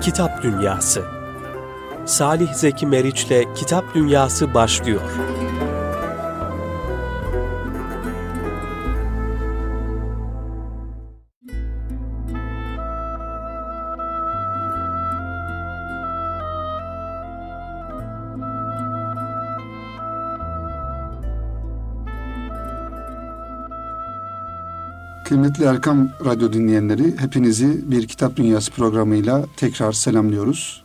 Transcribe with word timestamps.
Kitap 0.00 0.42
Dünyası 0.42 1.04
Salih 2.06 2.54
Zeki 2.54 2.86
Meriç'le 2.86 3.54
Kitap 3.54 3.94
Dünyası 3.94 4.54
başlıyor. 4.54 5.00
Kıymetli 25.28 25.64
Erkam 25.64 26.08
Radyo 26.24 26.52
dinleyenleri, 26.52 27.16
hepinizi 27.18 27.90
bir 27.90 28.08
Kitap 28.08 28.36
Dünyası 28.36 28.72
programıyla 28.72 29.44
tekrar 29.56 29.92
selamlıyoruz. 29.92 30.82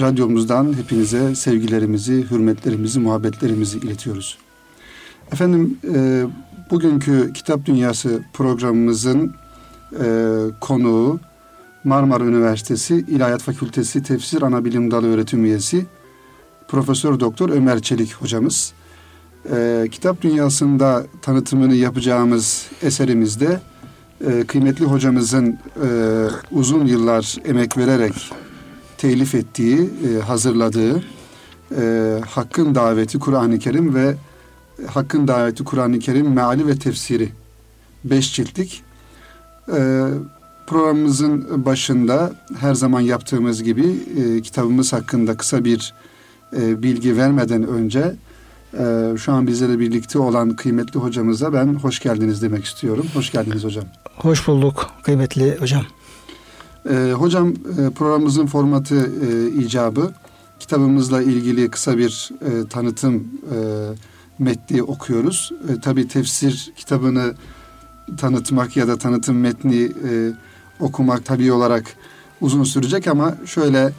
Radyomuzdan 0.00 0.72
hepinize 0.72 1.34
sevgilerimizi, 1.34 2.30
hürmetlerimizi, 2.30 3.00
muhabbetlerimizi 3.00 3.78
iletiyoruz. 3.78 4.38
Efendim, 5.32 5.78
e, 5.94 6.24
bugünkü 6.70 7.32
Kitap 7.32 7.66
Dünyası 7.66 8.22
programımızın 8.32 9.34
e, 10.00 10.06
konuğu 10.60 11.20
Marmara 11.84 12.24
Üniversitesi 12.24 12.94
İlahiyat 12.94 13.42
Fakültesi 13.42 14.02
Tefsir 14.02 14.42
Anabilim 14.42 14.90
Dalı 14.90 15.14
öğretim 15.14 15.44
üyesi 15.44 15.86
Profesör 16.68 17.20
Doktor 17.20 17.48
Ömer 17.48 17.82
Çelik 17.82 18.14
hocamız 18.14 18.72
e, 19.52 19.88
kitap 19.90 20.22
dünyasında 20.22 21.06
tanıtımını 21.22 21.74
yapacağımız 21.74 22.66
eserimizde 22.82 23.60
e, 24.26 24.44
kıymetli 24.46 24.84
hocamızın 24.84 25.58
e, 25.86 25.88
uzun 26.50 26.86
yıllar 26.86 27.36
emek 27.44 27.76
vererek 27.76 28.14
telif 28.98 29.34
ettiği, 29.34 29.90
e, 30.08 30.20
hazırladığı 30.20 31.02
e, 31.80 32.20
Hakkın 32.28 32.74
Daveti 32.74 33.18
Kur'an-ı 33.18 33.58
Kerim 33.58 33.94
ve 33.94 34.14
Hakkın 34.86 35.28
Daveti 35.28 35.64
Kur'an-ı 35.64 35.98
Kerim 35.98 36.32
Meali 36.32 36.66
ve 36.66 36.78
Tefsiri. 36.78 37.28
Beş 38.04 38.34
ciltlik. 38.34 38.82
E, 39.76 40.04
programımızın 40.66 41.64
başında 41.64 42.32
her 42.60 42.74
zaman 42.74 43.00
yaptığımız 43.00 43.62
gibi 43.62 43.96
e, 44.16 44.42
kitabımız 44.42 44.92
hakkında 44.92 45.36
kısa 45.36 45.64
bir 45.64 45.94
e, 46.56 46.82
bilgi 46.82 47.16
vermeden 47.16 47.68
önce 47.68 48.14
ee, 48.78 49.16
şu 49.18 49.32
an 49.32 49.46
bizlerle 49.46 49.78
birlikte 49.78 50.18
olan 50.18 50.56
kıymetli 50.56 51.00
hocamıza 51.00 51.52
ben 51.52 51.74
hoş 51.74 52.00
geldiniz 52.00 52.42
demek 52.42 52.64
istiyorum. 52.64 53.06
Hoş 53.14 53.32
geldiniz 53.32 53.64
hocam. 53.64 53.84
Hoş 54.16 54.48
bulduk 54.48 54.90
kıymetli 55.02 55.56
hocam. 55.60 55.82
Ee, 56.90 57.12
hocam 57.12 57.48
e, 57.50 57.90
programımızın 57.90 58.46
formatı 58.46 59.10
e, 59.26 59.48
icabı 59.62 60.12
kitabımızla 60.58 61.22
ilgili 61.22 61.70
kısa 61.70 61.98
bir 61.98 62.30
e, 62.40 62.68
tanıtım 62.68 63.28
e, 63.54 63.56
metni 64.38 64.82
okuyoruz. 64.82 65.52
E, 65.68 65.80
tabii 65.80 66.08
tefsir 66.08 66.72
kitabını 66.76 67.34
tanıtmak 68.16 68.76
ya 68.76 68.88
da 68.88 68.98
tanıtım 68.98 69.40
metni 69.40 69.82
e, 69.82 70.32
okumak 70.80 71.24
tabii 71.24 71.52
olarak 71.52 71.96
uzun 72.40 72.64
sürecek 72.64 73.06
ama 73.06 73.34
şöyle 73.46 73.92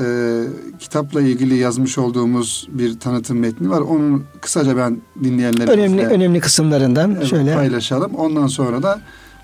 e, 0.00 0.44
kitapla 0.78 1.20
ilgili 1.20 1.56
yazmış 1.56 1.98
olduğumuz 1.98 2.68
bir 2.70 3.00
tanıtım 3.00 3.38
metni 3.38 3.70
var. 3.70 3.80
Onu 3.80 4.22
kısaca 4.40 4.76
ben 4.76 5.00
dinleyenlerimizle 5.24 5.72
önemli 5.72 6.06
önemli 6.06 6.40
kısımlarından 6.40 7.14
evet, 7.14 7.26
şöyle 7.26 7.54
paylaşalım. 7.54 8.14
Ondan 8.14 8.46
sonra 8.46 8.82
da 8.82 9.00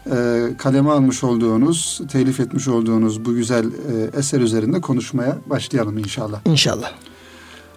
e, 0.07 0.49
kaleme 0.59 0.91
almış 0.91 1.25
olduğunuz, 1.25 2.01
telif 2.13 2.41
etmiş 2.41 2.69
olduğunuz 2.69 3.25
bu 3.25 3.35
güzel 3.35 3.65
e, 3.65 4.19
eser 4.19 4.41
üzerinde 4.41 4.81
konuşmaya 4.81 5.39
başlayalım 5.47 5.99
inşallah. 5.99 6.41
İnşallah. 6.45 6.93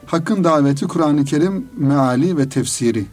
Hakkın 0.06 0.44
daveti 0.44 0.88
Kur'an-ı 0.88 1.26
Kerim 1.26 1.68
meali 1.78 2.38
ve 2.38 2.50
tefsiri. 2.50 3.06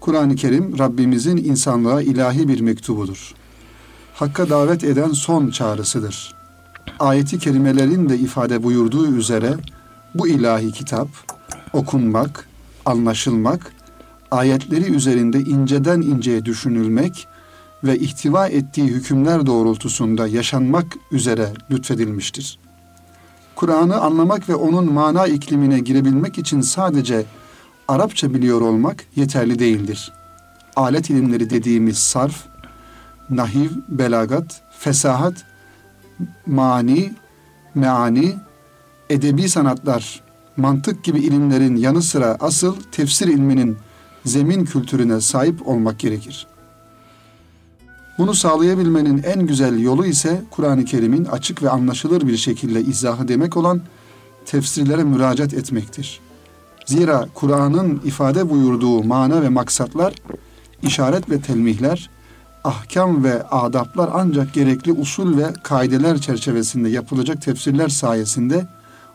Kur'an-ı 0.00 0.36
Kerim 0.36 0.78
Rabbimizin 0.78 1.36
insanlığa 1.36 2.02
ilahi 2.02 2.48
bir 2.48 2.60
mektubudur. 2.60 3.34
Hakka 4.14 4.48
davet 4.48 4.84
eden 4.84 5.10
son 5.10 5.50
çağrısıdır 5.50 6.37
ayeti 6.98 7.38
kerimelerin 7.38 8.08
de 8.08 8.18
ifade 8.18 8.62
buyurduğu 8.62 9.06
üzere 9.06 9.54
bu 10.14 10.28
ilahi 10.28 10.72
kitap 10.72 11.08
okunmak, 11.72 12.48
anlaşılmak, 12.86 13.72
ayetleri 14.30 14.94
üzerinde 14.94 15.40
inceden 15.40 16.00
inceye 16.00 16.44
düşünülmek 16.44 17.28
ve 17.84 17.98
ihtiva 17.98 18.48
ettiği 18.48 18.86
hükümler 18.86 19.46
doğrultusunda 19.46 20.26
yaşanmak 20.26 20.86
üzere 21.12 21.48
lütfedilmiştir. 21.70 22.58
Kur'an'ı 23.54 24.00
anlamak 24.00 24.48
ve 24.48 24.54
onun 24.54 24.92
mana 24.92 25.26
iklimine 25.26 25.78
girebilmek 25.80 26.38
için 26.38 26.60
sadece 26.60 27.24
Arapça 27.88 28.34
biliyor 28.34 28.60
olmak 28.60 29.04
yeterli 29.16 29.58
değildir. 29.58 30.12
Alet 30.76 31.10
ilimleri 31.10 31.50
dediğimiz 31.50 31.98
sarf, 31.98 32.44
nahiv, 33.30 33.70
belagat, 33.88 34.62
fesahat 34.78 35.34
mani, 36.46 37.12
meani, 37.74 38.34
edebi 39.10 39.48
sanatlar, 39.48 40.22
mantık 40.56 41.04
gibi 41.04 41.18
ilimlerin 41.18 41.76
yanı 41.76 42.02
sıra 42.02 42.36
asıl 42.40 42.76
tefsir 42.92 43.28
ilminin 43.28 43.76
zemin 44.24 44.64
kültürüne 44.64 45.20
sahip 45.20 45.68
olmak 45.68 45.98
gerekir. 45.98 46.46
Bunu 48.18 48.34
sağlayabilmenin 48.34 49.22
en 49.22 49.46
güzel 49.46 49.78
yolu 49.78 50.06
ise 50.06 50.42
Kur'an-ı 50.50 50.84
Kerim'in 50.84 51.24
açık 51.24 51.62
ve 51.62 51.70
anlaşılır 51.70 52.28
bir 52.28 52.36
şekilde 52.36 52.80
izahı 52.80 53.28
demek 53.28 53.56
olan 53.56 53.80
tefsirlere 54.46 55.04
müracaat 55.04 55.54
etmektir. 55.54 56.20
Zira 56.86 57.28
Kur'an'ın 57.34 58.00
ifade 58.04 58.50
buyurduğu 58.50 59.04
mana 59.04 59.42
ve 59.42 59.48
maksatlar, 59.48 60.14
işaret 60.82 61.30
ve 61.30 61.40
telmihler, 61.40 62.10
ahkam 62.68 63.24
ve 63.24 63.42
adaplar 63.42 64.10
ancak 64.12 64.54
gerekli 64.54 64.92
usul 64.92 65.38
ve 65.38 65.52
kaideler 65.62 66.18
çerçevesinde 66.18 66.88
yapılacak 66.88 67.42
tefsirler 67.42 67.88
sayesinde 67.88 68.66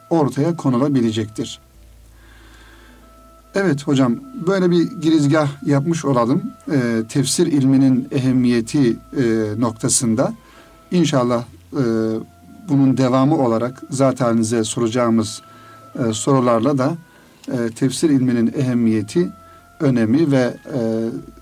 ortaya 0.09 0.55
konulabilecektir. 0.55 1.59
Evet 3.55 3.87
hocam 3.87 4.15
böyle 4.47 4.71
bir 4.71 4.91
girizgah 4.91 5.47
yapmış 5.65 6.05
olalım. 6.05 6.43
E, 6.71 7.03
tefsir 7.09 7.47
ilminin 7.47 8.07
ehemmiyeti 8.11 8.97
e, 9.17 9.23
noktasında 9.57 10.33
inşallah 10.91 11.43
e, 11.73 11.83
bunun 12.69 12.97
devamı 12.97 13.37
olarak 13.37 13.81
zaten 13.89 14.35
size 14.35 14.63
soracağımız 14.63 15.41
e, 15.99 16.13
sorularla 16.13 16.77
da 16.77 16.93
e, 17.51 17.69
tefsir 17.69 18.09
ilminin 18.09 18.53
ehemmiyeti, 18.57 19.29
önemi 19.79 20.31
ve 20.31 20.57
e, 20.73 20.79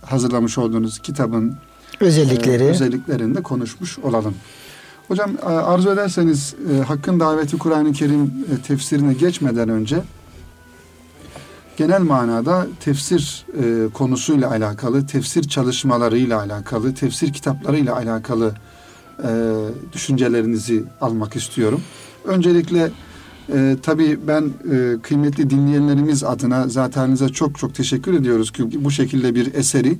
hazırlamış 0.06 0.58
olduğunuz 0.58 1.00
kitabın 1.00 1.56
özellikleri. 2.02 2.64
E, 2.64 2.68
özelliklerini 2.68 3.44
konuşmuş 3.44 4.00
olalım. 4.00 4.36
Hocam 5.08 5.32
e, 5.42 5.46
arzu 5.46 5.90
ederseniz 5.90 6.56
e, 6.74 6.84
Hakkın 6.84 7.20
Daveti 7.20 7.58
Kur'an-ı 7.58 7.94
Kerim 7.94 8.24
e, 8.24 8.62
tefsirine 8.68 9.14
geçmeden 9.14 9.70
önce 9.70 10.04
genel 11.78 12.02
manada 12.02 12.68
tefsir 12.80 13.46
konusuyla 13.94 14.50
alakalı, 14.50 15.08
tefsir 15.08 15.44
çalışmalarıyla 15.44 16.40
alakalı, 16.40 16.94
tefsir 16.94 17.34
kitaplarıyla 17.34 17.96
alakalı 17.96 18.54
düşüncelerinizi 19.94 20.84
almak 21.02 21.36
istiyorum. 21.36 21.82
Öncelikle 22.26 22.92
e, 23.54 23.78
tabii 23.84 24.20
ben 24.28 24.44
e, 24.44 25.02
kıymetli 25.02 25.50
dinleyenlerimiz 25.50 26.24
adına 26.24 26.68
zaten 26.68 27.16
çok 27.16 27.58
çok 27.58 27.76
teşekkür 27.76 28.14
ediyoruz 28.14 28.52
ki 28.52 28.84
bu 28.84 28.92
şekilde 28.92 29.36
bir 29.36 29.54
eseri 29.54 29.98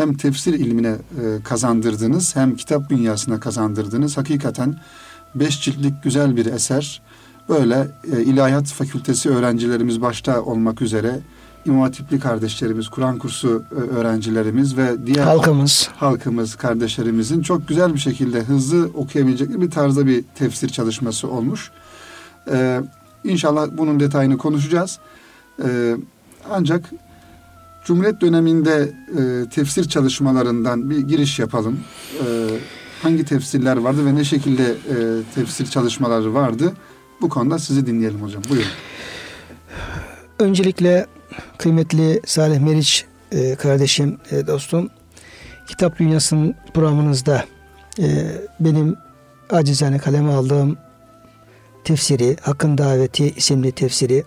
hem 0.00 0.14
tefsir 0.14 0.54
ilmine 0.54 0.88
e, 0.88 1.42
kazandırdınız 1.44 2.36
hem 2.36 2.56
kitap 2.56 2.90
dünyasına 2.90 3.40
kazandırdınız. 3.40 4.16
Hakikaten 4.16 4.76
beş 5.34 5.62
ciltlik 5.62 6.02
güzel 6.02 6.36
bir 6.36 6.46
eser. 6.46 7.02
Böyle 7.48 7.88
e, 8.16 8.22
ilahiyat 8.22 8.66
fakültesi 8.66 9.30
öğrencilerimiz 9.30 10.02
başta 10.02 10.42
olmak 10.42 10.82
üzere 10.82 11.20
İmam 11.64 11.80
Hatipli 11.80 12.20
kardeşlerimiz, 12.20 12.88
Kur'an 12.88 13.18
kursu 13.18 13.62
e, 13.72 13.74
öğrencilerimiz 13.74 14.76
ve 14.76 15.06
diğer 15.06 15.24
halkımız, 15.24 15.88
halkımız, 15.96 16.54
kardeşlerimizin 16.54 17.42
çok 17.42 17.68
güzel 17.68 17.94
bir 17.94 17.98
şekilde 17.98 18.40
hızlı 18.40 18.90
okuyabilecekleri 18.94 19.60
bir 19.60 19.70
tarzda 19.70 20.06
bir 20.06 20.24
tefsir 20.34 20.68
çalışması 20.68 21.28
olmuş. 21.28 21.70
Ee, 22.50 22.80
inşallah 23.24 23.68
bunun 23.72 24.00
detayını 24.00 24.38
konuşacağız. 24.38 24.98
Ee, 25.64 25.96
ancak 26.50 26.90
Cumhuriyet 27.90 28.20
döneminde 28.20 28.92
e, 29.18 29.48
tefsir 29.48 29.88
çalışmalarından 29.88 30.90
bir 30.90 30.98
giriş 30.98 31.38
yapalım. 31.38 31.80
E, 32.14 32.24
hangi 33.02 33.24
tefsirler 33.24 33.76
vardı 33.76 34.06
ve 34.06 34.14
ne 34.14 34.24
şekilde 34.24 34.62
e, 34.62 34.96
tefsir 35.34 35.66
çalışmaları 35.66 36.34
vardı? 36.34 36.72
Bu 37.20 37.28
konuda 37.28 37.58
sizi 37.58 37.86
dinleyelim 37.86 38.22
hocam. 38.22 38.42
Buyurun. 38.50 38.68
Öncelikle 40.38 41.06
kıymetli 41.58 42.20
Salih 42.26 42.60
Meriç 42.60 43.04
e, 43.32 43.54
kardeşim, 43.54 44.18
e, 44.30 44.46
dostum, 44.46 44.90
Kitap 45.66 45.98
Dünyası'nın 45.98 46.54
programınızda 46.74 47.44
e, 47.98 48.06
benim 48.60 48.96
acizane 49.50 49.98
kaleme 49.98 50.32
aldığım 50.32 50.78
tefsiri, 51.84 52.36
Hakkın 52.42 52.78
Daveti 52.78 53.30
isimli 53.36 53.72
tefsiri 53.72 54.24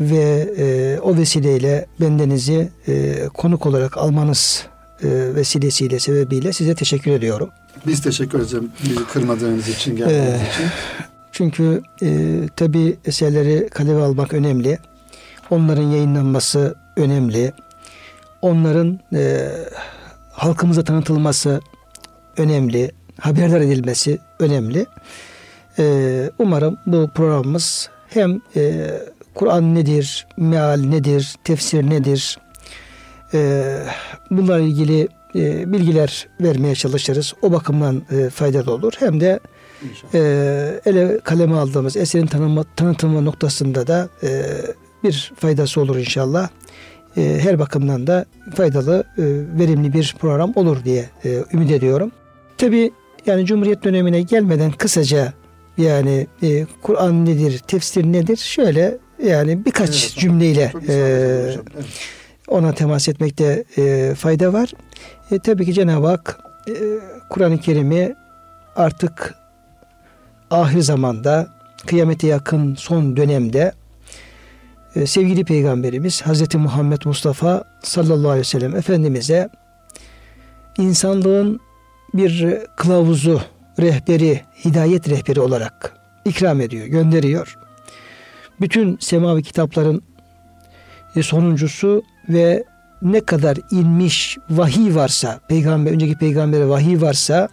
ve 0.00 0.48
e, 0.58 0.98
o 1.00 1.16
vesileyle 1.16 1.86
bendenizi 2.00 2.68
e, 2.88 3.26
konuk 3.34 3.66
olarak 3.66 3.98
almanız 3.98 4.66
e, 5.02 5.34
vesilesiyle, 5.34 5.98
sebebiyle 5.98 6.52
size 6.52 6.74
teşekkür 6.74 7.10
ediyorum. 7.10 7.50
Biz 7.86 8.02
teşekkür 8.02 8.38
ederiz 8.38 8.54
bizi 8.84 9.04
kırmadığınız 9.06 9.68
için, 9.68 9.96
geldiğiniz 9.96 10.24
Ee, 10.24 10.48
için. 10.54 10.66
Çünkü 11.32 11.82
e, 12.02 12.40
tabi 12.56 12.96
eserleri 13.04 13.68
kaleme 13.68 14.00
almak 14.02 14.32
önemli. 14.32 14.78
Onların 15.50 15.82
yayınlanması 15.82 16.74
önemli. 16.96 17.52
Onların 18.42 19.00
e, 19.14 19.50
halkımıza 20.32 20.84
tanıtılması 20.84 21.60
önemli. 22.36 22.90
Haberdar 23.20 23.60
edilmesi 23.60 24.18
önemli. 24.38 24.86
E, 25.78 26.30
umarım 26.38 26.78
bu 26.86 27.10
programımız 27.14 27.90
hem 28.08 28.40
e, 28.56 28.90
Kur'an 29.34 29.74
nedir, 29.74 30.26
meal 30.36 30.80
nedir, 30.80 31.34
tefsir 31.44 31.90
nedir, 31.90 32.38
e, 33.34 33.64
bunlarla 34.30 34.64
ilgili 34.64 35.08
e, 35.34 35.72
bilgiler 35.72 36.28
vermeye 36.40 36.74
çalışırız. 36.74 37.34
O 37.42 37.52
bakımdan 37.52 38.02
e, 38.10 38.30
faydalı 38.30 38.72
olur. 38.72 38.92
Hem 38.98 39.20
de 39.20 39.40
İnşallah. 39.90 40.14
e, 40.14 40.80
ele 40.86 41.20
kaleme 41.24 41.56
aldığımız 41.56 41.96
eserin 41.96 42.26
tanıma, 42.26 42.64
tanıtımı 42.76 43.24
noktasında 43.24 43.86
da 43.86 44.08
e, 44.22 44.42
bir 45.04 45.32
faydası 45.36 45.80
olur 45.80 45.96
inşallah. 45.96 46.48
E, 47.16 47.38
her 47.42 47.58
bakımdan 47.58 48.06
da 48.06 48.24
faydalı, 48.56 49.04
e, 49.18 49.22
verimli 49.58 49.92
bir 49.92 50.14
program 50.20 50.52
olur 50.56 50.84
diye 50.84 51.10
e, 51.24 51.44
ümit 51.52 51.70
ediyorum. 51.70 52.12
Tabi 52.58 52.90
yani 53.26 53.46
Cumhuriyet 53.46 53.84
dönemine 53.84 54.22
gelmeden 54.22 54.72
kısaca 54.72 55.32
yani 55.78 56.26
e, 56.42 56.66
Kur'an 56.82 57.26
nedir, 57.26 57.58
tefsir 57.58 58.04
nedir? 58.04 58.36
Şöyle 58.36 58.98
yani 59.22 59.64
birkaç 59.64 60.04
Evet, 60.04 60.14
cümleyle 60.18 60.72
e. 60.88 60.92
Evet. 60.92 61.58
ona 62.48 62.74
temas 62.74 63.08
etmekte 63.08 63.64
e, 63.78 64.14
fayda 64.14 64.52
var. 64.52 64.72
E, 65.30 65.38
tabii 65.38 65.64
ki 65.64 65.74
Cenab-ı 65.74 66.06
Hak 66.06 66.38
e, 66.68 66.72
Kur'an-ı 67.30 67.58
Kerim'i 67.58 68.14
artık 68.76 69.34
ahir 70.50 70.80
zamanda 70.80 71.48
kıyamete 71.86 72.26
yakın 72.26 72.74
son 72.74 73.16
dönemde 73.16 73.72
e, 74.96 75.06
sevgili 75.06 75.44
peygamberimiz 75.44 76.22
Hazreti 76.22 76.58
Muhammed 76.58 77.02
Mustafa 77.04 77.64
sallallahu 77.82 78.28
aleyhi 78.28 78.40
ve 78.40 78.44
sellem 78.44 78.76
Efendimiz'e 78.76 79.48
insanlığın 80.78 81.60
bir 82.14 82.58
kılavuzu, 82.76 83.42
rehberi, 83.80 84.40
hidayet 84.64 85.08
rehberi 85.08 85.40
olarak 85.40 85.96
ikram 86.24 86.60
ediyor, 86.60 86.86
gönderiyor. 86.86 87.58
Bütün 88.60 88.98
semavi 89.00 89.42
kitapların 89.42 90.02
e, 91.16 91.22
sonuncusu 91.22 92.02
ve 92.28 92.64
ne 93.02 93.20
kadar 93.20 93.58
inmiş 93.70 94.38
vahiy 94.50 94.94
varsa, 94.94 95.40
peygamber 95.48 95.92
önceki 95.92 96.14
peygambere 96.18 96.68
vahiy 96.68 97.00
varsa, 97.00 97.48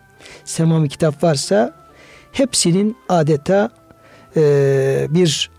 semavi 0.46 0.90
kitap 0.90 1.24
varsa 1.24 1.74
hepsinin 2.32 2.98
adeta 3.10 3.70
e, 4.36 5.08
bir 5.10 5.50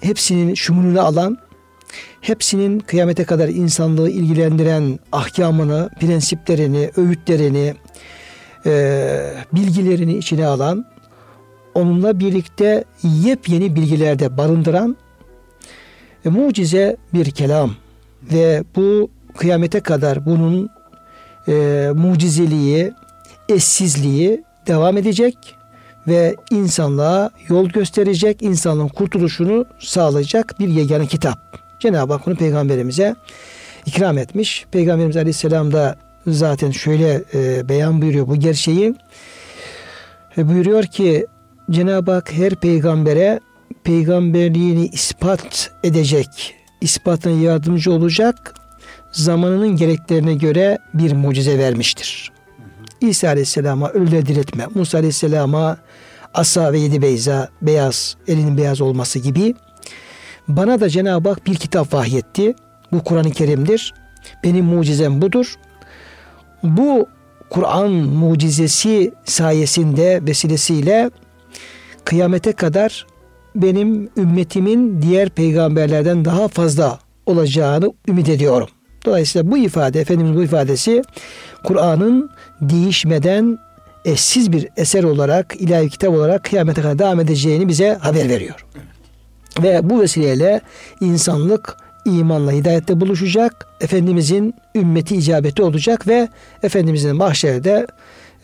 hepsinin 0.00 0.54
şumulunu 0.54 1.00
alan, 1.00 1.38
hepsinin 2.20 2.78
kıyamete 2.78 3.24
kadar 3.24 3.48
insanlığı 3.48 4.10
ilgilendiren 4.10 4.98
ahkamını, 5.12 5.90
prensiplerini, 6.00 6.90
öğütlerini, 6.96 7.74
e, 8.66 9.34
bilgilerini 9.52 10.16
içine 10.16 10.46
alan, 10.46 10.86
onunla 11.74 12.20
birlikte 12.20 12.84
yepyeni 13.02 13.76
bilgilerde 13.76 14.36
barındıran 14.36 14.96
e, 16.24 16.28
mucize 16.28 16.96
bir 17.14 17.30
kelam 17.30 17.74
ve 18.32 18.64
bu 18.76 19.10
kıyamete 19.36 19.80
kadar 19.80 20.26
bunun 20.26 20.70
e, 21.48 21.88
mucizeliği, 21.94 22.92
eşsizliği 23.48 24.44
devam 24.66 24.96
edecek 24.96 25.36
ve 26.08 26.36
insanlığa 26.50 27.30
yol 27.48 27.68
gösterecek, 27.68 28.42
insanlığın 28.42 28.88
kurtuluşunu 28.88 29.66
sağlayacak 29.78 30.60
bir 30.60 30.68
yegane 30.68 31.06
kitap. 31.06 31.38
Cenab-ı 31.80 32.12
Hak 32.12 32.26
bunu 32.26 32.36
peygamberimize 32.36 33.16
ikram 33.86 34.18
etmiş. 34.18 34.66
Peygamberimiz 34.70 35.16
Aleyhisselam 35.16 35.72
da 35.72 35.96
zaten 36.26 36.70
şöyle 36.70 37.22
e, 37.34 37.68
beyan 37.68 38.02
buyuruyor 38.02 38.26
bu 38.26 38.36
gerçeği. 38.36 38.94
E, 40.38 40.48
buyuruyor 40.48 40.84
ki 40.84 41.26
Cenab-ı 41.70 42.12
Hak 42.12 42.32
her 42.32 42.54
peygambere 42.54 43.40
peygamberliğini 43.84 44.86
ispat 44.86 45.70
edecek, 45.84 46.54
ispatına 46.80 47.32
yardımcı 47.32 47.92
olacak 47.92 48.54
zamanının 49.12 49.76
gereklerine 49.76 50.34
göre 50.34 50.78
bir 50.94 51.12
mucize 51.12 51.58
vermiştir. 51.58 52.32
İsa 53.00 53.28
Aleyhisselam'a 53.28 53.88
ölüleri 53.88 54.26
diriltme, 54.26 54.66
Musa 54.74 54.98
Aleyhisselam'a 54.98 55.76
asa 56.34 56.72
ve 56.72 56.78
yedi 56.78 57.02
beyza, 57.02 57.48
beyaz, 57.62 58.16
elinin 58.28 58.58
beyaz 58.58 58.80
olması 58.80 59.18
gibi 59.18 59.54
bana 60.48 60.80
da 60.80 60.88
Cenab-ı 60.88 61.28
Hak 61.28 61.46
bir 61.46 61.54
kitap 61.54 61.94
vahyetti. 61.94 62.54
Bu 62.92 63.04
Kur'an-ı 63.04 63.30
Kerim'dir. 63.30 63.94
Benim 64.44 64.64
mucizem 64.64 65.22
budur. 65.22 65.54
Bu 66.62 67.08
Kur'an 67.50 67.90
mucizesi 67.92 69.12
sayesinde 69.24 70.20
vesilesiyle 70.26 71.10
kıyamete 72.04 72.52
kadar 72.52 73.06
benim 73.54 74.08
ümmetimin 74.16 75.02
diğer 75.02 75.28
peygamberlerden 75.28 76.24
daha 76.24 76.48
fazla 76.48 76.98
olacağını 77.26 77.92
ümit 78.08 78.28
ediyorum. 78.28 78.68
Dolayısıyla 79.04 79.50
bu 79.50 79.58
ifade, 79.58 80.00
Efendimiz 80.00 80.36
bu 80.36 80.42
ifadesi 80.42 81.02
Kur'an'ın 81.64 82.30
değişmeden 82.60 83.58
eşsiz 84.04 84.52
bir 84.52 84.68
eser 84.76 85.04
olarak, 85.04 85.56
ilahi 85.58 85.88
kitap 85.88 86.10
olarak 86.10 86.44
kıyamete 86.44 86.82
kadar 86.82 86.98
devam 86.98 87.20
edeceğini 87.20 87.68
bize 87.68 87.94
haber 88.00 88.28
veriyor. 88.28 88.66
Ve 89.62 89.90
bu 89.90 90.00
vesileyle 90.00 90.60
insanlık 91.00 91.76
imanla 92.04 92.52
hidayette 92.52 93.00
buluşacak. 93.00 93.66
Efendimizin 93.80 94.54
ümmeti 94.74 95.16
icabeti 95.16 95.62
olacak 95.62 96.08
ve 96.08 96.28
Efendimizin 96.62 97.16
mahşerde 97.16 97.86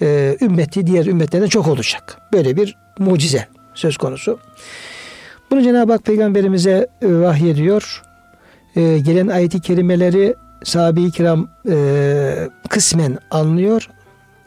e, 0.02 0.36
ümmeti 0.40 0.86
diğer 0.86 1.06
ümmetlerden 1.06 1.46
çok 1.46 1.68
olacak. 1.68 2.18
Böyle 2.32 2.56
bir 2.56 2.76
mucize 3.00 3.48
söz 3.74 3.96
konusu. 3.96 4.38
Bunu 5.50 5.62
Cenab-ı 5.62 5.92
Hak 5.92 6.04
peygamberimize 6.04 6.88
e, 7.02 7.14
vahyediyor. 7.20 8.02
E, 8.76 8.98
gelen 8.98 9.28
ayeti 9.28 9.60
kerimeleri 9.60 10.34
sahabe-i 10.64 11.10
kiram 11.10 11.48
e, 11.70 12.48
kısmen 12.68 13.18
anlıyor 13.30 13.90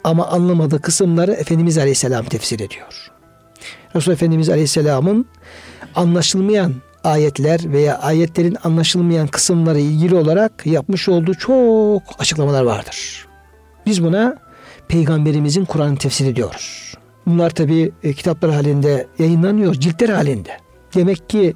ama 0.04 0.26
anlamadığı 0.26 0.80
kısımları 0.80 1.32
Efendimiz 1.32 1.78
Aleyhisselam 1.78 2.24
tefsir 2.24 2.60
ediyor. 2.60 3.10
Resul 3.96 4.12
Efendimiz 4.12 4.50
Aleyhisselam'ın 4.50 5.26
anlaşılmayan 5.94 6.74
ayetler 7.04 7.60
veya 7.72 7.98
ayetlerin 7.98 8.56
anlaşılmayan 8.64 9.26
kısımları 9.26 9.78
ilgili 9.78 10.14
olarak 10.14 10.66
yapmış 10.66 11.08
olduğu 11.08 11.34
çok 11.34 12.02
açıklamalar 12.18 12.62
vardır. 12.62 13.26
Biz 13.86 14.04
buna 14.04 14.36
peygamberimizin 14.88 15.64
Kur'an 15.64 15.96
tefsiri 15.96 16.36
diyoruz. 16.36 16.94
Bunlar 17.26 17.50
tabi 17.50 17.92
e, 18.02 18.12
kitaplar 18.12 18.52
halinde 18.52 19.06
yayınlanıyor, 19.18 19.74
ciltler 19.74 20.08
halinde. 20.08 20.50
Demek 20.94 21.28
ki 21.28 21.54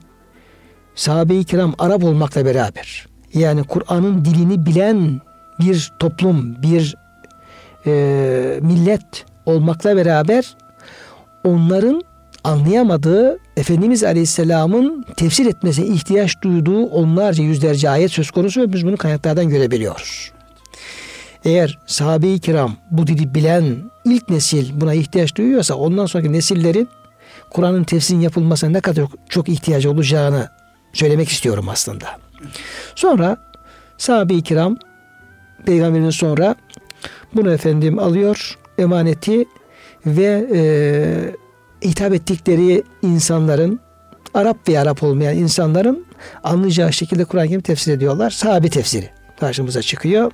sahabe-i 0.95 1.45
kiram 1.45 1.75
Arap 1.79 2.05
olmakla 2.05 2.45
beraber 2.45 3.07
yani 3.35 3.65
Kur'an'ın 3.65 4.25
dilini 4.25 4.67
bilen 4.67 5.21
bir 5.61 5.93
toplum, 5.99 6.63
bir 6.63 6.97
e, 7.87 7.93
millet 8.63 9.25
olmakla 9.47 9.97
beraber 9.97 10.57
onların 11.45 12.03
anlayamadığı 12.45 13.39
Efendimiz 13.57 14.05
Aleyhisselam'ın 14.05 15.05
tefsir 15.17 15.47
etmesine 15.47 15.87
ihtiyaç 15.87 16.43
duyduğu 16.43 16.87
onlarca 16.87 17.45
yüzlerce 17.45 17.91
ayet 17.91 18.11
söz 18.11 18.31
konusu 18.31 18.61
ve 18.61 18.73
biz 18.73 18.87
bunu 18.87 18.97
kaynaklardan 18.97 19.49
görebiliyoruz. 19.49 20.33
Eğer 21.49 21.79
sahabe-i 21.87 22.39
kiram 22.39 22.77
bu 22.91 23.07
dili 23.07 23.35
bilen 23.35 23.77
ilk 24.05 24.29
nesil 24.29 24.81
buna 24.81 24.95
ihtiyaç 24.95 25.37
duyuyorsa 25.37 25.75
ondan 25.75 26.07
sonraki 26.07 26.33
nesillerin 26.33 26.89
Kur'an'ın 27.51 27.85
tefsirin 27.85 28.21
yapılmasına 28.21 28.71
ne 28.71 28.81
kadar 28.81 29.05
çok 29.29 29.49
ihtiyacı 29.49 29.91
olacağını 29.91 30.49
söylemek 30.93 31.29
istiyorum 31.29 31.69
aslında. 31.69 32.07
Sonra 32.95 33.37
sahabe-i 33.99 34.43
kiram 34.43 34.77
peygamberin 35.67 36.11
sonra 36.11 36.55
bunu 37.35 37.53
efendim 37.53 37.99
alıyor 37.99 38.59
emaneti 38.79 39.45
ve 40.07 40.47
e, 40.55 40.61
hitap 41.89 42.13
ettikleri 42.13 42.83
insanların 43.03 43.81
Arap 44.35 44.69
ve 44.69 44.81
Arap 44.81 45.03
olmayan 45.03 45.37
insanların 45.37 46.07
anlayacağı 46.45 46.93
şekilde 46.93 47.25
Kur'an-ı 47.25 47.49
Kerim 47.49 47.61
tefsir 47.61 47.93
ediyorlar. 47.93 48.31
Sahabe 48.31 48.69
tefsiri 48.69 49.11
karşımıza 49.41 49.83
çıkıyor. 49.83 50.33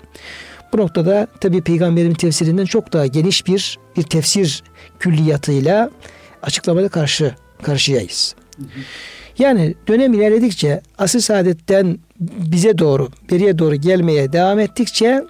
Bu 0.75 0.79
noktada 0.79 1.27
tabi 1.41 1.61
peygamberin 1.61 2.15
tefsirinden 2.15 2.65
çok 2.65 2.93
daha 2.93 3.07
geniş 3.07 3.47
bir 3.47 3.79
bir 3.97 4.03
tefsir 4.03 4.63
külliyatıyla 4.99 5.91
açıklamada 6.43 6.89
karşı 6.89 7.35
karşıyayız. 7.63 8.35
Yani 9.39 9.75
dönem 9.89 10.13
ilerledikçe 10.13 10.81
asıl 10.99 11.21
saadetten 11.21 11.99
bize 12.21 12.79
doğru, 12.79 13.09
beriye 13.31 13.59
doğru 13.59 13.75
gelmeye 13.75 14.33
devam 14.33 14.59
ettikçe 14.59 15.25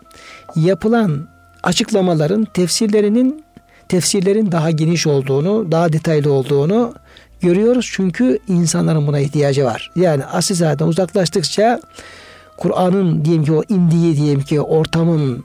yapılan 0.57 1.29
açıklamaların 1.63 2.45
tefsirlerinin 2.45 3.45
tefsirlerin 3.89 4.53
daha 4.53 4.71
geniş 4.71 5.07
olduğunu, 5.07 5.73
daha 5.73 5.93
detaylı 5.93 6.33
olduğunu 6.33 6.95
görüyoruz. 7.41 7.91
Çünkü 7.93 8.39
insanların 8.49 9.07
buna 9.07 9.21
ihtiyacı 9.21 9.65
var. 9.65 9.91
Yani 9.97 10.25
asıl 10.25 10.55
saatten 10.55 10.87
uzaklaştıkça 10.87 11.81
Kur'an'ın 12.59 13.25
diyelim 13.25 13.45
ki 13.45 13.53
o 13.53 13.63
indiği 13.69 14.17
diyelim 14.17 14.43
ki 14.43 14.61
ortamın 14.61 15.45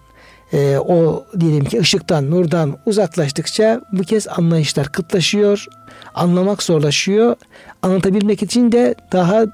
e, 0.54 0.78
o 0.78 1.25
diyelim 1.39 1.66
ki 1.66 1.80
ışıktan, 1.80 2.32
nurdan 2.32 2.78
uzaklaştıkça 2.86 3.82
bu 3.92 4.04
kez 4.04 4.28
anlayışlar 4.28 4.92
kıtlaşıyor, 4.92 5.66
anlamak 6.16 6.63
zorlaşıyor. 6.63 7.36
Anlatabilmek 7.82 8.44
için 8.44 8.72
de 8.72 8.96
daha 9.12 9.46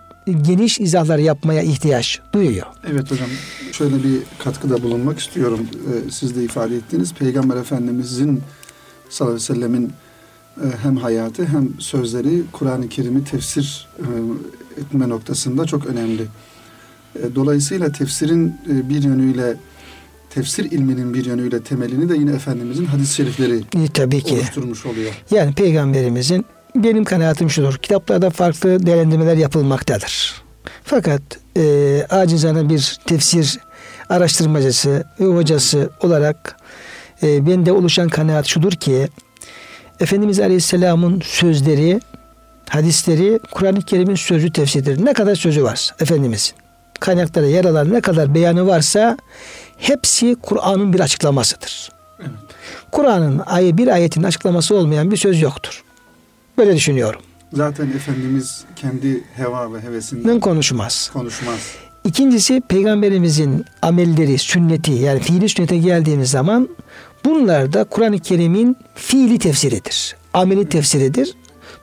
geniş 0.41 0.79
izahlar 0.79 1.17
yapmaya 1.17 1.61
ihtiyaç 1.61 2.19
duyuyor. 2.33 2.65
Evet 2.91 3.11
hocam 3.11 3.27
şöyle 3.71 4.03
bir 4.03 4.19
katkıda 4.39 4.83
bulunmak 4.83 5.19
istiyorum. 5.19 5.59
Ee, 5.73 6.11
siz 6.11 6.35
de 6.35 6.43
ifade 6.43 6.75
ettiniz. 6.75 7.13
Peygamber 7.13 7.57
Efendimizin 7.57 8.41
sallallahu 9.09 9.35
aleyhi 9.35 9.51
ve 9.51 9.55
sellemin 9.55 9.93
e, 10.57 10.65
hem 10.83 10.97
hayatı 10.97 11.45
hem 11.45 11.69
sözleri 11.79 12.43
Kur'an-ı 12.51 12.89
Kerim'i 12.89 13.23
tefsir 13.23 13.87
e, 13.99 14.05
etme 14.81 15.09
noktasında 15.09 15.65
çok 15.65 15.85
önemli. 15.85 16.25
E, 17.23 17.35
dolayısıyla 17.35 17.91
tefsirin 17.91 18.47
e, 18.69 18.89
bir 18.89 19.03
yönüyle 19.03 19.53
tefsir 20.29 20.71
ilminin 20.71 21.13
bir 21.13 21.25
yönüyle 21.25 21.61
temelini 21.63 22.09
de 22.09 22.15
yine 22.17 22.31
Efendimizin 22.31 22.85
hadis-i 22.85 23.13
şerifleri 23.15 23.57
E, 23.57 23.87
tabii 23.93 24.21
ki. 24.21 24.33
oluşturmuş 24.33 24.85
oluyor. 24.85 25.11
Yani 25.31 25.53
peygamberimizin 25.53 26.45
benim 26.75 27.03
kanaatim 27.03 27.49
şudur. 27.49 27.77
Kitaplarda 27.77 28.29
farklı 28.29 28.85
değerlendirmeler 28.85 29.37
yapılmaktadır. 29.37 30.41
Fakat 30.83 31.21
e, 31.57 32.05
acizane 32.09 32.69
bir 32.69 32.97
tefsir 33.05 33.59
araştırmacısı 34.09 35.03
ve 35.19 35.25
hocası 35.25 35.89
olarak 36.01 36.57
e, 37.23 37.47
bende 37.47 37.71
oluşan 37.71 38.09
kanaat 38.09 38.45
şudur 38.45 38.71
ki 38.71 39.07
Efendimiz 39.99 40.39
Aleyhisselam'ın 40.39 41.21
sözleri, 41.25 41.99
hadisleri 42.69 43.39
Kur'an-ı 43.51 43.81
Kerim'in 43.81 44.15
sözü 44.15 44.51
tefsiridir. 44.53 45.05
Ne 45.05 45.13
kadar 45.13 45.35
sözü 45.35 45.63
var 45.63 45.91
Efendimizin. 45.99 46.53
Kaynaklara 46.99 47.45
yer 47.45 47.65
alan 47.65 47.93
ne 47.93 48.01
kadar 48.01 48.35
beyanı 48.35 48.67
varsa 48.67 49.17
hepsi 49.77 50.35
Kur'an'ın 50.41 50.93
bir 50.93 50.99
açıklamasıdır. 50.99 51.89
Evet. 52.19 52.29
Kur'an'ın 52.91 53.41
ayı 53.45 53.77
bir 53.77 53.87
ayetin 53.87 54.23
açıklaması 54.23 54.75
olmayan 54.75 55.11
bir 55.11 55.17
söz 55.17 55.41
yoktur. 55.41 55.83
Böyle 56.57 56.75
düşünüyorum. 56.75 57.21
Zaten 57.53 57.87
Efendimiz 57.95 58.63
kendi 58.75 59.23
heva 59.35 59.73
ve 59.73 59.81
hevesinden 59.81 60.39
konuşmaz. 60.39 61.09
konuşmaz. 61.13 61.59
İkincisi 62.03 62.61
peygamberimizin 62.69 63.65
amelleri, 63.81 64.37
sünneti 64.37 64.91
yani 64.91 65.19
fiili 65.19 65.49
sünnete 65.49 65.77
geldiğimiz 65.77 66.31
zaman 66.31 66.69
bunlar 67.25 67.73
da 67.73 67.83
Kur'an-ı 67.83 68.19
Kerim'in 68.19 68.77
fiili 68.95 69.39
tefsiridir. 69.39 70.15
Ameli 70.33 70.69
tefsiridir. 70.69 71.35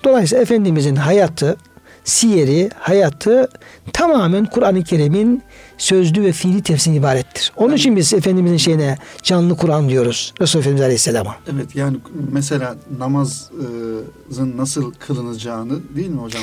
Dolayısıyla 0.05 0.43
Efendimizin 0.43 0.97
hayatı, 0.97 1.57
siyeri, 2.05 2.71
hayatı 2.79 3.49
tamamen 3.93 4.45
Kur'an-ı 4.45 4.85
Kerim'in 4.85 5.43
sözlü 5.79 6.23
ve 6.23 6.33
fiili 6.33 6.63
tefsiri 6.63 6.95
ibarettir. 6.95 7.53
Onun 7.57 7.75
için 7.75 7.97
biz 7.97 8.15
Efendimizin 8.15 8.57
şeyine 8.57 8.99
canlı 9.23 9.57
Kur'an 9.57 9.89
diyoruz. 9.89 10.35
Resulullah 10.41 10.63
Efendimiz 10.63 10.85
Aleyhisselam'a. 10.85 11.37
Evet 11.55 11.77
yani 11.77 11.97
mesela 12.33 12.75
namazın 12.99 14.57
nasıl 14.57 14.93
kılınacağını 14.93 15.79
değil 15.97 16.09
mi 16.09 16.21
hocam? 16.21 16.43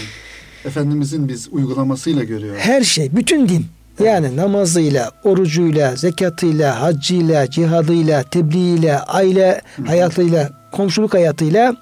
Efendimizin 0.66 1.28
biz 1.28 1.48
uygulamasıyla 1.52 2.24
görüyoruz. 2.24 2.62
Her 2.62 2.84
şey, 2.84 3.16
bütün 3.16 3.50
din. 3.50 3.66
Yani 4.04 4.36
namazıyla, 4.38 5.12
orucuyla, 5.24 5.96
zekatıyla, 5.96 6.82
haccıyla, 6.82 7.50
cihadıyla, 7.50 8.24
tebliğiyle, 8.24 9.00
aile 9.00 9.62
hayatıyla, 9.86 10.50
komşuluk 10.72 11.14
hayatıyla, 11.14 11.76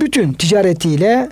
bütün 0.00 0.32
ticaretiyle, 0.32 1.30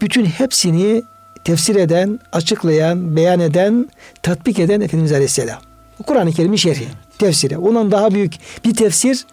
bütün 0.00 0.24
hepsini 0.24 1.02
tefsir 1.44 1.76
eden, 1.76 2.20
açıklayan, 2.32 3.16
beyan 3.16 3.40
eden, 3.40 3.88
tatbik 4.22 4.58
eden 4.58 4.80
Efendimiz 4.80 5.12
Aleyhisselam. 5.12 5.58
Kur'an-ı 6.06 6.32
Kerim'in 6.32 6.56
şerhi, 6.56 6.88
tefsiri. 7.18 7.58
Ondan 7.58 7.90
daha 7.90 8.14
büyük 8.14 8.34
bir 8.64 8.74
tefsir 8.74 9.26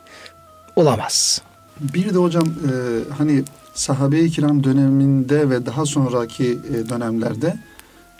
olamaz. 0.75 1.41
Bir 1.79 2.13
de 2.13 2.17
hocam 2.17 2.47
e, 2.47 2.73
hani 3.17 3.43
sahabe-i 3.73 4.29
kiram 4.31 4.63
döneminde 4.63 5.49
ve 5.49 5.65
daha 5.65 5.85
sonraki 5.85 6.59
e, 6.69 6.89
dönemlerde 6.89 7.55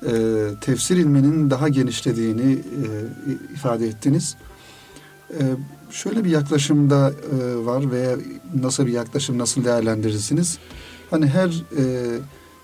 e, 0.06 0.14
tefsir 0.62 0.98
ilminin 0.98 1.50
daha 1.50 1.70
genişlediğini 1.70 2.52
e, 2.52 2.86
ifade 3.54 3.88
ettiniz. 3.88 4.36
E, 5.40 5.42
şöyle 5.92 6.24
bir 6.24 6.30
yaklaşımda 6.30 7.12
e, 7.12 7.66
var 7.66 7.92
veya 7.92 8.16
nasıl 8.62 8.86
bir 8.86 8.92
yaklaşım 8.92 9.38
nasıl 9.38 9.66
değerlendirirsiniz? 9.66 10.58
Hani 11.14 11.28
her 11.28 11.48
e, 11.48 11.84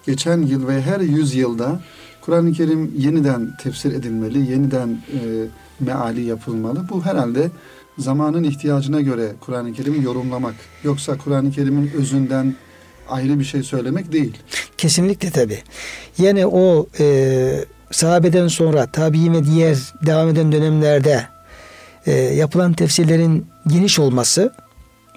geçen 0.06 0.42
yıl 0.42 0.68
ve 0.68 0.82
her 0.82 1.00
yüz 1.00 1.36
yılda 1.36 1.80
Kur'an-ı 2.22 2.54
Kerim 2.54 2.94
yeniden 2.98 3.58
tefsir 3.64 3.94
edilmeli, 3.94 4.52
yeniden 4.52 4.90
e, 4.90 5.20
meali 5.80 6.22
yapılmalı. 6.22 6.86
Bu 6.90 7.06
herhalde 7.06 7.52
zamanın 7.98 8.44
ihtiyacına 8.44 9.02
göre 9.02 9.32
Kur'an-ı 9.40 9.74
Kerim'i 9.74 10.04
yorumlamak. 10.04 10.56
Yoksa 10.84 11.18
Kur'an-ı 11.18 11.52
Kerim'in 11.52 11.92
özünden 11.98 12.56
ayrı 13.10 13.40
bir 13.40 13.44
şey 13.44 13.64
söylemek 13.64 14.12
değil. 14.12 14.38
Kesinlikle 14.78 15.32
tabi. 15.32 15.60
Yani 16.18 16.48
o 16.48 16.88
e, 17.00 17.66
sahabeden 17.92 18.48
sonra 18.48 18.86
tabi 18.86 19.32
ve 19.32 19.44
diğer 19.44 19.78
devam 20.06 20.30
eden 20.30 20.52
dönemlerde 20.52 21.28
e, 22.06 22.12
yapılan 22.14 22.74
tefsirlerin 22.74 23.48
geniş 23.68 24.00
olması 24.00 24.54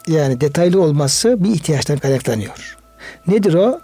yani 0.06 0.40
detaylı 0.40 0.82
olması 0.82 1.44
bir 1.44 1.50
ihtiyaçtan 1.50 1.98
kaynaklanıyor. 1.98 2.81
Nedir 3.26 3.54
o? 3.54 3.80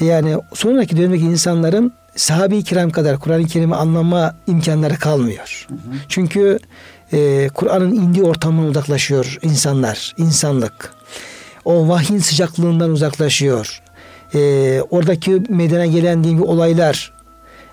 Yani 0.00 0.36
sonraki 0.54 0.96
dönemdeki 0.96 1.24
insanların 1.24 1.92
sahabe-i 2.16 2.64
kiram 2.64 2.90
kadar 2.90 3.18
Kur'an-ı 3.18 3.46
Kerim'i 3.46 3.74
anlama 3.74 4.34
imkanları 4.46 4.98
kalmıyor. 4.98 5.66
Hı 5.68 5.74
hı. 5.74 5.78
Çünkü 6.08 6.58
e, 7.12 7.48
Kur'an'ın 7.54 7.92
indiği 7.94 8.22
ortamdan 8.22 8.64
uzaklaşıyor 8.64 9.38
insanlar, 9.42 10.14
insanlık. 10.16 10.92
O 11.64 11.88
vahyin 11.88 12.18
sıcaklığından 12.18 12.90
uzaklaşıyor. 12.90 13.82
E, 14.34 14.38
oradaki 14.90 15.42
meydana 15.48 15.86
gelen 15.86 16.24
diye 16.24 16.40
olaylar, 16.40 17.12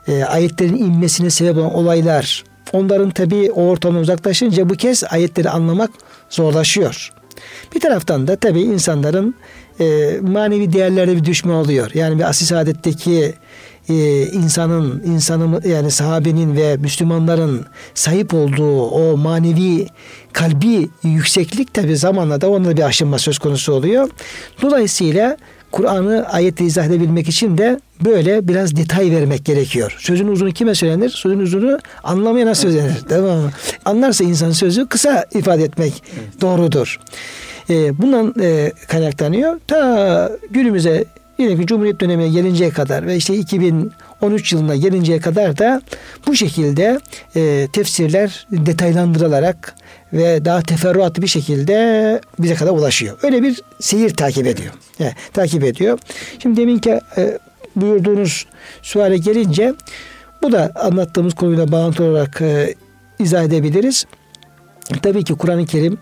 e, 0.08 0.24
ayetlerin 0.24 0.78
inmesine 0.78 1.30
sebep 1.30 1.58
olan 1.58 1.74
olaylar, 1.74 2.44
onların 2.74 3.10
tabi 3.10 3.52
o 3.52 3.64
ortamdan 3.64 4.02
uzaklaşınca 4.02 4.70
bu 4.70 4.74
kez 4.74 5.04
ayetleri 5.04 5.50
anlamak 5.50 5.90
zorlaşıyor. 6.30 7.14
Bir 7.76 7.80
taraftan 7.80 8.28
da 8.28 8.36
tabi 8.36 8.62
insanların 8.62 9.36
e, 9.80 10.20
manevi 10.22 10.74
değerlerde 10.74 11.16
bir 11.16 11.26
düşme 11.26 11.54
oluyor. 11.54 11.92
Yani 11.94 12.20
bir 12.20 12.24
asil 12.24 12.46
saadetteki 12.46 13.34
e, 13.90 14.24
insanın, 14.26 15.04
insanın 15.06 15.62
yani 15.66 15.92
sahabenin 15.92 16.56
ve 16.56 16.78
Müslümanların 16.78 17.66
sahip 17.94 18.34
olduğu 18.34 18.82
o 18.82 19.18
manevi 19.18 19.88
kalbi 20.34 20.90
yükseklik 21.04 21.74
tabi 21.74 21.98
zamanla 21.98 22.42
da 22.42 22.50
onda 22.50 22.78
bir 22.78 22.82
aşınma 22.82 23.20
söz 23.20 23.40
konusu 23.40 23.74
oluyor. 23.74 24.10
Dolayısıyla 24.62 25.38
Kur'an'ı 25.76 26.26
ayetle 26.30 26.66
izah 26.66 26.86
edebilmek 26.86 27.28
için 27.28 27.58
de 27.58 27.80
böyle 28.06 28.48
biraz 28.48 28.76
detay 28.76 29.12
vermek 29.12 29.46
gerekiyor. 29.46 29.96
Sözün 30.00 30.28
uzunu 30.28 30.52
kime 30.52 30.76
söylenir? 30.76 31.10
Sözün 31.10 31.40
uzunu 31.40 31.80
anlamaya 32.04 32.46
nasıl 32.46 32.62
söylenir? 32.62 32.96
Tamam 33.10 33.38
mı? 33.38 33.52
Anlarsa 33.86 34.24
insan 34.24 34.52
sözü 34.52 34.88
kısa 34.88 35.26
ifade 35.34 35.64
etmek 35.64 36.04
doğrudur. 36.42 37.00
E, 37.70 38.02
bundan 38.02 38.36
e, 38.42 38.72
kaynaklanıyor. 38.88 39.60
Ta 39.68 40.32
günümüze 40.52 41.06
yine 41.38 41.60
bir 41.60 41.68
Cumhuriyet 41.68 42.00
dönemine 42.00 42.30
gelinceye 42.30 42.70
kadar 42.70 43.08
ve 43.08 43.16
işte 43.16 43.36
2013 43.36 44.54
yılına 44.54 44.76
gelinceye 44.76 45.20
kadar 45.20 45.58
da 45.58 45.82
bu 46.28 46.36
şekilde 46.36 47.00
e, 47.36 47.68
tefsirler 47.74 48.48
detaylandırılarak 48.52 49.76
ve 50.16 50.46
daha 50.46 50.62
teferruatlı 50.62 51.22
bir 51.22 51.28
şekilde 51.28 52.22
bize 52.40 52.56
kadar 52.56 52.72
ulaşıyor. 52.72 53.18
Öyle 53.24 53.44
bir 53.44 53.62
seyir 53.80 54.10
takip 54.10 54.48
ediyor. 54.48 54.74
Evet, 55.00 55.16
takip 55.34 55.64
ediyor. 55.64 56.00
Şimdi 56.40 56.62
deminki 56.62 57.00
e, 57.18 57.38
buyurduğunuz 57.76 58.46
suale 58.82 59.18
gelince 59.18 59.74
bu 60.42 60.52
da 60.52 60.72
anlattığımız 60.76 61.34
konuyla 61.34 61.72
bağlantılı 61.72 62.08
olarak 62.08 62.42
e, 62.42 62.76
izah 63.20 63.44
edebiliriz. 63.44 64.06
Tabii 65.02 65.24
ki 65.24 65.34
Kur'an-ı 65.34 65.66
Kerim 65.66 65.98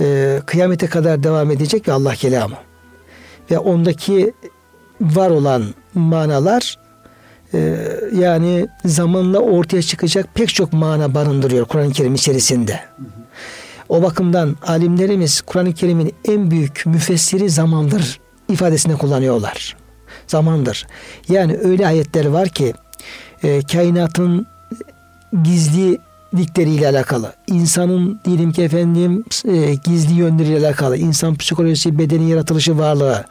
e, 0.00 0.38
kıyamete 0.46 0.86
kadar 0.86 1.22
devam 1.22 1.50
edecek 1.50 1.88
ve 1.88 1.92
Allah 1.92 2.14
kelamı. 2.14 2.56
Ve 3.50 3.58
ondaki 3.58 4.32
var 5.00 5.30
olan 5.30 5.64
manalar 5.94 6.78
e, 7.54 7.88
yani 8.14 8.68
zamanla 8.84 9.38
ortaya 9.38 9.82
çıkacak 9.82 10.34
pek 10.34 10.48
çok 10.48 10.72
mana 10.72 11.14
barındırıyor 11.14 11.66
Kur'an-ı 11.66 11.92
Kerim 11.92 12.14
içerisinde. 12.14 12.80
O 13.88 14.02
bakımdan 14.02 14.56
alimlerimiz 14.66 15.40
Kur'an-ı 15.40 15.74
Kerim'in 15.74 16.14
en 16.24 16.50
büyük 16.50 16.86
müfessiri 16.86 17.50
zamandır 17.50 18.20
ifadesini 18.48 18.98
kullanıyorlar. 18.98 19.76
zamandır. 20.26 20.86
Yani 21.28 21.58
öyle 21.58 21.86
ayetler 21.86 22.26
var 22.26 22.48
ki 22.48 22.74
e, 23.42 23.62
kainatın 23.62 24.46
gizli 25.42 25.98
dikleriyle 26.36 26.88
alakalı, 26.88 27.32
insanın 27.46 28.20
diyelim 28.24 28.52
ki 28.52 28.62
efendim 28.62 29.24
e, 29.48 29.74
gizli 29.74 30.14
yönleriyle 30.14 30.66
alakalı, 30.66 30.96
insan 30.96 31.34
psikolojisi, 31.34 31.98
bedeni 31.98 32.30
yaratılışı 32.30 32.78
varlığı, 32.78 33.24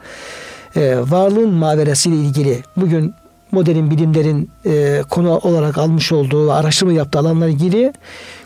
e, 0.76 0.98
varlığın 0.98 1.52
maveresiyle 1.52 2.16
ilgili 2.16 2.62
bugün 2.76 3.14
modern 3.52 3.90
bilimlerin 3.90 4.50
e, 4.66 5.02
konu 5.10 5.38
olarak 5.38 5.78
almış 5.78 6.12
olduğu 6.12 6.48
ve 6.48 6.52
araştırma 6.52 6.92
yaptığı 6.92 7.18
alanlarla 7.18 7.52
ilgili 7.52 7.92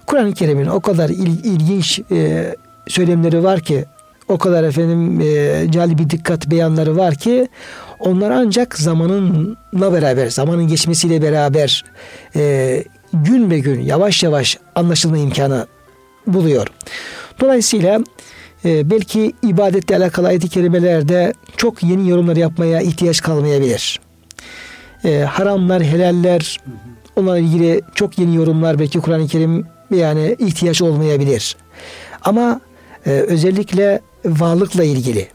Kur'an-ı 0.07 0.35
Kerim'in 0.35 0.67
o 0.67 0.81
kadar 0.81 1.09
il, 1.09 1.45
ilginç 1.45 2.01
e, 2.11 2.55
söylemleri 2.89 3.45
var 3.45 3.61
ki 3.61 3.85
o 4.29 4.39
kadar 4.39 4.65
efendim 4.65 5.21
e, 5.21 5.67
cali 5.71 5.99
bir 5.99 6.11
dikkat 6.11 6.51
beyanları 6.51 6.97
var 6.97 7.15
ki 7.15 7.49
onlar 7.99 8.31
ancak 8.31 8.79
zamanınla 8.79 9.93
beraber, 9.93 10.27
zamanın 10.27 10.69
geçmesiyle 10.69 11.23
beraber 11.23 11.85
e, 12.37 12.85
gün 13.13 13.51
be 13.51 13.59
gün 13.59 13.81
yavaş 13.81 14.23
yavaş 14.23 14.59
anlaşılma 14.75 15.19
imkanı 15.19 15.67
buluyor. 16.27 16.67
Dolayısıyla 17.41 18.01
e, 18.65 18.91
belki 18.91 19.33
ibadetle 19.43 19.97
alakalı 19.97 20.27
ayet-i 20.27 20.49
kerimelerde 20.49 21.33
çok 21.57 21.83
yeni 21.83 22.11
yorumlar 22.11 22.37
yapmaya 22.37 22.81
ihtiyaç 22.81 23.21
kalmayabilir. 23.21 24.01
E, 25.05 25.19
haramlar, 25.21 25.83
helaller 25.83 26.61
onlarla 27.17 27.39
ilgili 27.39 27.81
çok 27.95 28.19
yeni 28.19 28.37
yorumlar 28.37 28.79
belki 28.79 29.01
Kur'an-ı 29.01 29.27
Kerim 29.27 29.67
yani 29.95 30.37
ihtiyaç 30.39 30.83
olmayabilir. 30.83 31.57
Ama 32.23 32.61
e, 33.07 33.11
özellikle 33.11 34.01
varlıkla 34.25 34.85
ilgili, 34.85 35.29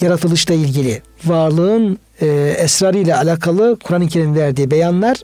yaratılışla 0.00 0.54
ilgili, 0.54 1.02
varlığın 1.24 1.98
e, 2.20 2.26
esrarıyla 2.58 3.18
alakalı 3.18 3.78
Kur'an-ı 3.84 4.08
Kerim 4.08 4.34
verdiği 4.34 4.70
beyanlar 4.70 5.22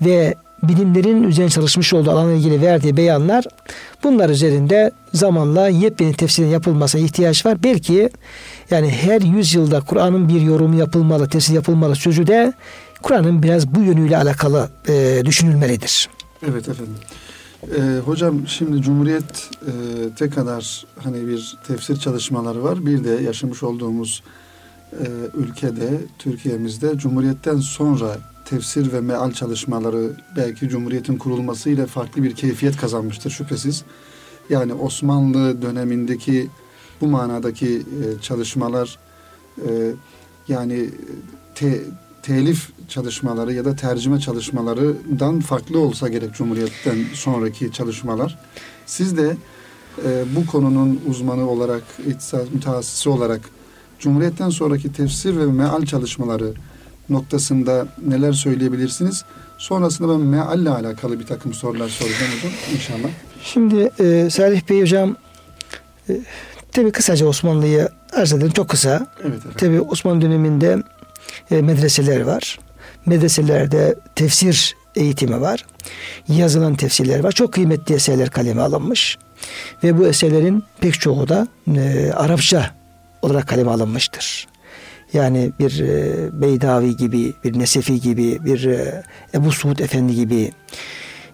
ve 0.00 0.34
bilimlerin 0.62 1.22
üzerine 1.22 1.50
çalışmış 1.50 1.94
olduğu 1.94 2.10
alanla 2.10 2.32
ilgili 2.32 2.62
verdiği 2.62 2.96
beyanlar 2.96 3.44
bunlar 4.04 4.30
üzerinde 4.30 4.90
zamanla 5.12 5.68
yepyeni 5.68 6.14
tefsirin 6.14 6.48
yapılmasına 6.48 7.00
ihtiyaç 7.00 7.46
var. 7.46 7.62
Belki 7.62 8.10
yani 8.70 8.90
her 8.90 9.20
yüzyılda 9.20 9.80
Kur'an'ın 9.80 10.28
bir 10.28 10.40
yorumu 10.40 10.78
yapılmalı, 10.78 11.28
tefsir 11.28 11.54
yapılmalı 11.54 11.96
sözü 11.96 12.26
de 12.26 12.52
Kur'an'ın 13.04 13.42
biraz 13.42 13.74
bu 13.74 13.80
yönüyle 13.80 14.16
alakalı 14.16 14.70
e, 14.88 15.22
düşünülmelidir. 15.24 16.10
Evet 16.42 16.68
efendim. 16.68 16.94
Ee, 17.76 17.98
hocam 18.04 18.48
şimdi 18.48 18.82
Cumhuriyet'te 18.82 20.30
kadar 20.30 20.86
hani 21.04 21.28
bir 21.28 21.58
tefsir 21.66 21.96
çalışmaları 21.96 22.64
var. 22.64 22.86
Bir 22.86 23.04
de 23.04 23.10
yaşamış 23.10 23.62
olduğumuz 23.62 24.22
e, 24.92 25.06
ülkede, 25.34 26.00
Türkiye'mizde 26.18 26.98
Cumhuriyet'ten 26.98 27.56
sonra 27.56 28.16
tefsir 28.44 28.92
ve 28.92 29.00
meal 29.00 29.32
çalışmaları 29.32 30.10
belki 30.36 30.68
Cumhuriyet'in 30.68 31.18
kurulmasıyla 31.18 31.86
farklı 31.86 32.22
bir 32.22 32.34
keyfiyet 32.34 32.76
kazanmıştır 32.76 33.30
şüphesiz. 33.30 33.84
Yani 34.50 34.74
Osmanlı 34.74 35.62
dönemindeki 35.62 36.48
bu 37.00 37.06
manadaki 37.06 37.76
e, 37.76 38.22
çalışmalar 38.22 38.98
e, 39.58 39.68
yani 40.48 40.90
te, 41.54 41.80
telif 42.26 42.68
çalışmaları 42.88 43.52
ya 43.52 43.64
da 43.64 43.76
tercüme 43.76 44.20
çalışmalarından 44.20 45.40
farklı 45.40 45.78
olsa 45.78 46.08
gerek 46.08 46.34
Cumhuriyet'ten 46.34 46.98
sonraki 47.12 47.72
çalışmalar. 47.72 48.38
Siz 48.86 49.16
de 49.16 49.36
e, 50.06 50.24
bu 50.36 50.46
konunun 50.46 51.00
uzmanı 51.08 51.50
olarak, 51.50 51.82
mütehassısı 52.52 53.10
olarak 53.10 53.40
Cumhuriyet'ten 53.98 54.50
sonraki 54.50 54.92
tefsir 54.92 55.36
ve 55.36 55.46
meal 55.46 55.86
çalışmaları 55.86 56.52
noktasında 57.08 57.86
neler 58.06 58.32
söyleyebilirsiniz? 58.32 59.24
Sonrasında 59.58 60.08
ben 60.08 60.20
mealle 60.20 60.70
alakalı 60.70 61.20
bir 61.20 61.26
takım 61.26 61.54
sorular 61.54 61.88
soracağım 61.88 62.32
hocam 62.36 62.52
inşallah. 62.74 63.08
Şimdi 63.42 63.90
e, 64.00 64.30
Salih 64.30 64.68
Bey 64.68 64.80
hocam 64.80 65.16
e, 66.08 66.20
tabi 66.72 66.90
kısaca 66.90 67.26
Osmanlı'yı 67.26 67.88
arz 68.12 68.32
edelim 68.32 68.52
çok 68.52 68.68
kısa. 68.68 69.06
Evet 69.20 69.36
efendim. 69.36 69.56
Tabi 69.58 69.80
Osmanlı 69.80 70.20
döneminde 70.20 70.82
e, 71.50 71.62
medreseler 71.62 72.20
var. 72.20 72.58
Medreselerde 73.06 73.94
tefsir 74.14 74.76
eğitimi 74.96 75.40
var. 75.40 75.66
Yazılan 76.28 76.74
tefsirler 76.74 77.20
var. 77.20 77.32
Çok 77.32 77.52
kıymetli 77.52 77.94
eserler 77.94 78.30
kaleme 78.30 78.62
alınmış. 78.62 79.18
Ve 79.84 79.98
bu 79.98 80.06
eserlerin 80.06 80.64
pek 80.80 81.00
çoğu 81.00 81.28
da 81.28 81.48
e, 81.76 82.12
Arapça 82.12 82.70
olarak 83.22 83.48
kaleme 83.48 83.70
alınmıştır. 83.70 84.46
Yani 85.12 85.52
bir 85.58 85.80
e, 85.80 86.40
Beydavi 86.40 86.96
gibi, 86.96 87.34
bir 87.44 87.58
Nesefi 87.58 88.00
gibi, 88.00 88.44
bir 88.44 88.64
e, 88.64 89.02
Ebu 89.34 89.52
Suud 89.52 89.78
Efendi 89.78 90.14
gibi 90.14 90.52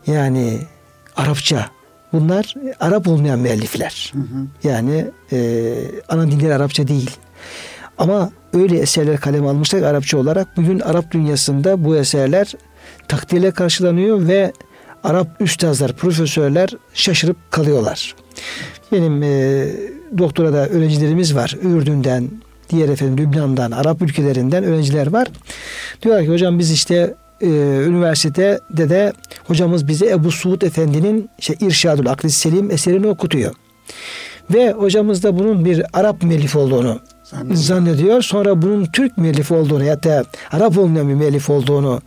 yani 0.07 0.59
Arapça 1.17 1.71
bunlar 2.13 2.55
Arap 2.81 3.09
olmayan 3.09 3.39
müellifler. 3.39 4.13
Hı 4.15 4.19
hı. 4.19 4.69
Yani 4.69 5.07
e, 5.33 5.75
ana 6.09 6.31
dilleri 6.31 6.55
Arapça 6.55 6.89
değil. 6.89 7.11
Ama 7.99 8.31
öyle 8.55 8.79
eserler 8.79 9.21
kaleme 9.21 9.49
almışlar 9.49 9.83
Arapça 9.83 10.19
olarak. 10.19 10.57
Bugün 10.57 10.81
Arap 10.81 11.11
dünyasında 11.11 11.85
bu 11.85 11.97
eserler 11.97 12.55
takdirle 13.09 13.51
karşılanıyor 13.51 14.29
ve 14.29 14.53
Arap 15.05 15.29
üstazlar, 15.41 15.93
profesörler 15.93 16.71
şaşırıp 16.95 17.37
kalıyorlar. 17.51 18.15
Benim 18.93 19.23
e, 19.23 19.67
doktora 20.19 20.53
da 20.53 20.69
öğrencilerimiz 20.69 21.35
var. 21.35 21.57
Ürdün'den, 21.63 22.31
diğer 22.71 22.89
efendim 22.89 23.27
Lübnan'dan, 23.27 23.71
Arap 23.71 24.03
ülkelerinden 24.03 24.65
öğrenciler 24.65 25.07
var. 25.07 25.29
Diyorlar 26.03 26.25
ki 26.25 26.31
hocam 26.31 26.59
biz 26.59 26.71
işte 26.71 27.15
e, 27.41 27.47
üniversitede 27.87 28.89
de 28.89 29.13
hocamız 29.47 29.89
bize 29.89 30.07
Ebu 30.07 30.31
Suud 30.31 30.63
Efendi'nin 30.63 31.31
işte 31.39 31.55
İrşadül 31.61 32.11
Akli 32.11 32.31
Selim 32.31 32.71
eserini 32.71 33.07
okutuyor. 33.07 33.55
Ve 34.55 34.73
hocamız 34.73 35.23
da 35.23 35.39
bunun 35.39 35.65
bir 35.65 35.83
Arap 35.93 36.23
müellif 36.23 36.57
olduğunu 36.57 37.01
zannediyor. 37.31 37.57
zannediyor. 37.57 38.23
Sonra 38.23 38.63
bunun 38.63 38.85
Türk 38.85 39.19
müellif 39.19 39.53
olduğunu 39.53 39.85
ya 39.85 40.03
da 40.03 40.25
Arap 40.53 40.79
olmayan 40.79 41.09
bir 41.09 41.15
müellif 41.15 41.51
olduğunu 41.51 42.01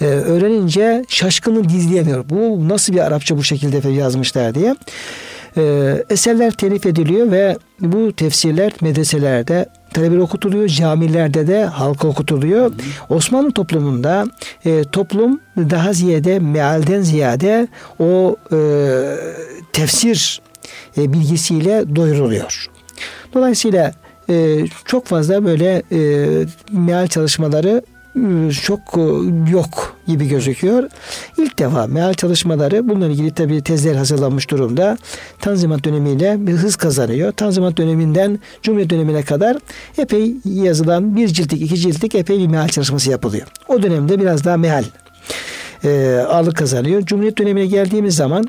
e, 0.00 0.04
öğrenince 0.04 1.04
şaşkını 1.08 1.62
gizleyemiyor. 1.62 2.24
Bu 2.30 2.68
nasıl 2.68 2.92
bir 2.92 2.98
Arapça 2.98 3.36
bu 3.36 3.44
şekilde 3.44 3.88
yazmışlar 3.88 4.54
diye. 4.54 4.76
E, 5.56 5.94
eserler 6.10 6.50
telif 6.50 6.86
ediliyor 6.86 7.30
ve 7.30 7.56
bu 7.80 8.12
tefsirler 8.12 8.72
medreselerde 8.80 9.66
talebeler 9.92 10.20
okutuluyor. 10.20 10.68
Camilerde 10.68 11.46
de 11.46 11.64
halka 11.64 12.08
okutuluyor. 12.08 12.70
Hı. 12.70 12.74
Osmanlı 13.08 13.52
toplumunda 13.52 14.26
e, 14.64 14.84
toplum 14.84 15.40
daha 15.56 15.92
ziyade 15.92 16.38
mealden 16.38 17.00
ziyade 17.00 17.68
o 17.98 18.36
e, 18.52 18.58
tefsir 19.72 20.40
e, 20.98 21.12
bilgisiyle 21.12 21.96
doyuruluyor. 21.96 22.66
Dolayısıyla 23.34 23.92
e, 24.28 24.66
çok 24.84 25.06
fazla 25.06 25.44
böyle 25.44 25.82
e, 25.92 26.28
meal 26.72 27.06
çalışmaları 27.06 27.82
e, 28.16 28.52
çok 28.52 28.80
e, 28.96 29.00
yok 29.50 29.96
gibi 30.06 30.28
gözüküyor. 30.28 30.88
İlk 31.38 31.58
defa 31.58 31.86
meal 31.86 32.14
çalışmaları 32.14 32.88
bununla 32.88 33.06
ilgili 33.06 33.30
tabii 33.30 33.62
tezler 33.62 33.94
hazırlanmış 33.94 34.50
durumda. 34.50 34.98
Tanzimat 35.40 35.84
dönemiyle 35.84 36.46
bir 36.46 36.52
hız 36.52 36.76
kazanıyor. 36.76 37.32
Tanzimat 37.32 37.76
döneminden 37.76 38.38
Cumhuriyet 38.62 38.90
dönemine 38.90 39.22
kadar 39.22 39.56
epey 39.98 40.34
yazılan 40.44 41.16
bir 41.16 41.28
ciltlik, 41.28 41.62
iki 41.62 41.76
ciltlik 41.76 42.14
epey 42.14 42.38
bir 42.38 42.46
meal 42.46 42.68
çalışması 42.68 43.10
yapılıyor. 43.10 43.46
O 43.68 43.82
dönemde 43.82 44.20
biraz 44.20 44.44
daha 44.44 44.56
meal 44.56 44.84
e, 45.84 46.24
ağırlık 46.28 46.56
kazanıyor. 46.56 47.02
Cumhuriyet 47.02 47.38
dönemine 47.38 47.66
geldiğimiz 47.66 48.16
zaman 48.16 48.44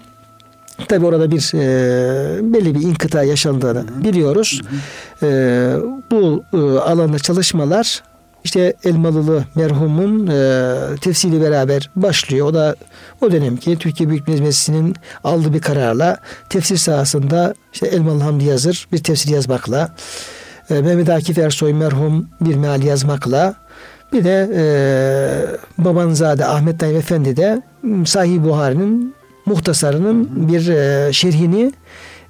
Tabi 0.88 1.06
orada 1.06 1.32
bir 1.32 1.52
e, 1.54 2.54
belli 2.54 2.76
bir 2.76 2.82
inkıta 2.82 3.24
yaşandığını 3.24 3.80
hı 3.80 3.82
hı. 3.82 4.04
biliyoruz. 4.04 4.62
Hı 5.20 5.26
hı. 5.26 5.32
E, 5.32 6.12
bu 6.12 6.44
e, 6.54 6.58
alanda 6.80 7.20
çalışmalar 7.20 8.04
işte 8.44 8.74
Elmalılı 8.84 9.44
merhumun 9.56 10.28
e, 10.28 10.76
tefsili 11.02 11.42
beraber 11.42 11.90
başlıyor. 11.96 12.48
O 12.48 12.54
da 12.54 12.76
o 13.22 13.32
dönemki 13.32 13.78
Türkiye 13.78 14.10
Büyük 14.10 14.28
Millet 14.28 14.42
Meclisi'nin 14.42 14.96
aldığı 15.24 15.54
bir 15.54 15.62
kararla 15.62 16.18
tefsir 16.50 16.78
sahasında 16.78 17.54
işte 17.74 17.88
Elmalı 17.88 18.20
Hamdi 18.20 18.44
Yazır 18.44 18.88
bir 18.92 18.98
tefsir 18.98 19.30
yazmakla 19.30 19.90
e, 20.70 20.82
Mehmet 20.82 21.10
Akif 21.10 21.38
Ersoy 21.38 21.74
merhum 21.74 22.30
bir 22.42 22.56
meal 22.56 22.84
yazmakla 22.84 23.56
bir 24.14 24.24
de 24.24 24.50
e, 24.56 24.64
Babanzade 25.78 26.46
Ahmet 26.46 26.80
Tayyip 26.80 26.98
Efendi 26.98 27.38
de 27.38 27.62
Sahih 28.06 28.44
Buhari'nin 28.44 29.16
muhtasarının 29.46 30.50
bir 30.50 30.68
e, 30.68 31.14
şerhini 31.14 31.72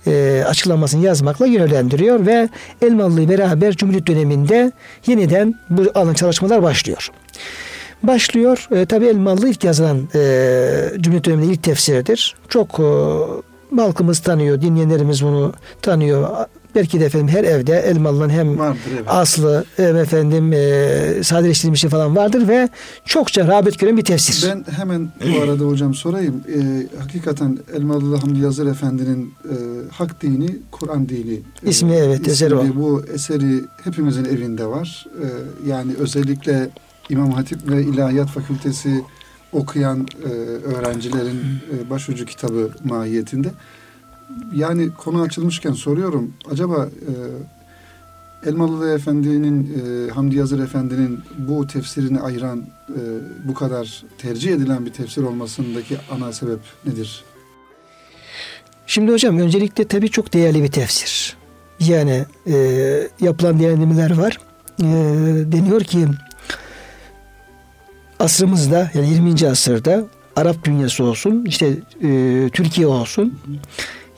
e, 0.08 0.44
açıklamasını 0.48 1.06
yazmakla 1.06 1.46
yönlendiriyor 1.46 2.26
ve 2.26 2.50
Elmalı'yı 2.82 3.30
beraber 3.30 3.76
Cumhuriyet 3.76 4.08
döneminde 4.08 4.72
yeniden 5.08 5.54
bu 5.70 5.84
alan 5.96 6.14
çalışmalar 6.14 6.64
başlıyor. 6.64 7.12
Başlıyor. 8.04 8.68
E, 8.72 8.86
Tabi 8.86 9.06
Elmalı 9.06 9.50
ilk 9.50 9.64
yazılan 9.64 10.10
e, 10.16 10.20
Cumhuriyet 11.00 11.26
döneminde 11.26 11.54
ilk 11.54 11.64
tefsirdir. 11.64 12.36
Çok 12.50 12.80
e, 12.80 13.82
halkımız 13.82 14.20
tanıyor, 14.20 14.62
dinleyenlerimiz 14.62 15.24
bunu 15.24 15.54
tanıyor. 15.82 16.30
Belki 16.76 17.00
de 17.00 17.06
efendim 17.06 17.28
her 17.28 17.44
evde 17.44 17.80
elmalının 17.80 18.30
hem 18.30 18.60
Vardır 18.60 18.80
evet. 18.94 19.04
aslı 19.08 19.66
hem 19.78 19.96
efendim 19.96 20.54
e, 20.54 21.24
sadeleştirilmişi 21.24 21.90
falan 21.90 22.16
vardır 22.16 22.48
ve 22.48 22.70
çokça 23.06 23.48
rağbet 23.48 23.80
gören 23.80 23.98
bir 23.98 24.04
tefsir. 24.04 24.50
Ben 24.50 24.66
hemen 24.78 25.10
bu 25.36 25.42
arada 25.42 25.64
hocam 25.64 25.94
sorayım. 25.94 26.44
Ee, 26.56 26.88
hakikaten 27.00 27.58
Elmalı 27.76 28.18
Hamdi 28.18 28.40
Yazır 28.40 28.68
Efendi'nin 28.68 29.34
e, 29.44 29.56
Hak 29.92 30.22
Dini, 30.22 30.58
Kur'an 30.72 31.10
Dini 31.10 31.34
e, 31.34 31.70
İsmi, 31.70 31.94
evet, 31.94 32.28
eseri 32.28 32.56
isimli 32.56 32.72
o. 32.72 32.76
Bu 32.76 33.04
eseri 33.14 33.62
hepimizin 33.84 34.26
evinde 34.26 34.66
var. 34.66 35.06
E, 35.22 35.28
yani 35.70 35.92
özellikle 36.00 36.70
İmam 37.10 37.32
Hatip 37.32 37.70
ve 37.70 37.84
İlahiyat 37.84 38.30
Fakültesi 38.30 39.04
okuyan 39.52 40.08
e, 40.24 40.30
öğrencilerin 40.76 41.40
e, 41.74 41.90
başucu 41.90 42.26
kitabı 42.26 42.70
mahiyetinde. 42.84 43.52
Yani 44.54 44.90
konu 44.98 45.22
açılmışken 45.22 45.74
soruyorum. 45.74 46.34
Acaba 46.52 46.86
e, 46.86 47.14
Elmalı 48.50 48.94
Efendi'nin, 48.96 49.64
e, 49.64 50.12
Hamdi 50.12 50.36
Yazır 50.36 50.60
Efendi'nin 50.60 51.20
bu 51.38 51.68
tefsirini 51.68 52.20
ayıran, 52.20 52.64
e, 52.90 53.02
bu 53.48 53.54
kadar 53.54 54.04
tercih 54.18 54.54
edilen 54.54 54.86
bir 54.86 54.94
tefsir 54.94 55.24
olmasındaki 55.24 55.98
ana 56.12 56.34
sebep 56.34 56.60
nedir? 56.86 57.24
Şimdi 58.88 59.12
hocam 59.12 59.40
öncelikle 59.40 59.88
tabii 59.88 60.10
çok 60.10 60.34
değerli 60.34 60.64
bir 60.64 60.72
tefsir. 60.72 61.38
Yani 61.80 62.26
e, 62.48 62.56
yapılan 63.22 63.60
değerlendirmeler 63.60 64.18
var. 64.18 64.40
E, 64.80 64.86
deniyor 65.52 65.82
ki 65.82 66.08
asrımızda 68.20 68.92
yani 68.94 69.10
20. 69.10 69.50
asırda 69.50 70.06
Arap 70.36 70.64
dünyası 70.64 71.04
olsun, 71.04 71.46
işte 71.48 71.78
e, 72.04 72.50
Türkiye 72.54 72.88
olsun. 72.88 73.40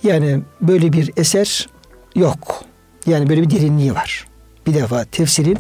Yani 0.04 0.42
böyle 0.62 0.94
bir 0.94 1.12
eser 1.18 1.68
yok. 2.16 2.64
Yani 3.06 3.30
böyle 3.30 3.42
bir 3.42 3.50
derinliği 3.50 3.96
var. 3.96 4.28
Bir 4.68 4.74
defa 4.74 5.06
tefsirin 5.06 5.58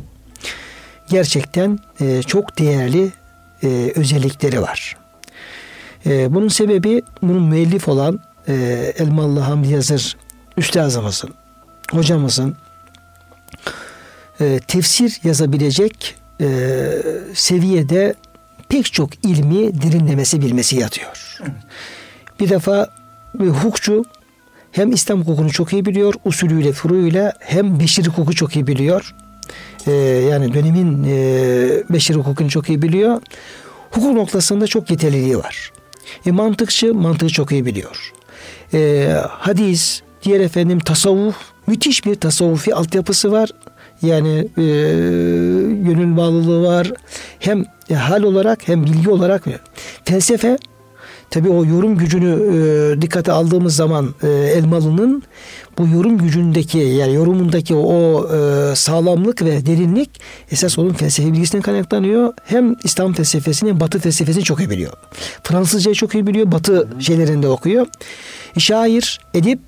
gerçekten 1.09 1.79
e, 2.01 2.23
çok 2.23 2.59
değerli 2.59 3.11
e, 3.63 3.91
özellikleri 3.95 4.61
var. 4.61 4.97
E, 6.05 6.33
bunun 6.33 6.47
sebebi 6.47 7.01
bunun 7.21 7.43
müellif 7.43 7.87
olan 7.87 8.19
e, 8.47 8.53
Elmalı 8.97 9.39
Hamdi 9.39 9.67
Yazır 9.67 10.17
üstazımızın, 10.57 11.33
hocamızın 11.91 12.55
e, 14.41 14.59
tefsir 14.67 15.19
yazabilecek 15.23 16.15
e, 16.41 16.47
seviyede 17.33 18.15
pek 18.69 18.93
çok 18.93 19.25
ilmi 19.25 19.81
derinlemesi 19.81 20.41
bilmesi 20.41 20.75
yatıyor. 20.75 21.39
Bir 22.39 22.49
defa 22.49 22.89
e, 23.39 23.43
hukukçu 23.43 24.05
hem 24.71 24.91
İslam 24.91 25.21
hukukunu 25.21 25.51
çok 25.51 25.73
iyi 25.73 25.85
biliyor, 25.85 26.13
usulüyle, 26.25 26.71
furuyla 26.71 27.33
hem 27.39 27.79
beşir 27.79 28.07
hukuku 28.07 28.35
çok 28.35 28.55
iyi 28.55 28.67
biliyor. 28.67 29.15
E, 29.87 29.91
yani 30.31 30.53
dönemin 30.53 31.03
e, 31.03 31.83
beşir 31.89 32.15
hukukunu 32.15 32.49
çok 32.49 32.69
iyi 32.69 32.81
biliyor. 32.81 33.21
Hukuk 33.91 34.13
noktasında 34.13 34.67
çok 34.67 34.91
yeterliliği 34.91 35.37
var. 35.37 35.71
E, 36.25 36.31
mantıkçı 36.31 36.93
mantığı 36.93 37.29
çok 37.29 37.51
iyi 37.51 37.65
biliyor. 37.65 38.13
E, 38.73 39.09
hadis, 39.29 40.01
diğer 40.23 40.39
efendim 40.39 40.79
tasavvuf, 40.79 41.35
müthiş 41.67 42.05
bir 42.05 42.15
tasavvufi 42.15 42.75
altyapısı 42.75 43.31
var. 43.31 43.49
Yani 44.01 44.37
e, 44.57 44.63
gönül 45.83 46.17
bağlılığı 46.17 46.67
var. 46.67 46.91
Hem 47.39 47.65
e, 47.89 47.95
hal 47.95 48.23
olarak 48.23 48.67
hem 48.67 48.85
bilgi 48.85 49.09
olarak. 49.09 49.43
Felsefe 50.05 50.57
Tabii 51.29 51.49
o 51.49 51.65
yorum 51.65 51.97
gücünü 51.97 52.31
e, 52.31 53.01
dikkate 53.01 53.31
aldığımız 53.31 53.75
zaman 53.75 54.13
e, 54.23 54.27
Elmalı'nın 54.27 55.23
bu 55.77 55.87
yorum 55.87 56.17
gücündeki 56.17 56.77
yani 56.77 57.13
yorumundaki 57.13 57.75
o 57.75 58.27
e, 58.35 58.75
sağlamlık 58.75 59.41
ve 59.41 59.65
derinlik 59.65 60.21
esas 60.51 60.79
onun 60.79 60.93
felsefe 60.93 61.33
bilgisinden 61.33 61.61
kaynaklanıyor. 61.61 62.33
Hem 62.43 62.75
İslam 62.83 63.13
felsefesini 63.13 63.69
hem 63.69 63.79
Batı 63.79 63.99
felsefesini 63.99 64.43
çok 64.43 64.59
iyi 64.59 64.69
biliyor. 64.69 64.93
Fransızcayı 65.43 65.95
çok 65.95 66.15
iyi 66.15 66.27
biliyor. 66.27 66.51
Batı 66.51 66.87
şeylerinde 66.99 67.47
okuyor. 67.47 67.87
Şair, 68.57 69.19
edip 69.33 69.59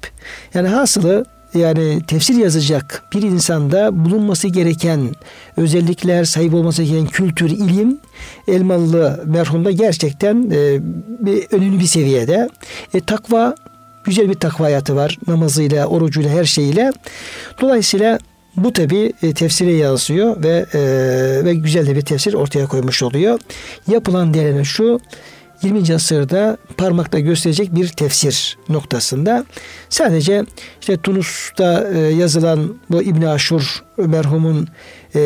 yani 0.54 0.68
hasılı 0.68 1.26
yani 1.54 2.02
tefsir 2.08 2.36
yazacak 2.36 3.04
bir 3.14 3.22
insanda 3.22 4.06
bulunması 4.06 4.48
gereken 4.48 5.16
özellikler, 5.58 6.24
sahip 6.24 6.54
olması 6.54 6.84
gereken 6.84 7.08
kültür, 7.08 7.50
ilim 7.50 8.00
Elmalı 8.48 9.24
merhumda 9.26 9.72
gerçekten 9.72 10.50
e, 10.52 10.80
bir 11.20 11.46
önemli 11.52 11.80
bir 11.80 11.86
seviyede. 11.86 12.50
E, 12.94 13.00
takva 13.00 13.56
güzel 14.04 14.30
bir 14.30 14.34
takva 14.34 14.66
hayatı 14.66 14.96
var. 14.96 15.18
Namazıyla, 15.28 15.86
orucuyla, 15.86 16.30
her 16.30 16.46
şeyiyle. 16.46 16.92
Dolayısıyla 17.62 18.20
bu 18.56 18.74
tabi 18.74 19.14
e, 19.24 19.34
tefsire 19.34 19.74
yansıyor 19.74 20.44
ve 20.44 20.66
e, 20.74 20.80
ve 21.46 21.54
güzel 21.54 21.88
de 21.88 21.96
bir 21.96 22.02
tefsir 22.02 22.34
ortaya 22.34 22.68
koymuş 22.68 23.04
oluyor. 23.04 23.40
Yapılan 23.88 24.34
değerine 24.34 24.64
şu 24.64 25.00
20. 25.64 25.96
asırda 25.96 26.58
parmakta 26.78 27.20
gösterecek 27.20 27.76
bir 27.76 27.88
tefsir 27.88 28.58
noktasında. 28.70 29.46
Sadece 29.90 30.46
işte 30.82 30.98
Tunus'ta 30.98 31.88
e, 31.94 32.00
yazılan 32.00 32.76
bu 32.90 33.02
İbn 33.02 33.22
Aşur 33.22 33.84
merhumun 33.98 34.68
e, 35.16 35.22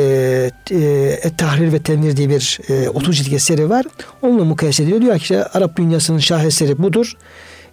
e, 0.72 1.32
Tahrir 1.38 1.74
ve 1.74 1.80
Tenvir 1.80 2.18
diye 2.18 2.30
bir 2.30 2.60
e, 2.70 2.90
30 2.90 3.18
cilt 3.18 3.34
eseri 3.34 3.70
var. 3.70 3.86
Onunla 4.22 4.44
mukayese 4.44 4.84
ediyor. 4.84 5.02
Diyor 5.02 5.16
ki 5.16 5.22
işte 5.22 5.44
Arap 5.44 5.78
dünyasının 5.78 6.20
şaheseri 6.20 6.84
budur. 6.84 7.14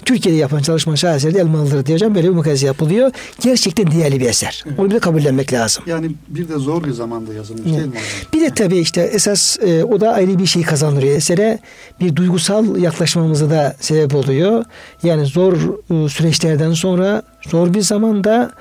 Türkiye'de 0.05 0.39
yapılan 0.39 0.63
çalışma 0.63 0.97
şaheseri 0.97 1.39
Elmalıdır 1.39 1.87
diyeceğim. 1.87 2.15
Böyle 2.15 2.29
bir 2.29 2.35
mukayese 2.35 2.67
yapılıyor. 2.67 3.11
Gerçekten 3.41 3.91
değerli 3.91 4.21
bir 4.21 4.27
eser. 4.27 4.65
Onu 4.79 4.91
bir 4.91 4.95
de 4.95 4.99
kabullenmek 4.99 5.53
lazım. 5.53 5.85
Yani 5.87 6.11
bir 6.29 6.49
de 6.49 6.59
zor 6.59 6.85
bir 6.85 6.91
zamanda 6.91 7.35
yazılmış 7.35 7.65
değil 7.65 7.87
mi? 7.87 7.93
Bir 8.33 8.41
de 8.41 8.51
tabii 8.55 8.79
işte 8.79 9.01
esas 9.01 9.59
e, 9.61 9.85
o 9.85 10.01
da 10.01 10.13
ayrı 10.13 10.39
bir 10.39 10.47
şey 10.47 10.63
kazandırıyor 10.63 11.17
esere. 11.17 11.59
Bir 12.01 12.17
duygusal 12.17 12.77
yaklaşmamıza 12.77 13.51
da 13.51 13.77
sebep 13.81 14.15
oluyor. 14.15 14.65
Yani 15.03 15.27
zor 15.27 15.53
e, 15.91 16.09
süreçlerden 16.09 16.73
sonra 16.73 17.23
zor 17.51 17.75
bir 17.75 17.81
zamanda 17.81 18.53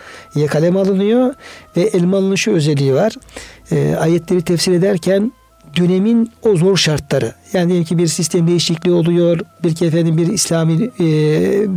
kalem 0.48 0.78
alınıyor 0.78 1.34
ve 1.78 1.82
Elmalı'nın 1.82 2.36
şu 2.36 2.52
özelliği 2.52 2.94
var. 2.94 3.14
E, 3.72 3.96
ayetleri 3.96 4.42
tefsir 4.42 4.72
ederken 4.72 5.32
dönemin 5.76 6.32
o 6.44 6.56
zor 6.56 6.78
şartları. 6.78 7.34
Yani 7.54 7.68
diyelim 7.68 7.86
ki 7.86 7.98
bir 7.98 8.08
sistem 8.08 8.48
değişikliği 8.48 8.92
oluyor. 8.92 9.40
Belki 9.64 9.86
efendim 9.86 10.18
bir 10.18 10.28
İslami 10.28 10.74
e, 10.84 11.00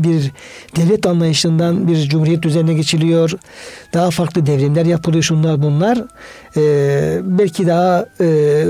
bir 0.04 0.32
devlet 0.76 1.06
anlayışından 1.06 1.88
bir 1.88 2.08
cumhuriyet 2.08 2.42
düzenine 2.42 2.74
geçiliyor. 2.74 3.30
Daha 3.94 4.10
farklı 4.10 4.46
devrimler 4.46 4.86
yapılıyor 4.86 5.22
şunlar 5.22 5.62
bunlar. 5.62 5.98
E, 6.56 7.20
belki 7.22 7.66
daha 7.66 8.06
e, 8.20 8.24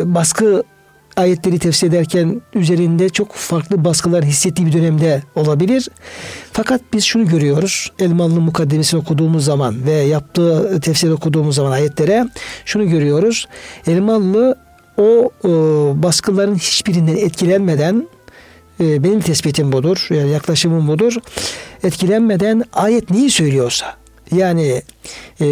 baskı 0.05 0.63
ayetleri 1.17 1.59
tefsir 1.59 1.89
ederken 1.89 2.43
üzerinde 2.55 3.09
çok 3.09 3.33
farklı 3.33 3.85
baskılar 3.85 4.25
hissettiği 4.25 4.67
bir 4.67 4.73
dönemde 4.73 5.23
olabilir. 5.35 5.89
Fakat 6.53 6.81
biz 6.93 7.05
şunu 7.05 7.27
görüyoruz. 7.27 7.93
Elmalı'nın 7.99 8.43
mukaddemesini 8.43 9.01
okuduğumuz 9.01 9.45
zaman 9.45 9.87
ve 9.87 9.93
yaptığı 9.93 10.81
tefsir 10.81 11.11
okuduğumuz 11.11 11.57
zaman 11.57 11.71
ayetlere 11.71 12.29
şunu 12.65 12.89
görüyoruz. 12.89 13.49
Elmalı 13.87 14.59
o 14.98 15.31
e, 15.44 15.48
baskıların 16.02 16.55
hiçbirinden 16.55 17.16
etkilenmeden 17.16 18.09
e, 18.81 19.05
benim 19.05 19.20
tespitim 19.20 19.72
budur. 19.72 20.07
Yani 20.11 20.31
yaklaşımım 20.31 20.88
budur. 20.88 21.14
Etkilenmeden 21.85 22.64
ayet 22.72 23.11
neyi 23.11 23.31
söylüyorsa 23.31 23.96
yani 24.33 24.83
e, 25.40 25.46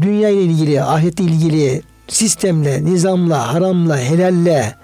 dünya 0.00 0.28
ile 0.28 0.42
ilgili, 0.42 0.82
ahiretle 0.82 1.24
ilgili 1.24 1.82
sistemle, 2.08 2.84
nizamla, 2.84 3.54
haramla, 3.54 3.98
helalle 3.98 4.74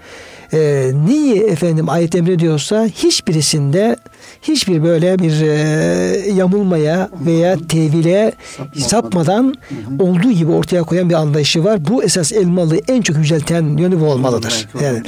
e, 0.53 0.91
neyi 1.05 1.43
efendim 1.43 1.89
ayet 1.89 2.15
emrediyorsa 2.15 2.85
hiçbirisinde 2.85 3.95
hiçbir 4.41 4.83
böyle 4.83 5.19
bir 5.19 5.41
e, 5.41 6.31
yamulmaya 6.33 7.09
veya 7.25 7.57
tevile 7.69 8.31
Sapmadan. 8.77 9.55
olduğu 9.99 10.31
gibi 10.31 10.51
ortaya 10.51 10.83
koyan 10.83 11.09
bir 11.09 11.15
anlayışı 11.15 11.63
var. 11.63 11.87
Bu 11.87 12.03
esas 12.03 12.31
elmalı 12.31 12.77
en 12.87 13.01
çok 13.01 13.17
yücelten 13.17 13.77
yönü 13.77 13.99
bu 13.99 14.05
olmalıdır. 14.05 14.67
Yani, 14.81 15.01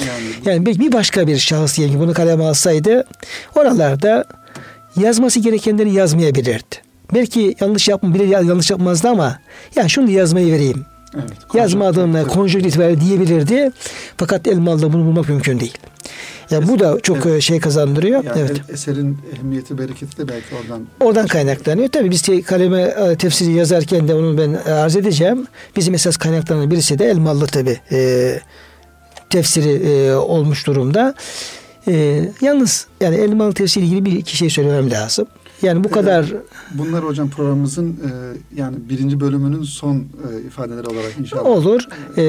yani 0.45 0.65
bir 0.65 0.91
başka 0.91 1.27
bir 1.27 1.37
şahıs 1.37 1.77
diyelim 1.77 1.99
bunu 1.99 2.13
kaleme 2.13 2.43
alsaydı 2.43 3.03
oralarda 3.55 4.25
yazması 5.01 5.39
gerekenleri 5.39 5.93
yazmayabilirdi. 5.93 6.75
Belki 7.13 7.55
yanlış 7.59 7.87
yapma 7.87 8.13
bile 8.13 8.23
yanlış 8.23 8.71
yapmazdı 8.71 9.09
ama 9.09 9.39
ya 9.75 9.87
şunu 9.87 10.09
yazmayı 10.09 10.53
vereyim. 10.53 10.85
Evet, 11.15 11.31
konjonktür- 11.49 11.59
konjonktür 12.27 12.69
itibariyle 12.69 13.01
diyebilirdi. 13.01 13.71
Fakat 14.17 14.47
Elmalı'da 14.47 14.93
bunu 14.93 15.05
bulmak 15.05 15.29
mümkün 15.29 15.59
değil. 15.59 15.77
Ya 16.49 16.67
bu 16.67 16.79
da 16.79 16.99
çok 17.03 17.25
Evet. 17.25 17.41
şey 17.41 17.59
kazandırıyor. 17.59 18.23
Yani 18.23 18.39
evet. 18.39 18.61
eserin 18.69 19.17
ehemmiyeti, 19.33 19.77
bereketi 19.77 20.17
de 20.17 20.27
belki 20.27 20.45
oradan 20.61 20.87
Oradan 20.99 21.27
kaynaklanıyor. 21.27 21.87
Tabii 21.87 22.11
biz 22.11 22.43
kaleme 22.45 22.81
e, 22.81 23.15
tefsiri 23.15 23.51
yazarken 23.51 24.07
de 24.07 24.13
onu 24.13 24.37
ben 24.37 24.57
e, 24.67 24.71
arz 24.71 24.95
edeceğim. 24.95 25.47
Bizim 25.75 25.93
esas 25.93 26.17
kaynaklarından 26.17 26.71
birisi 26.71 26.99
de 26.99 27.05
Elmalı 27.05 27.47
tabii. 27.47 27.79
E, 27.91 28.39
tefsiri 29.29 29.69
e, 29.89 30.13
olmuş 30.15 30.67
durumda. 30.67 31.13
E, 31.87 32.21
yalnız 32.41 32.87
yani 33.01 33.15
Elmalı 33.15 33.53
tefsiri 33.53 33.85
ilgili 33.85 34.05
bir 34.05 34.11
iki 34.11 34.37
şey 34.37 34.49
söylemem 34.49 34.91
lazım. 34.91 35.27
Yani 35.65 35.83
bu 35.83 35.91
kadar 35.91 36.33
Bunlar 36.71 37.03
hocam 37.03 37.29
programımızın 37.29 37.89
e, 37.89 38.09
yani 38.55 38.75
birinci 38.89 39.19
bölümünün 39.19 39.63
son 39.63 39.95
e, 39.95 40.47
ifadeleri 40.47 40.87
olarak 40.87 41.17
inşallah. 41.19 41.45
olur. 41.45 41.87
Ee, 42.17 42.21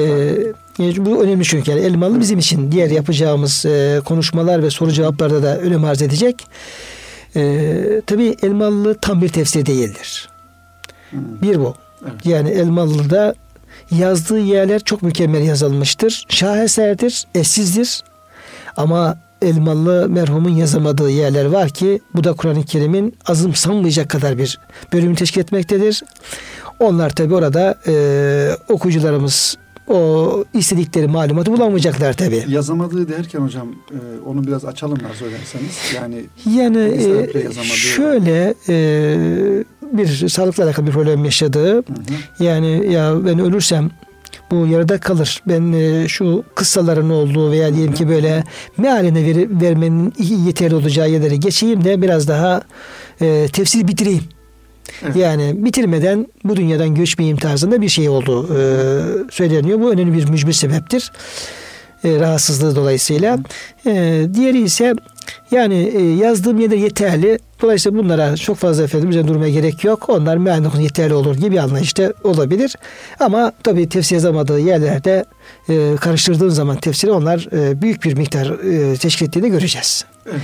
yani 0.77 1.05
bu 1.05 1.23
önemli 1.23 1.43
çünkü 1.43 1.71
yani 1.71 1.81
Elmalı 1.81 2.19
bizim 2.19 2.39
için 2.39 2.71
diğer 2.71 2.89
yapacağımız 2.89 3.65
e, 3.65 4.01
konuşmalar 4.05 4.63
ve 4.63 4.69
soru 4.69 4.91
cevaplarda 4.91 5.43
da 5.43 5.57
önem 5.59 5.85
arz 5.85 6.01
edecek. 6.01 6.47
Ee, 7.35 8.01
tabii 8.05 8.35
Elmalı 8.43 8.95
tam 9.01 9.21
bir 9.21 9.29
tefsir 9.29 9.65
değildir. 9.65 10.29
Hı. 11.11 11.17
Bir 11.41 11.59
bu. 11.59 11.75
Evet. 12.03 12.25
Yani 12.25 12.49
Elmalı'da 12.49 13.33
yazdığı 13.91 14.39
yerler 14.39 14.79
çok 14.79 15.01
mükemmel 15.01 15.41
yazılmıştır. 15.41 16.25
Şaheserdir, 16.29 17.27
eşsizdir. 17.35 18.03
Ama 18.77 19.17
Elmalı 19.41 20.09
merhumun 20.09 20.49
yazamadığı 20.49 21.09
yerler 21.09 21.45
var 21.45 21.69
ki 21.69 21.99
bu 22.15 22.23
da 22.23 22.33
Kur'an-ı 22.33 22.63
Kerim'in 22.63 23.15
azım 23.25 23.55
sanmayacak 23.55 24.09
kadar 24.09 24.37
bir 24.37 24.59
bölümü 24.93 25.15
teşkil 25.15 25.41
etmektedir. 25.41 26.03
Onlar 26.79 27.09
tabi 27.09 27.33
orada 27.35 27.75
e, 27.87 27.93
okuyucularımız 28.69 29.57
o 29.87 30.43
istedikleri 30.53 31.07
malumatı 31.07 31.51
bulamayacaklar 31.51 32.13
tabi. 32.13 32.43
Yazamadığı 32.47 33.09
derken 33.09 33.39
hocam 33.39 33.67
e, 33.91 33.97
onu 34.25 34.47
biraz 34.47 34.65
açalım 34.65 34.97
arzu 35.11 35.25
ederseniz. 35.25 35.77
Yani 35.95 36.25
Yani 36.55 36.77
e, 37.33 37.65
şöyle 37.65 38.53
e, 38.69 38.75
bir 39.93 40.29
sağlıkla 40.29 40.63
alakalı 40.63 40.87
bir 40.87 40.91
problem 40.91 41.25
yaşadığı 41.25 41.73
hı 41.73 41.77
hı, 41.79 42.43
Yani 42.43 42.93
ya 42.93 43.25
ben 43.25 43.39
ölürsem 43.39 43.89
bu 44.51 44.67
yarıda 44.67 44.99
kalır. 44.99 45.43
Ben 45.47 45.73
e, 45.73 46.07
şu 46.07 46.43
kıssaların 46.55 47.09
olduğu 47.09 47.51
veya 47.51 47.73
diyelim 47.73 47.93
ki 47.93 48.09
böyle 48.09 48.43
mealine 48.77 49.25
ver, 49.25 49.61
vermenin 49.61 50.13
yeterli 50.45 50.75
olacağı 50.75 51.09
yerlere 51.09 51.35
geçeyim 51.35 51.83
de 51.83 52.01
biraz 52.01 52.27
daha 52.27 52.61
e, 53.21 53.47
tefsir 53.53 53.87
bitireyim. 53.87 54.23
Evet. 55.03 55.15
Yani 55.15 55.53
bitirmeden 55.57 56.27
bu 56.43 56.55
dünyadan 56.55 56.95
göçmeyeyim 56.95 57.37
tarzında 57.37 57.81
bir 57.81 57.89
şey 57.89 58.09
olduğu 58.09 58.43
e, 58.45 58.61
söyleniyor. 59.31 59.79
Bu 59.81 59.91
önemli 59.91 60.17
bir 60.17 60.29
mücbir 60.29 60.53
sebeptir. 60.53 61.11
E, 62.03 62.19
rahatsızlığı 62.19 62.75
dolayısıyla. 62.75 63.39
E, 63.85 64.25
diğeri 64.33 64.61
ise 64.61 64.93
yani 65.51 65.91
e, 65.95 66.15
yazdığım 66.15 66.59
yerler 66.59 66.77
yeterli. 66.77 67.39
Dolayısıyla 67.61 67.99
bunlara 67.99 68.37
çok 68.37 68.57
fazla 68.57 68.83
efendim 68.83 69.09
üzerine 69.09 69.27
durmaya 69.27 69.51
gerek 69.51 69.83
yok. 69.83 70.09
Onlar 70.09 70.37
konusunda 70.45 70.81
yeterli 70.81 71.13
olur 71.13 71.35
gibi 71.35 71.61
anlayışta 71.61 72.13
olabilir. 72.23 72.75
Ama 73.19 73.51
tabii 73.63 73.89
tefsir 73.89 74.15
yazamadığı 74.15 74.59
yerlerde 74.59 75.25
e, 75.69 75.95
karıştırdığın 75.95 76.49
zaman 76.49 76.77
tefsiri 76.77 77.11
onlar 77.11 77.47
e, 77.51 77.81
büyük 77.81 78.03
bir 78.03 78.13
miktar 78.17 78.47
e, 78.49 78.95
teşkil 78.95 79.25
ettiğini 79.25 79.49
göreceğiz. 79.49 80.05
Evet. 80.25 80.41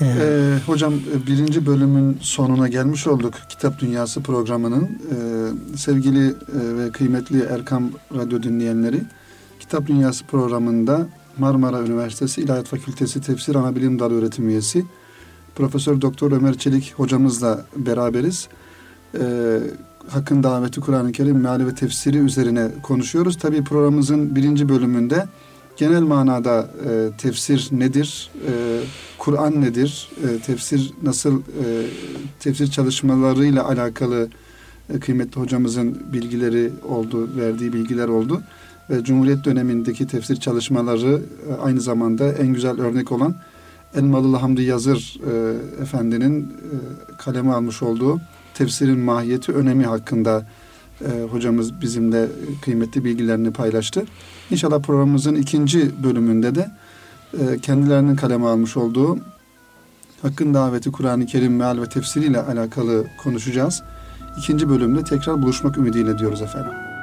E, 0.00 0.04
E, 0.04 0.58
hocam 0.66 0.94
e, 0.94 1.26
birinci 1.26 1.66
bölümün 1.66 2.18
sonuna 2.20 2.68
gelmiş 2.68 3.06
olduk. 3.06 3.34
Kitap 3.48 3.80
Dünyası 3.80 4.22
programının. 4.22 4.82
E, 4.84 5.16
sevgili 5.76 6.26
e, 6.28 6.32
ve 6.78 6.90
kıymetli 6.90 7.42
Erkam 7.42 7.90
Radyo 8.16 8.42
dinleyenleri, 8.42 9.02
Kitap 9.60 9.86
Dünyası 9.86 10.24
programında 10.26 11.06
Marmara 11.38 11.80
Üniversitesi 11.80 12.40
İlahiyat 12.40 12.66
Fakültesi 12.66 13.20
Tefsir 13.20 13.54
Anabilim 13.54 13.98
Dalı 13.98 14.18
öğretim 14.18 14.48
üyesi 14.48 14.84
Profesör 15.54 16.00
Doktor 16.00 16.32
Ömer 16.32 16.54
Çelik 16.54 16.94
hocamızla 16.96 17.66
beraberiz. 17.76 18.48
E, 19.14 19.58
Hakkın 20.08 20.42
daveti 20.42 20.80
Kur'an-ı 20.80 21.12
Kerim 21.12 21.40
meali 21.40 21.66
ve 21.66 21.74
tefsiri 21.74 22.18
üzerine 22.18 22.68
konuşuyoruz. 22.82 23.38
Tabii 23.38 23.64
programımızın 23.64 24.36
birinci 24.36 24.68
bölümünde 24.68 25.26
genel 25.76 26.02
manada 26.02 26.70
e, 26.88 27.10
tefsir 27.18 27.68
nedir, 27.72 28.30
e, 28.46 28.52
Kur'an 29.18 29.60
nedir, 29.60 30.10
e, 30.24 30.38
tefsir 30.38 30.92
nasıl, 31.02 31.40
e, 31.40 31.86
tefsir 32.40 32.70
çalışmalarıyla 32.70 33.68
alakalı 33.68 34.28
e, 34.94 35.00
kıymetli 35.00 35.40
hocamızın 35.40 36.02
bilgileri 36.12 36.70
oldu, 36.88 37.28
verdiği 37.36 37.72
bilgiler 37.72 38.08
oldu. 38.08 38.42
Ve 38.90 39.04
Cumhuriyet 39.04 39.44
dönemindeki 39.44 40.06
tefsir 40.06 40.36
çalışmaları 40.36 41.22
e, 41.50 41.52
aynı 41.62 41.80
zamanda 41.80 42.32
en 42.32 42.46
güzel 42.46 42.80
örnek 42.80 43.12
olan 43.12 43.34
Elmalılı 43.94 44.36
Hamdi 44.36 44.62
Yazır 44.62 45.20
e, 45.30 45.82
Efendi'nin 45.82 46.42
e, 46.42 46.46
kaleme 47.16 47.52
almış 47.52 47.82
olduğu 47.82 48.20
tefsirin 48.54 48.98
mahiyeti, 48.98 49.52
önemi 49.52 49.84
hakkında 49.84 50.46
e, 51.00 51.22
hocamız 51.30 51.80
bizimle 51.80 52.28
kıymetli 52.62 53.04
bilgilerini 53.04 53.50
paylaştı. 53.50 54.04
İnşallah 54.50 54.82
programımızın 54.82 55.34
ikinci 55.34 56.04
bölümünde 56.04 56.54
de 56.54 56.70
e, 57.40 57.58
kendilerinin 57.58 58.16
kaleme 58.16 58.46
almış 58.46 58.76
olduğu 58.76 59.18
Hakkın 60.22 60.54
Daveti 60.54 60.92
Kur'an-ı 60.92 61.26
Kerim 61.26 61.56
meal 61.56 61.80
ve 61.80 61.88
tefsiriyle 61.88 62.40
alakalı 62.40 63.06
konuşacağız. 63.22 63.82
İkinci 64.38 64.68
bölümde 64.68 65.04
tekrar 65.04 65.42
buluşmak 65.42 65.78
ümidiyle 65.78 66.18
diyoruz 66.18 66.42
efendim. 66.42 66.93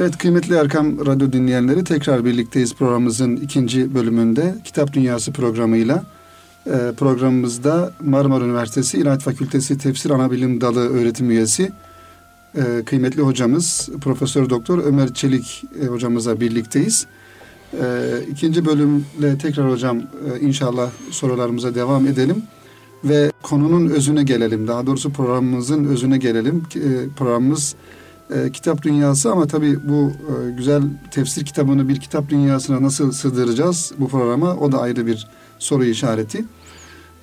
Evet 0.00 0.18
kıymetli 0.18 0.54
Erkam 0.54 1.06
Radyo 1.06 1.32
dinleyenleri 1.32 1.84
tekrar 1.84 2.24
birlikteyiz 2.24 2.74
programımızın 2.74 3.36
ikinci 3.36 3.94
bölümünde 3.94 4.54
Kitap 4.64 4.92
Dünyası 4.92 5.32
programıyla. 5.32 6.04
Ee, 6.66 6.70
programımızda 6.98 7.92
Marmara 8.04 8.44
Üniversitesi 8.44 8.98
İlahiyat 8.98 9.22
Fakültesi 9.22 9.78
Tefsir 9.78 10.10
Anabilim 10.10 10.60
Dalı 10.60 10.88
öğretim 10.88 11.30
üyesi 11.30 11.72
e, 12.54 12.84
kıymetli 12.84 13.22
hocamız 13.22 13.88
Profesör 14.00 14.50
Doktor 14.50 14.84
Ömer 14.84 15.14
Çelik 15.14 15.64
e, 15.82 15.86
hocamızla 15.86 16.40
birlikteyiz. 16.40 17.06
E, 17.72 17.84
ikinci 18.30 18.64
bölümle 18.64 19.38
tekrar 19.38 19.70
hocam 19.70 19.98
e, 19.98 20.40
inşallah 20.40 20.90
sorularımıza 21.10 21.74
devam 21.74 22.06
edelim 22.06 22.42
ve 23.04 23.32
konunun 23.42 23.88
özüne 23.88 24.22
gelelim. 24.22 24.68
Daha 24.68 24.86
doğrusu 24.86 25.12
programımızın 25.12 25.84
özüne 25.84 26.18
gelelim. 26.18 26.62
E, 26.76 27.08
programımız 27.16 27.74
e, 28.34 28.52
kitap 28.52 28.82
dünyası 28.82 29.32
ama 29.32 29.46
tabii 29.46 29.88
bu 29.88 30.12
e, 30.12 30.50
güzel 30.50 30.82
tefsir 31.10 31.44
kitabını 31.44 31.88
bir 31.88 32.00
kitap 32.00 32.28
dünyasına 32.28 32.82
nasıl 32.82 33.12
sığdıracağız 33.12 33.92
bu 33.98 34.08
programa 34.08 34.54
o 34.54 34.72
da 34.72 34.80
ayrı 34.80 35.06
bir 35.06 35.28
soru 35.58 35.84
işareti. 35.84 36.44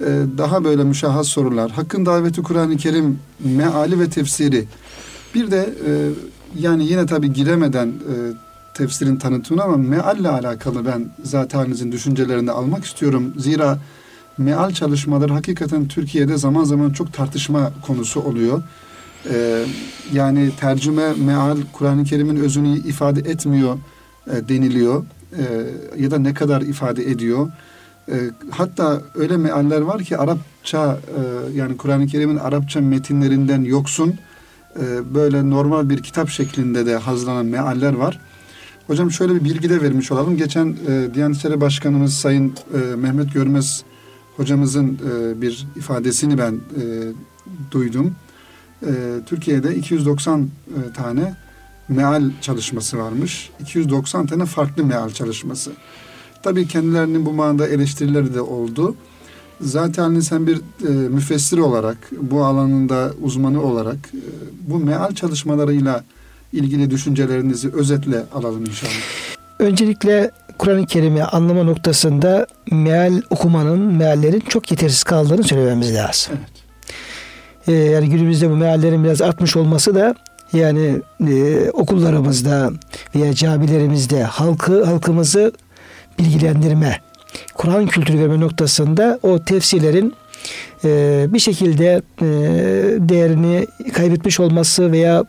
E, 0.01 0.05
daha 0.37 0.63
böyle 0.63 0.83
müşahhas 0.83 1.27
sorular. 1.27 1.71
Hakkın 1.71 2.05
daveti 2.05 2.43
Kur'an-ı 2.43 2.77
Kerim 2.77 3.19
meali 3.39 3.99
ve 3.99 4.09
tefsiri. 4.09 4.65
Bir 5.35 5.51
de 5.51 5.73
e, 5.87 5.91
yani 6.59 6.85
yine 6.85 7.05
tabii 7.05 7.33
giremeden 7.33 7.87
e, 7.87 8.13
tefsirin 8.73 9.15
tanıtımını 9.15 9.63
ama 9.63 9.77
mealle 9.77 10.29
alakalı 10.29 10.85
ben 10.85 11.09
zatenizin 11.23 11.91
düşüncelerini 11.91 12.51
almak 12.51 12.85
istiyorum. 12.85 13.33
Zira 13.37 13.79
meal 14.37 14.71
çalışmaları 14.71 15.33
hakikaten 15.33 15.87
Türkiye'de 15.87 16.37
zaman 16.37 16.63
zaman 16.63 16.89
çok 16.89 17.13
tartışma 17.13 17.71
konusu 17.87 18.21
oluyor. 18.21 18.63
Ee, 19.25 19.63
yani 20.13 20.51
tercüme, 20.59 21.13
meal, 21.13 21.57
Kur'an-ı 21.73 22.03
Kerim'in 22.03 22.35
özünü 22.35 22.77
ifade 22.77 23.19
etmiyor 23.19 23.77
e, 24.27 24.49
deniliyor. 24.49 25.05
E, 25.37 25.43
ya 25.97 26.11
da 26.11 26.19
ne 26.19 26.33
kadar 26.33 26.61
ifade 26.61 27.11
ediyor. 27.11 27.51
E, 28.11 28.15
hatta 28.49 29.01
öyle 29.15 29.37
mealler 29.37 29.81
var 29.81 30.03
ki 30.03 30.17
Arapça, 30.17 30.97
e, 31.07 31.21
yani 31.57 31.77
Kur'an-ı 31.77 32.07
Kerim'in 32.07 32.37
Arapça 32.37 32.81
metinlerinden 32.81 33.61
yoksun, 33.61 34.15
e, 34.79 35.13
böyle 35.15 35.49
normal 35.49 35.89
bir 35.89 36.03
kitap 36.03 36.29
şeklinde 36.29 36.85
de 36.85 36.95
hazırlanan 36.95 37.45
mealler 37.45 37.93
var. 37.93 38.19
Hocam 38.87 39.11
şöyle 39.11 39.35
bir 39.35 39.43
bilgi 39.43 39.69
de 39.69 39.81
vermiş 39.81 40.11
olalım. 40.11 40.37
Geçen 40.37 40.75
e, 40.87 41.13
Diyanet 41.13 41.37
İşleri 41.37 41.61
Başkanımız 41.61 42.13
Sayın 42.13 42.53
e, 42.73 42.95
Mehmet 42.95 43.33
Görmez 43.33 43.83
hocamızın 44.37 44.99
e, 45.09 45.41
bir 45.41 45.67
ifadesini 45.75 46.37
ben 46.37 46.53
e, 46.53 46.83
duydum. 47.71 48.15
E, 48.83 48.91
Türkiye'de 49.25 49.75
290 49.75 50.41
e, 50.41 50.93
tane 50.93 51.35
meal 51.89 52.31
çalışması 52.41 52.97
varmış. 52.97 53.49
290 53.59 54.25
tane 54.25 54.45
farklı 54.45 54.83
meal 54.83 55.09
çalışması. 55.09 55.71
Tabii 56.43 56.67
kendilerinin 56.67 57.25
bu 57.25 57.33
manada 57.33 57.67
eleştirileri 57.67 58.33
de 58.33 58.41
oldu. 58.41 58.95
Zaten 59.61 60.19
sen 60.19 60.47
bir 60.47 60.57
e, 60.57 60.89
müfessir 60.89 61.57
olarak, 61.57 61.97
bu 62.21 62.45
alanında 62.45 63.13
uzmanı 63.21 63.63
olarak 63.63 63.95
e, 63.95 64.21
bu 64.61 64.77
meal 64.77 65.15
çalışmalarıyla 65.15 66.03
ilgili 66.53 66.91
düşüncelerinizi 66.91 67.73
özetle 67.73 68.23
alalım 68.33 68.65
inşallah. 68.65 68.91
Öncelikle 69.59 70.31
Kur'an-ı 70.57 70.85
Kerim'i 70.85 71.23
anlama 71.23 71.63
noktasında 71.63 72.47
meal 72.71 73.21
okumanın, 73.29 73.79
meallerin 73.79 74.39
çok 74.39 74.71
yetersiz 74.71 75.03
kaldığını 75.03 75.43
söylememiz 75.43 75.95
lazım. 75.95 76.33
Evet. 76.37 76.56
Ee, 77.67 77.71
yani 77.71 78.09
günümüzde 78.09 78.49
bu 78.49 78.55
meallerin 78.55 79.03
biraz 79.03 79.21
artmış 79.21 79.55
olması 79.55 79.95
da 79.95 80.15
yani 80.53 81.01
e, 81.27 81.69
okullarımızda 81.69 82.71
veya 83.15 83.33
camilerimizde 83.33 84.23
halkı 84.23 84.83
halkımızı 84.83 85.51
bilgilendirme, 86.19 87.01
Kur'an 87.53 87.87
kültürü 87.87 88.19
verme 88.19 88.39
noktasında 88.39 89.19
o 89.23 89.39
tefsirlerin 89.39 90.13
e, 90.83 91.25
bir 91.29 91.39
şekilde 91.39 92.01
e, 92.21 92.27
değerini 93.09 93.67
kaybetmiş 93.93 94.39
olması 94.39 94.91
veya 94.91 95.23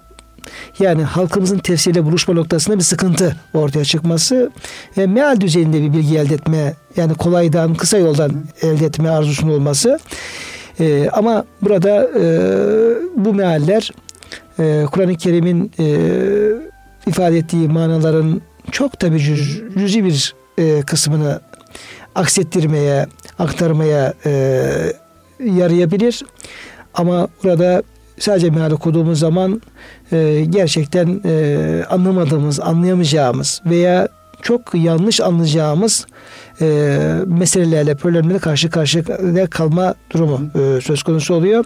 yani 0.79 1.03
halkımızın 1.03 1.59
tefsiriyle 1.59 2.05
buluşma 2.05 2.35
noktasında 2.35 2.79
bir 2.79 2.83
sıkıntı 2.83 3.37
ortaya 3.55 3.85
çıkması 3.85 4.51
ve 4.97 5.07
meal 5.07 5.41
düzeyinde 5.41 5.83
bir 5.83 5.93
bilgi 5.93 6.19
elde 6.19 6.35
etme 6.35 6.75
yani 6.97 7.15
kolaydan 7.15 7.75
kısa 7.75 7.99
yoldan 7.99 8.33
elde 8.63 8.87
etme 8.87 9.11
arzusunun 9.11 9.53
olması 9.53 9.99
e, 10.81 11.09
ama 11.13 11.45
burada 11.63 12.11
e, 12.21 12.25
bu 13.17 13.35
mealler 13.35 13.91
e, 14.59 14.85
Kur'an-ı 14.93 15.17
Kerim'in 15.17 15.73
e, 15.79 15.87
ifade 17.07 17.39
ettiği 17.39 17.69
manaların 17.69 18.41
çok 18.71 19.01
tabi 19.01 19.19
cüz, 19.19 19.63
cüzi 19.79 20.05
bir 20.05 20.35
e, 20.59 20.83
kısmını 20.83 21.41
aksettirmeye, 22.15 23.07
aktarmaya 23.39 24.15
e, 24.27 24.33
yarayabilir. 25.45 26.23
Ama 26.95 27.29
burada 27.45 27.83
sadece 28.19 28.51
meal 28.51 28.71
okuduğumuz 28.71 29.19
zaman 29.19 29.63
e, 30.13 30.45
gerçekten 30.49 31.21
e, 31.25 31.85
anlamadığımız, 31.91 32.61
anlayamayacağımız 32.61 33.63
veya 33.67 34.09
çok 34.43 34.75
yanlış 34.75 35.21
anlayacağımız 35.21 36.07
e, 36.61 36.99
meselelerle, 37.27 37.95
problemlerle 37.95 38.39
karşı 38.39 38.71
karşıya 38.71 39.47
kalma 39.51 39.95
durumu 40.11 40.41
e, 40.55 40.81
söz 40.81 41.03
konusu 41.03 41.35
oluyor. 41.35 41.65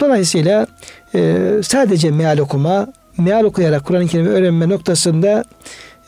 Dolayısıyla 0.00 0.66
e, 1.14 1.50
sadece 1.62 2.10
meal 2.10 2.38
okuma, 2.38 2.86
meal 3.18 3.44
okuyarak 3.44 3.84
Kur'an-ı 3.84 4.06
Kerim'i 4.06 4.28
öğrenme 4.28 4.68
noktasında 4.68 5.44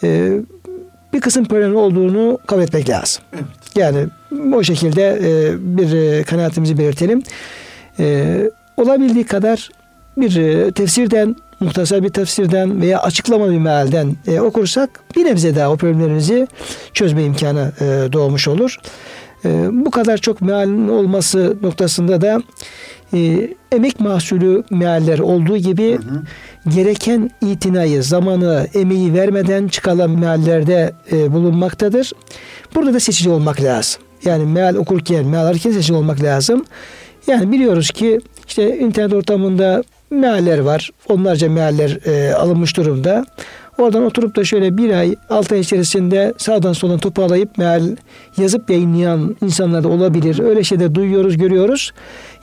e, 0.03 0.33
bir 1.13 1.21
kısım 1.21 1.45
problem 1.45 1.77
olduğunu 1.77 2.39
kabul 2.47 2.63
etmek 2.63 2.89
lazım. 2.89 3.23
Evet. 3.33 3.45
Yani 3.77 4.07
o 4.55 4.63
şekilde 4.63 5.19
e, 5.23 5.55
bir 5.77 5.93
e, 5.93 6.23
kanaatimizi 6.23 6.79
belirtelim. 6.79 7.23
E, 7.99 8.37
olabildiği 8.77 9.25
kadar 9.25 9.71
bir 10.17 10.37
e, 10.37 10.73
tefsirden, 10.73 11.37
muhtasar 11.61 12.03
bir 12.03 12.09
tefsirden 12.09 12.81
veya 12.81 13.03
açıklamalı 13.03 13.53
bir 13.53 13.59
mealden 13.59 14.17
e, 14.27 14.41
okursak 14.41 15.01
bir 15.17 15.25
nebze 15.25 15.57
daha 15.57 15.71
o 15.71 15.77
problemlerimizi 15.77 16.49
çözme 16.95 17.25
imkanı 17.25 17.73
e, 17.81 18.13
doğmuş 18.13 18.49
olur. 18.49 18.79
E, 19.45 19.69
bu 19.73 19.91
kadar 19.91 20.19
çok 20.19 20.41
mealin 20.41 20.89
olması 20.89 21.57
noktasında 21.63 22.21
da 22.21 22.43
e, 23.15 23.49
emek 23.73 24.01
mahsulü 24.01 24.65
mealler 24.71 25.19
olduğu 25.19 25.57
gibi 25.57 25.93
Hı 25.93 26.03
hı. 26.03 26.23
gereken 26.75 27.31
itinayı, 27.41 28.03
zamanı, 28.03 28.67
emeği 28.75 29.15
vermeden 29.15 29.69
çıkarılan 29.69 30.11
meallerde 30.11 30.93
e, 31.13 31.33
bulunmaktadır. 31.33 32.13
Burada 32.75 32.95
da 32.95 33.01
seçici 33.01 33.31
olmak 33.31 33.63
lazım. 33.63 34.03
Yani 34.25 34.45
meal 34.45 34.75
okurken, 34.75 35.27
meal 35.27 35.47
alırken 35.47 35.71
seçici 35.71 35.95
olmak 35.95 36.23
lazım. 36.23 36.65
Yani 37.27 37.53
biliyoruz 37.53 37.91
ki 37.91 38.21
işte 38.49 38.79
internet 38.79 39.13
ortamında 39.13 39.83
mealler 40.11 40.59
var. 40.59 40.91
Onlarca 41.09 41.51
mealler 41.51 41.99
e, 42.07 42.35
alınmış 42.35 42.77
durumda. 42.77 43.27
Oradan 43.79 44.05
oturup 44.05 44.37
da 44.37 44.45
şöyle 44.45 44.77
bir 44.79 44.91
ay, 44.91 45.17
altı 45.31 45.55
ay 45.55 45.61
içerisinde 45.61 46.35
sağdan 46.39 46.73
soldan 46.73 46.99
toparlayıp 46.99 47.59
meal 47.59 47.83
yazıp 48.39 48.71
yayınlayan 48.71 49.37
insanlar 49.43 49.85
da 49.85 49.89
olabilir. 49.89 50.39
Öyle 50.39 50.65
şeyler 50.65 50.95
duyuyoruz, 50.95 51.37
görüyoruz. 51.37 51.91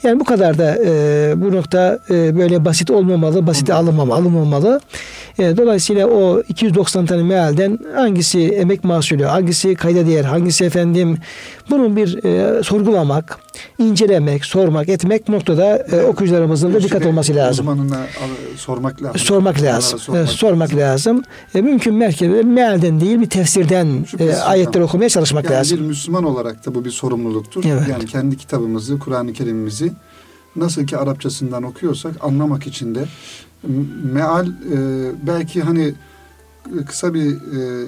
Yani 0.02 0.20
bu 0.20 0.24
kadar 0.24 0.58
da 0.58 0.76
e, 0.86 1.32
bu 1.36 1.52
nokta 1.52 1.98
e, 2.10 2.36
böyle 2.38 2.64
basit 2.64 2.90
olmamalı, 2.90 3.46
basite 3.46 3.74
alınmamalı, 3.74 4.18
alınmamalı. 4.20 4.80
E, 5.38 5.56
dolayısıyla 5.56 6.06
o 6.06 6.40
290 6.48 7.06
tane 7.06 7.22
mealden 7.22 7.78
hangisi 7.94 8.40
emek 8.48 8.84
mahsulü, 8.84 9.24
hangisi 9.24 9.74
kayda 9.74 10.06
değer, 10.06 10.24
hangisi 10.24 10.64
efendim 10.64 11.18
bunun 11.70 11.96
bir 11.96 12.24
e, 12.24 12.62
sorgulamak, 12.62 13.38
incelemek, 13.78 14.44
sormak, 14.44 14.88
etmek 14.88 15.28
noktada 15.28 15.76
e, 15.92 16.02
okuyucularımızın 16.02 16.74
da 16.74 16.82
dikkat 16.82 17.06
olması 17.06 17.34
lazım. 17.34 17.68
Uzmanına 17.68 17.96
al- 17.96 18.56
sormak 18.56 19.02
lazım. 19.02 19.18
Sormak 19.20 19.62
lazım. 19.62 19.98
sormak 19.98 20.28
sormak 20.28 20.74
lazım. 20.74 21.22
E, 21.54 21.60
mümkün 21.60 21.94
merkezde 21.94 22.42
mealden 22.42 23.00
değil 23.00 23.20
bir 23.20 23.30
tefsirden 23.30 24.04
Şüphesiz 24.10 24.34
e, 24.38 24.42
ayetleri 24.42 24.68
hocam. 24.68 24.82
okumaya 24.84 25.08
çalışmak 25.08 25.44
Yani 25.44 25.54
lazım. 25.54 25.85
Müslüman 25.86 26.24
olarak 26.24 26.66
da 26.66 26.74
bu 26.74 26.84
bir 26.84 26.90
sorumluluktur. 26.90 27.64
Evet. 27.64 27.88
Yani 27.88 28.06
kendi 28.06 28.36
kitabımızı, 28.36 28.98
Kur'an-ı 28.98 29.32
Kerim'imizi 29.32 29.92
nasıl 30.56 30.86
ki 30.86 30.96
Arapçasından 30.96 31.62
okuyorsak 31.62 32.24
anlamak 32.24 32.66
için 32.66 32.94
de 32.94 33.04
meal 34.12 34.46
e, 34.46 34.78
belki 35.26 35.62
hani 35.62 35.94
e, 36.80 36.84
kısa 36.84 37.14
bir 37.14 37.30
e, 37.30 37.86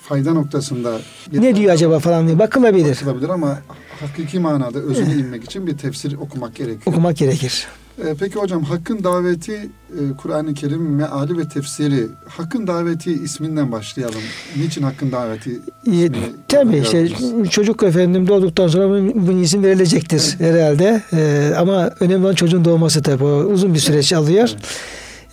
fayda 0.00 0.32
noktasında 0.32 0.98
Ne 1.32 1.56
diyor 1.56 1.72
acaba 1.72 1.98
falan 1.98 2.26
diye 2.26 2.38
bakılabilir. 2.38 2.96
bakılabilir 2.96 3.28
ama 3.28 3.58
hakiki 4.00 4.38
manada 4.38 4.78
özüne 4.78 5.14
inmek 5.14 5.44
için 5.44 5.66
bir 5.66 5.78
tefsir 5.78 6.16
okumak 6.16 6.54
gerekiyor. 6.54 6.86
Okumak 6.86 7.16
gerekir. 7.16 7.68
E, 8.06 8.14
peki 8.20 8.34
hocam 8.34 8.62
Hakkın 8.62 9.04
Daveti 9.04 9.52
e, 9.52 10.00
Kur'an-ı 10.16 10.54
Kerim 10.54 10.94
meali 10.94 11.38
ve 11.38 11.48
tefsiri 11.48 12.06
Hakkın 12.28 12.66
Daveti 12.66 13.12
isminden 13.12 13.72
başlayalım. 13.72 14.20
Niçin 14.56 14.82
Hakkın 14.82 15.12
Daveti 15.12 15.50
E, 15.50 15.90
ismini 15.90 16.16
tabii 16.48 16.78
işte 16.78 17.08
çocuk 17.50 17.82
efendim 17.82 18.28
doğduktan 18.28 18.68
sonra 18.68 18.88
bunun, 18.88 19.42
isim 19.42 19.62
verilecektir 19.62 20.36
herhalde. 20.38 21.02
E, 21.12 21.52
ama 21.58 21.90
önemli 22.00 22.24
olan 22.24 22.34
çocuğun 22.34 22.64
doğması 22.64 23.02
tabii. 23.02 23.24
O 23.24 23.28
uzun 23.28 23.74
bir 23.74 23.78
süreç 23.78 24.12
alıyor. 24.12 24.50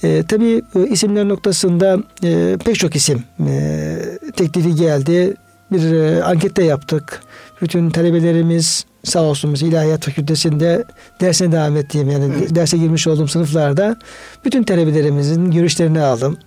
E, 0.03 0.23
tabii 0.27 0.62
isimler 0.89 1.27
noktasında 1.27 1.97
e, 2.23 2.58
pek 2.65 2.75
çok 2.75 2.95
isim 2.95 3.23
e, 3.47 3.97
teklifi 4.36 4.75
geldi. 4.75 5.34
Bir 5.71 5.91
e, 5.91 6.23
anket 6.23 6.58
de 6.58 6.63
yaptık. 6.63 7.21
Bütün 7.62 7.89
talebelerimiz 7.89 8.86
sağ 9.10 9.22
olsun 9.22 9.54
biz 9.54 9.62
İlahiyat 9.62 10.06
Fakültesi'nde 10.06 10.84
dersine 11.22 11.52
devam 11.52 11.78
ettiğim 11.78 12.10
yani 12.10 12.34
Evet. 12.39 12.56
derse 12.56 12.78
girmiş 12.78 13.08
olduğum 13.08 13.28
sınıflarda 13.28 13.96
bütün 14.46 14.63
talebelerimizin 14.63 15.52
görüşlerini 15.52 16.02
aldım. 16.02 16.38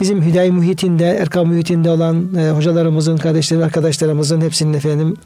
Bizim 0.00 0.22
Hüdayi 0.22 0.52
muhitinde, 0.52 1.06
Erkam 1.06 1.46
muhitinde 1.46 1.90
olan 1.90 2.34
e, 2.34 2.50
hocalarımızın, 2.50 3.16
kardeşlerim, 3.16 3.62
arkadaşlarımızın 3.62 4.40
hepsinin 4.40 4.74
efendim 4.74 5.16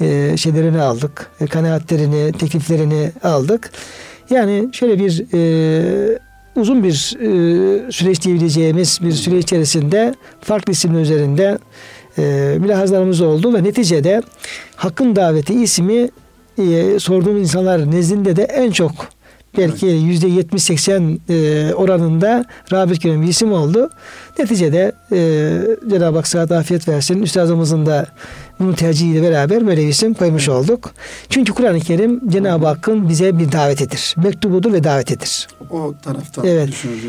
e, 0.00 0.36
şeylerini 0.36 0.80
aldık. 0.80 1.30
E, 1.40 1.46
kanaatlerini, 1.46 2.32
tekliflerini 2.32 3.12
aldık. 3.22 3.70
Yani 4.30 4.68
şöyle 4.72 4.98
bir 4.98 5.24
e, 5.34 6.18
uzun 6.56 6.84
bir 6.84 7.16
e, 7.20 7.92
süreç 7.92 8.22
diyebileceğimiz 8.22 8.98
bir 9.02 9.12
süre 9.12 9.38
içerisinde 9.38 10.14
farklı 10.40 10.72
isimler 10.72 11.00
üzerinde 11.00 11.58
e, 12.20 12.58
mülahazlarımız 12.58 13.20
oldu 13.20 13.54
ve 13.54 13.62
neticede 13.64 14.22
Hakkın 14.76 15.16
Daveti 15.16 15.54
ismi 15.54 16.08
e, 16.58 16.98
sorduğumuz 16.98 17.40
insanlar 17.40 17.90
nezdinde 17.90 18.36
de 18.36 18.42
en 18.42 18.70
çok 18.70 18.92
belki 19.58 19.86
yüzde 19.86 20.28
70-80 20.28 21.18
e, 21.28 21.74
oranında 21.74 22.44
gören 22.70 23.22
bir 23.22 23.28
isim 23.28 23.52
oldu. 23.52 23.90
Neticede 24.38 24.92
e, 25.12 25.18
Cenab-ı 25.90 26.16
Hak 26.16 26.28
sıhhat 26.28 26.52
afiyet 26.52 26.88
versin. 26.88 27.22
Üstadımızın 27.22 27.86
da 27.86 28.06
bunun 28.60 28.72
tercihiyle 28.72 29.22
beraber 29.22 29.66
böyle 29.66 29.82
bir 29.82 29.88
isim 29.88 30.14
koymuş 30.14 30.48
olduk. 30.48 30.90
Çünkü 31.28 31.52
Kur'an-ı 31.52 31.80
Kerim 31.80 32.28
Cenab-ı 32.28 32.66
Hakk'ın 32.66 33.08
bize 33.08 33.38
bir 33.38 33.52
davetidir. 33.52 34.14
Mektubudur 34.22 34.72
ve 34.72 34.84
davetidir. 34.84 35.48
o 35.70 35.94
taraftan 36.04 36.46
Evet. 36.46 36.68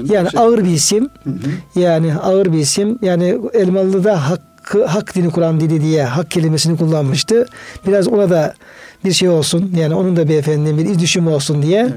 Yani 0.10 0.32
şey- 0.32 0.40
ağır 0.40 0.66
bir 0.66 0.72
isim. 0.72 1.10
Hı 1.24 1.30
hı. 1.30 1.80
Yani 1.80 2.16
ağır 2.16 2.54
bir 2.54 2.58
isim. 2.58 3.00
Yani 3.02 3.38
Elmalı'da 3.54 4.30
hakkı, 4.62 4.86
hak 4.86 5.16
dini 5.16 5.30
Kur'an 5.30 5.60
dili 5.60 5.82
diye 5.82 6.04
hak 6.04 6.32
kelimesini 6.32 6.78
kullanmıştı. 6.78 7.46
Biraz 7.88 8.08
ona 8.08 8.30
da 8.30 8.54
bir 9.06 9.12
şey 9.12 9.30
olsun. 9.30 9.72
Yani 9.76 9.96
onun 9.96 10.16
da 10.16 10.30
bir 10.30 10.36
efendim 10.36 10.78
bir 10.78 10.86
iz 10.86 11.00
düşümü 11.00 11.30
olsun 11.30 11.62
diye. 11.62 11.82
Evet. 11.82 11.94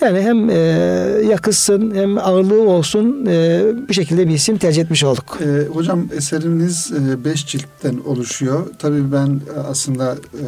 Yani 0.00 0.20
hem 0.20 0.50
e, 0.50 0.54
yakışsın 1.30 1.94
hem 1.94 2.18
ağırlığı 2.18 2.62
olsun 2.62 3.26
e, 3.26 3.62
bu 3.88 3.94
şekilde 3.94 4.28
bir 4.28 4.34
isim 4.34 4.58
tercih 4.58 4.82
etmiş 4.82 5.04
olduk. 5.04 5.38
Ee, 5.40 5.66
hocam 5.74 6.08
eseriniz 6.16 6.92
e, 6.92 7.24
beş 7.24 7.46
ciltten 7.46 7.98
oluşuyor. 8.06 8.66
Tabii 8.78 9.12
ben 9.12 9.40
e, 9.56 9.60
aslında 9.70 10.12
e, 10.12 10.44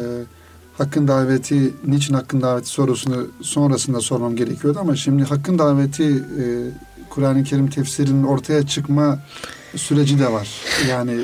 Hakkın 0.77 1.07
daveti, 1.07 1.73
niçin 1.87 2.13
hakkın 2.13 2.41
daveti 2.41 2.67
sorusunu 2.67 3.27
sonrasında 3.41 4.01
sormam 4.01 4.35
gerekiyordu 4.35 4.79
ama 4.81 4.95
şimdi 4.95 5.23
hakkın 5.23 5.59
daveti 5.59 6.03
e, 6.03 6.43
Kur'an-ı 7.09 7.43
Kerim 7.43 7.69
tefsirinin 7.69 8.23
ortaya 8.23 8.67
çıkma 8.67 9.19
süreci 9.75 10.19
de 10.19 10.31
var. 10.31 10.49
Yani 10.89 11.17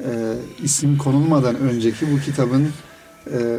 e, 0.00 0.36
isim 0.62 0.98
konulmadan 0.98 1.56
önceki 1.56 2.12
bu 2.12 2.20
kitabın 2.20 2.68
e, 3.32 3.58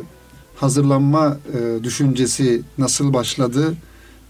hazırlanma 0.55 1.37
e, 1.53 1.83
düşüncesi 1.83 2.61
nasıl 2.77 3.13
başladı 3.13 3.73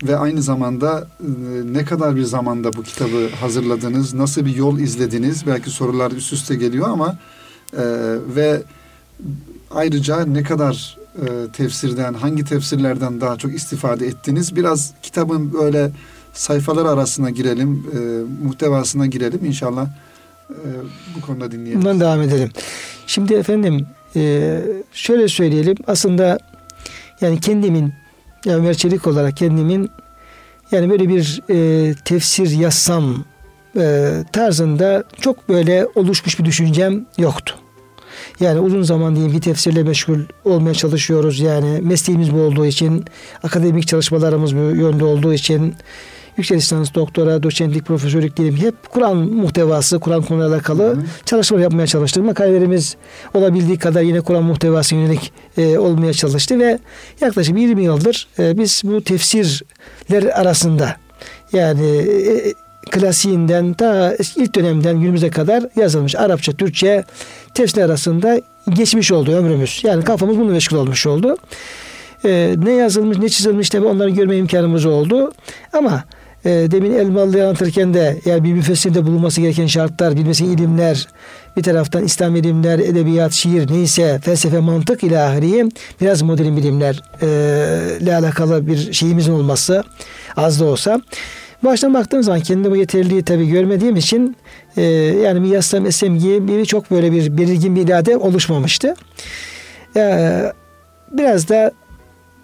ve 0.04 0.18
aynı 0.18 0.42
zamanda 0.42 1.08
e, 1.20 1.28
ne 1.74 1.86
kadar 1.86 2.16
bir 2.16 2.24
zamanda 2.24 2.74
bu 2.74 2.84
kitabı 2.84 3.30
hazırladınız, 3.40 4.14
nasıl 4.14 4.46
bir 4.46 4.56
yol 4.56 4.80
izlediniz? 4.80 5.48
Belki 5.48 5.70
sorular 5.70 6.12
üst 6.12 6.34
üste 6.34 6.56
geliyor 6.56 6.90
ama 6.90 7.18
e, 7.74 7.84
ve 8.36 8.62
ayrıca 9.72 10.26
ne 10.26 10.44
kadar 10.44 10.98
e, 11.22 11.52
tefsirden, 11.54 12.14
hangi 12.14 12.46
tefsirlerden 12.46 13.22
daha 13.22 13.38
çok 13.38 13.54
istifade 13.54 14.08
ettiniz? 14.08 14.56
Biraz 14.56 14.94
kitabın 15.04 15.54
böyle 15.54 15.92
sayfalar 16.34 16.86
arasına 16.86 17.30
girelim, 17.30 17.86
e, 17.94 17.98
muhtevasına 18.46 19.06
girelim 19.06 19.46
inşallah. 19.46 19.88
E, 20.50 20.68
bu 21.16 21.22
konuda 21.22 21.52
dinleyelim. 21.52 21.82
Bundan 21.82 22.00
devam 22.00 22.22
edelim. 22.22 22.50
Şimdi 23.08 23.34
efendim 23.34 23.88
e, 24.16 24.60
şöyle 24.92 25.28
söyleyelim. 25.28 25.76
Aslında 25.88 26.38
yani 27.22 27.40
kendimin 27.40 27.94
yani 28.46 28.62
merçelik 28.62 29.08
olarak 29.08 29.38
kendimin 29.38 29.92
yani 30.72 30.90
böyle 30.90 31.10
bir 31.10 31.42
e, 31.50 31.96
tefsir 32.06 32.50
yazsam 32.50 33.26
e, 33.78 34.12
tarzında 34.34 35.04
çok 35.22 35.50
böyle 35.50 35.88
oluşmuş 35.96 36.40
bir 36.40 36.46
düşüncem 36.46 37.06
yoktu. 37.18 37.56
Yani 38.40 38.60
uzun 38.60 38.82
zaman 38.82 39.16
diyeyim 39.16 39.34
ki 39.34 39.40
tefsirle 39.40 39.84
meşgul 39.84 40.20
olmaya 40.46 40.74
çalışıyoruz. 40.74 41.40
Yani 41.40 41.80
mesleğimiz 41.82 42.34
bu 42.34 42.38
olduğu 42.38 42.66
için, 42.66 43.06
akademik 43.44 43.88
çalışmalarımız 43.88 44.56
bu 44.56 44.60
yönde 44.60 45.06
olduğu 45.06 45.34
için 45.34 45.76
yüksek 46.38 46.58
lisans, 46.58 46.94
doktora, 46.94 47.44
doçentlik, 47.44 47.86
profesörlük 47.86 48.38
diyelim 48.38 48.58
hep 48.58 48.76
Kur'an 48.90 49.18
muhtevası, 49.18 50.00
Kur'an 50.00 50.22
konuyla 50.22 50.48
alakalı 50.48 50.84
hı 50.84 50.92
hı. 50.92 51.04
çalışmalar 51.26 51.64
yapmaya 51.64 51.88
çalıştık. 51.88 52.24
Makalelerimiz 52.24 52.96
olabildiği 53.34 53.78
kadar 53.78 54.02
yine 54.02 54.22
Kur'an 54.22 54.44
muhtevası 54.44 54.96
yönelik 54.96 55.32
e, 55.58 55.78
olmaya 55.78 56.14
çalıştı 56.14 56.60
ve 56.60 56.80
yaklaşık 57.22 57.58
20 57.58 57.84
yıldır 57.84 58.28
e, 58.40 58.58
biz 58.58 58.82
bu 58.86 59.02
tefsirler 59.02 60.24
arasında 60.24 60.96
yani 61.54 61.88
e, 61.88 62.54
klasiğinden 62.92 63.74
ta 63.74 64.16
ilk 64.36 64.56
dönemden 64.56 65.00
günümüze 65.00 65.30
kadar 65.30 65.64
yazılmış 65.76 66.16
Arapça, 66.16 66.54
Türkçe 66.54 67.04
tefsir 67.54 67.82
arasında 67.82 68.42
geçmiş 68.70 69.12
oldu 69.12 69.32
ömrümüz. 69.32 69.82
Yani 69.84 70.04
kafamız 70.04 70.38
bununla 70.38 70.52
meşgul 70.52 70.78
olmuş 70.78 71.08
oldu. 71.08 71.38
Ee, 72.26 72.56
ne 72.58 72.72
yazılmış 72.72 73.18
ne 73.18 73.30
çizilmiş 73.30 73.70
tabi 73.70 73.86
onları 73.86 74.10
görme 74.10 74.38
imkanımız 74.38 74.86
oldu. 74.86 75.32
Ama 75.74 76.04
e, 76.46 76.50
demin 76.50 76.94
Elmalı'yı 76.94 77.44
anlatırken 77.44 77.94
de 77.94 78.18
yani 78.26 78.44
bir 78.44 78.54
müfessirde 78.54 79.06
bulunması 79.06 79.42
gereken 79.42 79.68
şartlar, 79.68 80.16
bilmesi 80.16 80.46
ilimler, 80.46 81.08
bir 81.58 81.64
taraftan 81.64 82.04
İslam 82.04 82.36
ilimler, 82.36 82.80
edebiyat, 82.80 83.34
şiir 83.34 83.72
neyse 83.72 84.20
felsefe, 84.24 84.60
mantık 84.60 85.04
ile 85.04 85.72
biraz 86.02 86.22
modern 86.22 86.58
bilimler 86.58 87.04
e, 87.22 87.28
ile 88.00 88.16
alakalı 88.16 88.68
bir 88.68 88.94
şeyimizin 88.94 89.34
olması 89.34 89.84
az 90.36 90.60
da 90.60 90.66
olsa 90.66 91.02
Baştan 91.64 91.94
baktığım 91.94 92.24
zaman 92.24 92.42
kendi 92.42 92.72
bu 92.72 92.76
yeterliliği 92.76 93.24
tabi 93.24 93.48
görmediğim 93.48 93.96
için 93.96 94.38
e, 94.78 94.82
yani 95.24 95.44
bir 95.44 95.48
yaslam 95.48 95.86
esem 95.86 96.20
gibi 96.20 96.66
çok 96.66 96.92
böyle 96.92 97.12
bir 97.12 97.38
belirgin 97.38 97.76
bir 97.76 97.88
irade 97.88 98.18
oluşmamıştı. 98.18 98.96
E, 99.96 100.42
biraz 101.12 101.50
da 101.50 101.72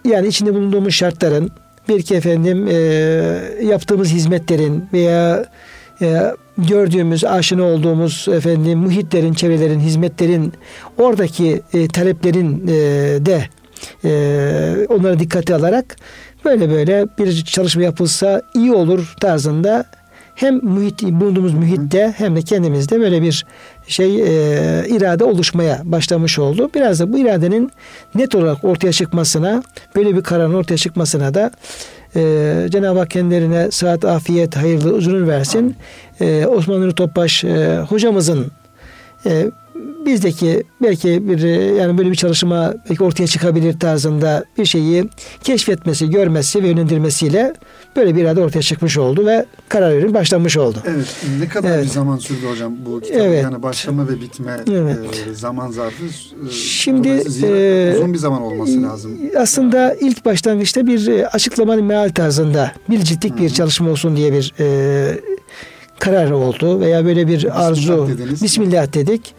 yani 0.06 0.28
içinde 0.28 0.54
bulunduğumuz 0.54 0.94
şartların 0.94 1.52
belki 1.90 2.16
efendim 2.16 2.68
e, 2.68 2.74
yaptığımız 3.64 4.08
hizmetlerin 4.08 4.86
veya 4.94 5.46
e, 6.02 6.22
gördüğümüz, 6.58 7.26
aşina 7.26 7.64
olduğumuz 7.64 8.28
efendim 8.32 8.80
muhitlerin, 8.80 9.34
çevrelerin, 9.34 9.80
hizmetlerin 9.80 10.54
oradaki 10.98 11.62
e, 11.74 11.88
taleplerin 11.88 12.68
e, 12.68 12.72
de 13.26 13.44
e, 14.04 14.88
onları 14.90 15.20
dikkate 15.20 15.56
alarak 15.56 15.96
böyle 16.46 16.70
böyle 16.70 17.08
bir 17.20 17.44
çalışma 17.44 17.84
yapılsa 17.84 18.42
iyi 18.56 18.72
olur 18.72 19.14
tarzında 19.22 19.86
hem 20.36 20.66
muhit, 20.66 21.04
bulunduğumuz 21.04 21.54
mühitte 21.54 22.14
hem 22.18 22.36
de 22.36 22.42
kendimizde 22.42 23.00
böyle 23.00 23.22
bir 23.22 23.46
şey 23.88 24.22
e, 24.22 24.88
irade 24.88 25.24
oluşmaya 25.24 25.82
başlamış 25.84 26.40
oldu. 26.40 26.70
Biraz 26.76 27.00
da 27.00 27.14
bu 27.14 27.18
iradenin 27.18 27.72
net 28.16 28.36
olarak 28.36 28.64
ortaya 28.64 28.92
çıkmasına, 28.92 29.64
böyle 29.96 30.16
bir 30.16 30.24
kararın 30.24 30.54
ortaya 30.54 30.78
çıkmasına 30.78 31.34
da 31.34 31.52
e, 32.16 32.22
Cenab-ı 32.70 33.00
Hak 33.00 33.10
kendilerine 33.10 33.72
sıhhat, 33.72 34.06
afiyet, 34.06 34.56
hayırlı 34.56 34.94
uzun 34.94 35.28
versin. 35.28 35.76
E, 36.22 36.46
Osman 36.46 36.82
Nuri 36.82 36.96
Topbaş 36.96 37.44
e, 37.44 37.78
hocamızın 37.90 38.52
e, 39.26 39.52
bizdeki 40.06 40.64
belki 40.82 41.30
bir 41.30 41.40
yani 41.76 41.98
böyle 41.98 42.12
bir 42.12 42.16
çalışma 42.16 42.74
belki 42.90 43.04
ortaya 43.04 43.28
çıkabilir 43.28 43.80
tarzında 43.80 44.46
bir 44.58 44.66
şeyi 44.66 45.10
keşfetmesi, 45.44 46.10
görmesi 46.10 46.64
ve 46.64 46.68
yönlendirmesiyle 46.68 47.54
böyle 47.96 48.16
bir 48.16 48.22
irade 48.22 48.42
ortaya 48.42 48.62
çıkmış 48.62 48.98
oldu 48.98 49.26
ve 49.26 49.46
karar 49.70 49.94
verim 49.94 50.14
başlanmış 50.14 50.58
oldu. 50.58 50.78
Evet. 50.86 51.16
Ne 51.40 51.48
kadar 51.48 51.70
evet. 51.70 51.84
bir 51.84 51.90
zaman 51.90 52.18
sürdü 52.18 52.48
hocam 52.52 52.74
bu 52.86 53.02
kitap? 53.02 53.22
Evet. 53.22 53.44
Yani 53.44 53.64
başlama 53.64 54.08
ve 54.08 54.22
bitme 54.22 54.60
evet. 54.72 54.98
e, 55.32 55.34
zaman 55.34 55.72
zarfı. 55.72 56.06
E, 56.06 56.52
Şimdi 56.52 57.08
e, 57.08 57.94
uzun 57.96 58.14
bir 58.14 58.18
zaman 58.18 58.42
olması 58.42 58.84
lazım. 58.84 59.18
Aslında 59.38 59.94
ilk 59.94 60.26
başlangıçta 60.26 60.88
bir 60.88 61.08
e, 61.08 61.28
açıklamanın 61.28 61.84
meal 61.84 62.10
tarzında 62.10 62.72
bir 62.90 63.00
ciltlik 63.00 63.38
bir 63.38 63.50
çalışma 63.50 63.90
olsun 63.90 64.16
diye 64.16 64.34
bir 64.34 64.54
e, 64.60 65.20
karar 66.00 66.32
oldu 66.32 66.80
veya 66.80 67.06
böyle 67.06 67.28
bir 67.28 67.34
Bismillah 67.34 67.60
arzu. 67.60 68.08
Dediniz. 68.08 68.44
Bismillah 68.44 68.94
dedik. 68.94 69.36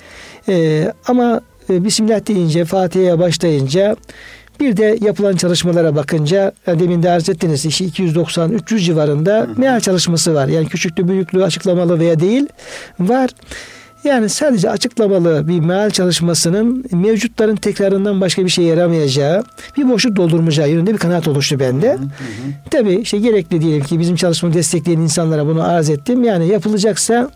E, 0.48 0.92
ama 1.06 1.40
e, 1.70 1.84
Bismillah 1.84 2.26
deyince, 2.26 2.64
Fatiha'ya 2.64 3.18
başlayınca 3.18 3.96
bir 4.60 4.76
de 4.76 4.98
yapılan 5.00 5.36
çalışmalara 5.36 5.96
bakınca 5.96 6.52
yani 6.66 6.80
demin 6.80 7.02
de 7.02 7.10
arz 7.10 7.28
ettiniz 7.28 7.66
işi 7.66 7.84
290-300 7.84 8.78
civarında 8.78 9.46
meal 9.56 9.80
çalışması 9.80 10.34
var. 10.34 10.48
Yani 10.48 10.68
küçüklü 10.68 11.08
büyüklü 11.08 11.44
açıklamalı 11.44 12.00
veya 12.00 12.20
değil 12.20 12.46
var. 13.00 13.30
Yani 14.04 14.28
sadece 14.28 14.70
açıklamalı 14.70 15.48
bir 15.48 15.60
meal 15.60 15.90
çalışmasının 15.90 16.84
mevcutların 16.92 17.56
tekrarından 17.56 18.20
başka 18.20 18.44
bir 18.44 18.50
şey 18.50 18.64
yaramayacağı, 18.64 19.44
bir 19.76 19.88
boşluk 19.88 20.16
doldurmayacağı 20.16 20.70
yönünde 20.70 20.92
bir 20.92 20.98
kanaat 20.98 21.28
oluştu 21.28 21.60
bende. 21.60 21.98
Tabii 22.70 22.94
işte 22.94 23.18
gerekli 23.18 23.60
diyelim 23.60 23.84
ki 23.84 24.00
bizim 24.00 24.16
çalışmamı 24.16 24.54
destekleyen 24.54 25.00
insanlara 25.00 25.46
bunu 25.46 25.68
arz 25.68 25.90
ettim. 25.90 26.24
Yani 26.24 26.48
yapılacaksa 26.48 27.30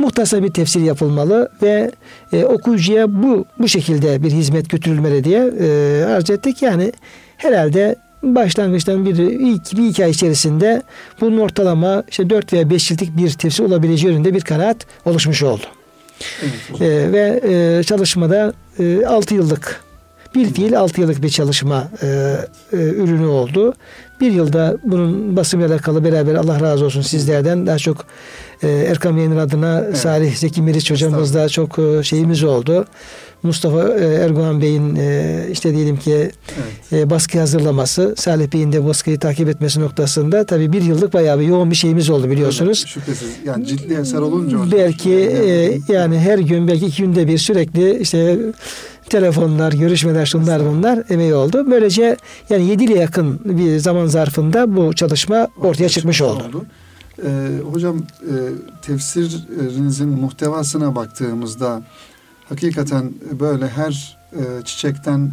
muhtasar 0.00 0.42
bir 0.42 0.52
tefsir 0.52 0.80
yapılmalı 0.80 1.48
ve 1.62 1.90
e, 2.32 2.44
okuyucuya 2.44 3.22
bu 3.22 3.44
bu 3.58 3.68
şekilde 3.68 4.22
bir 4.22 4.30
hizmet 4.30 4.70
götürülmeli 4.70 5.24
diye 5.24 5.50
e, 5.60 6.04
arz 6.04 6.30
ettik. 6.30 6.62
Yani 6.62 6.92
herhalde 7.36 7.96
başlangıçtan 8.22 9.04
bir 9.04 9.16
ilk 9.16 9.76
bir 9.76 9.88
iki 9.88 10.04
ay 10.04 10.10
içerisinde 10.10 10.82
bunun 11.20 11.38
ortalama 11.38 12.04
işte 12.08 12.30
4 12.30 12.52
veya 12.52 12.70
5 12.70 12.90
yıllık 12.90 13.16
bir 13.16 13.30
tefsir 13.30 13.64
olabileceği 13.64 14.12
yönünde 14.12 14.34
bir 14.34 14.40
kanaat 14.40 14.76
oluşmuş 15.04 15.42
oldu. 15.42 15.64
Evet, 16.70 16.80
e, 16.80 17.12
ve 17.12 17.40
e, 17.44 17.82
çalışmada 17.82 18.52
e, 18.78 19.06
6 19.06 19.34
yıllık 19.34 19.80
bir 20.34 20.54
fiil 20.54 20.78
6 20.78 21.00
yıllık 21.00 21.22
bir 21.22 21.28
çalışma 21.28 21.88
e, 22.02 22.06
e, 22.72 22.76
ürünü 22.76 23.26
oldu. 23.26 23.74
Bir 24.20 24.32
yılda 24.32 24.76
bunun 24.84 25.36
basımla 25.36 25.66
alakalı 25.66 26.04
beraber 26.04 26.34
Allah 26.34 26.60
razı 26.60 26.84
olsun 26.84 27.00
sizlerden 27.00 27.66
daha 27.66 27.78
çok 27.78 28.06
e, 28.62 28.68
Erkam 28.68 29.16
Yayınlar 29.16 29.42
adına 29.42 29.80
evet. 29.84 29.96
Salih 29.96 30.36
Zeki 30.36 30.62
Meriç 30.62 30.90
hocamız 30.90 31.34
da 31.34 31.48
çok 31.48 31.78
e, 31.78 32.02
şeyimiz 32.02 32.44
oldu. 32.44 32.84
Mustafa 33.42 33.88
e, 33.88 34.04
Erdoğan 34.04 34.62
Bey'in 34.62 34.96
e, 34.96 35.46
işte 35.52 35.74
diyelim 35.74 35.96
ki 35.96 36.12
evet. 36.12 36.92
e, 36.92 37.10
baskı 37.10 37.38
hazırlaması, 37.38 38.14
Salih 38.18 38.52
Bey'in 38.52 38.72
de 38.72 38.86
baskıyı 38.86 39.18
takip 39.18 39.48
etmesi 39.48 39.80
noktasında 39.80 40.46
tabii 40.46 40.72
bir 40.72 40.82
yıllık 40.82 41.14
bayağı 41.14 41.40
bir 41.40 41.44
yoğun 41.46 41.70
bir 41.70 41.76
şeyimiz 41.76 42.10
oldu 42.10 42.30
biliyorsunuz. 42.30 42.84
Evet, 42.86 42.94
şüphesiz. 42.94 43.28
Yani 43.44 43.66
ciddi 43.66 43.94
eser 43.94 44.18
olunca. 44.18 44.58
Belki 44.72 45.14
e, 45.14 45.78
yani 45.92 46.18
her 46.18 46.38
gün 46.38 46.68
belki 46.68 46.86
iki 46.86 47.02
günde 47.02 47.26
bir 47.26 47.38
sürekli 47.38 47.98
işte 47.98 48.38
telefonlar, 49.10 49.72
görüşmeler, 49.72 50.26
şunlar 50.26 50.66
bunlar 50.66 51.02
emeği 51.10 51.34
oldu. 51.34 51.66
Böylece 51.70 52.16
yani 52.50 52.66
7 52.66 52.84
ile 52.84 52.98
yakın 52.98 53.40
bir 53.44 53.78
zaman 53.78 54.06
zarfında 54.06 54.76
bu 54.76 54.94
çalışma 54.94 55.48
ortaya 55.62 55.88
çıkmış 55.88 56.22
oldu. 56.22 56.44
oldu. 56.48 56.66
Ee, 57.24 57.48
hocam 57.72 57.96
e, 57.98 58.34
tefsirinizin 58.82 60.08
muhtevasına 60.08 60.94
baktığımızda 60.94 61.82
hakikaten 62.50 63.12
böyle 63.40 63.68
her 63.68 64.18
e, 64.32 64.64
çiçekten 64.64 65.32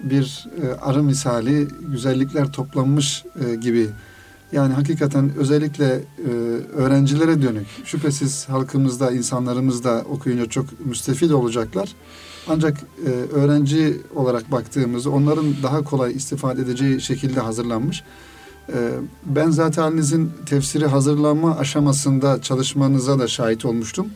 bir 0.00 0.46
e, 0.62 0.80
arı 0.80 1.02
misali 1.02 1.68
güzellikler 1.80 2.52
toplanmış 2.52 3.24
e, 3.44 3.54
gibi. 3.54 3.88
Yani 4.52 4.74
hakikaten 4.74 5.30
özellikle 5.36 5.86
e, 5.94 6.30
öğrencilere 6.76 7.42
dönük 7.42 7.66
şüphesiz 7.84 8.48
halkımızda, 8.48 9.10
insanlarımızda 9.10 10.04
okuyunca 10.10 10.46
çok 10.46 10.86
müstefid 10.86 11.30
olacaklar. 11.30 11.94
Ancak 12.48 12.78
e, 13.06 13.10
öğrenci 13.10 14.00
olarak 14.14 14.52
baktığımızda 14.52 15.10
onların 15.10 15.54
daha 15.62 15.84
kolay 15.84 16.12
istifade 16.12 16.62
edeceği 16.62 17.00
şekilde 17.00 17.40
hazırlanmış. 17.40 18.02
E, 18.68 18.90
ben 19.26 19.50
zaten 19.50 19.82
halinizin 19.82 20.32
tefsiri 20.46 20.86
hazırlanma 20.86 21.56
aşamasında 21.56 22.42
çalışmanıza 22.42 23.18
da 23.18 23.28
şahit 23.28 23.64
olmuştum. 23.64 24.06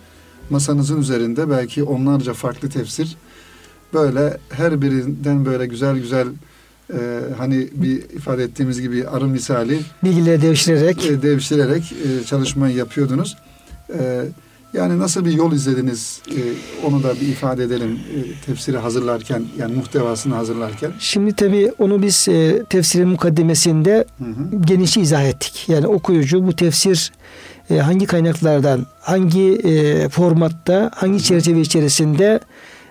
Masanızın 0.51 1.01
üzerinde 1.01 1.51
belki 1.51 1.83
onlarca 1.83 2.33
farklı 2.35 2.69
tefsir 2.71 3.17
böyle 3.95 4.39
her 4.51 4.83
birinden 4.83 5.45
böyle 5.45 5.67
güzel 5.67 5.97
güzel 5.99 6.27
e, 6.93 6.99
hani 7.39 7.69
bir 7.75 7.97
ifade 7.97 8.45
ettiğimiz 8.45 8.81
gibi 8.81 9.09
arı 9.09 9.27
misali 9.27 9.81
Bilgileri 10.05 10.43
devşirerek. 10.43 11.07
e, 11.07 11.23
devşirerek 11.23 11.93
e, 11.93 12.25
çalışmayı 12.25 12.77
yapıyordunuz. 12.77 13.37
E, 13.99 14.25
yani 14.73 14.99
nasıl 14.99 15.25
bir 15.25 15.33
yol 15.33 15.53
izlediniz 15.53 16.21
e, 16.31 16.41
onu 16.87 17.03
da 17.03 17.15
bir 17.21 17.29
ifade 17.29 17.65
edelim 17.65 17.91
e, 18.17 18.47
tefsiri 18.47 18.79
hazırlarken 18.79 19.45
yani 19.59 19.77
muhtevasını 19.77 20.35
hazırlarken. 20.35 20.93
Şimdi 20.99 21.33
tabii 21.35 21.73
onu 21.79 22.03
biz 22.03 22.29
e, 22.29 22.65
tefsirin 22.71 23.09
mukaddemesinde 23.09 24.05
Hı 24.19 24.25
hı. 24.25 24.63
geniş 24.67 24.97
izah 24.97 25.25
ettik. 25.25 25.65
Yani 25.69 25.87
okuyucu 25.87 26.47
bu 26.47 26.57
tefsir 26.57 27.13
e, 27.71 27.79
hangi 27.79 28.07
kaynaklardan, 28.07 28.87
hangi 29.01 29.53
e, 29.53 30.09
formatta, 30.09 30.91
hangi 30.95 31.23
çerçeve 31.23 31.61
içerisinde 31.61 32.41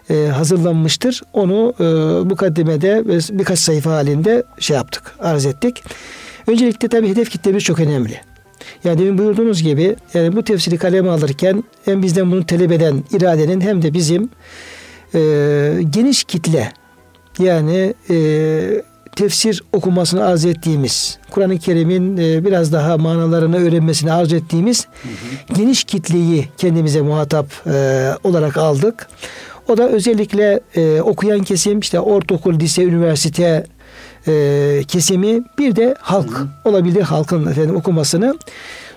e, 0.10 0.28
hazırlanmıştır. 0.28 1.22
Onu 1.34 1.74
e, 1.80 1.84
mukaddemede 2.24 3.06
ve 3.06 3.20
birkaç 3.40 3.60
sayfa 3.60 3.92
halinde 3.92 4.44
şey 4.60 4.76
yaptık, 4.76 5.16
arz 5.20 5.46
ettik. 5.46 5.84
Öncelikle 6.48 6.88
tabii 6.88 7.10
hedef 7.10 7.30
kitlemiz 7.30 7.64
çok 7.64 7.80
önemli. 7.80 8.22
Yani 8.84 9.00
demin 9.00 9.18
buyurduğunuz 9.18 9.64
gibi 9.64 9.96
yani 10.14 10.36
bu 10.36 10.44
tefsiri 10.44 10.78
kaleme 10.78 11.10
alırken 11.10 11.64
hem 11.86 12.04
bizden 12.04 12.32
bunu 12.32 12.46
talep 12.46 12.72
eden 12.72 13.04
iradenin 13.12 13.62
hem 13.62 13.82
de 13.82 13.94
bizim 13.94 14.30
e, 15.14 15.20
geniş 15.90 16.24
kitle 16.24 16.74
yani 17.40 17.94
e, 18.10 18.16
tefsir 19.16 19.64
okumasını 19.74 20.26
arz 20.26 20.46
ettiğimiz, 20.46 21.18
Kur'an-ı 21.32 21.60
Kerim'in 21.60 22.18
e, 22.18 22.46
biraz 22.46 22.74
daha 22.74 22.98
manalarını 22.98 23.58
öğrenmesini 23.58 24.12
arz 24.12 24.34
ettiğimiz 24.34 24.88
geniş 25.54 25.84
kitleyi 25.84 26.48
kendimize 26.58 27.02
muhatap 27.02 27.48
e, 27.68 28.10
olarak 28.24 28.58
aldık. 28.58 29.08
O 29.68 29.78
da 29.78 29.90
özellikle 29.90 30.60
e, 30.76 31.02
okuyan 31.02 31.44
kesim 31.44 31.80
işte 31.80 32.00
ortaokul, 32.00 32.60
lise, 32.60 32.84
üniversite 32.84 33.66
e, 34.28 34.82
kesimi 34.88 35.44
bir 35.58 35.76
de 35.76 35.96
halk 36.00 36.48
olabilir 36.66 37.02
halkın 37.02 37.48
efendim 37.48 37.76
okumasını. 37.76 38.36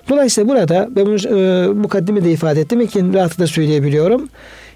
Dolayısıyla 0.09 0.49
burada 0.49 0.87
ben 0.95 1.05
bunu 1.05 1.39
e, 1.39 1.67
mukaddime 1.67 2.31
ifade 2.31 2.61
ettim 2.61 2.87
kendi 2.87 3.17
rahatlıkla 3.17 3.47
söyleyebiliyorum. 3.47 4.29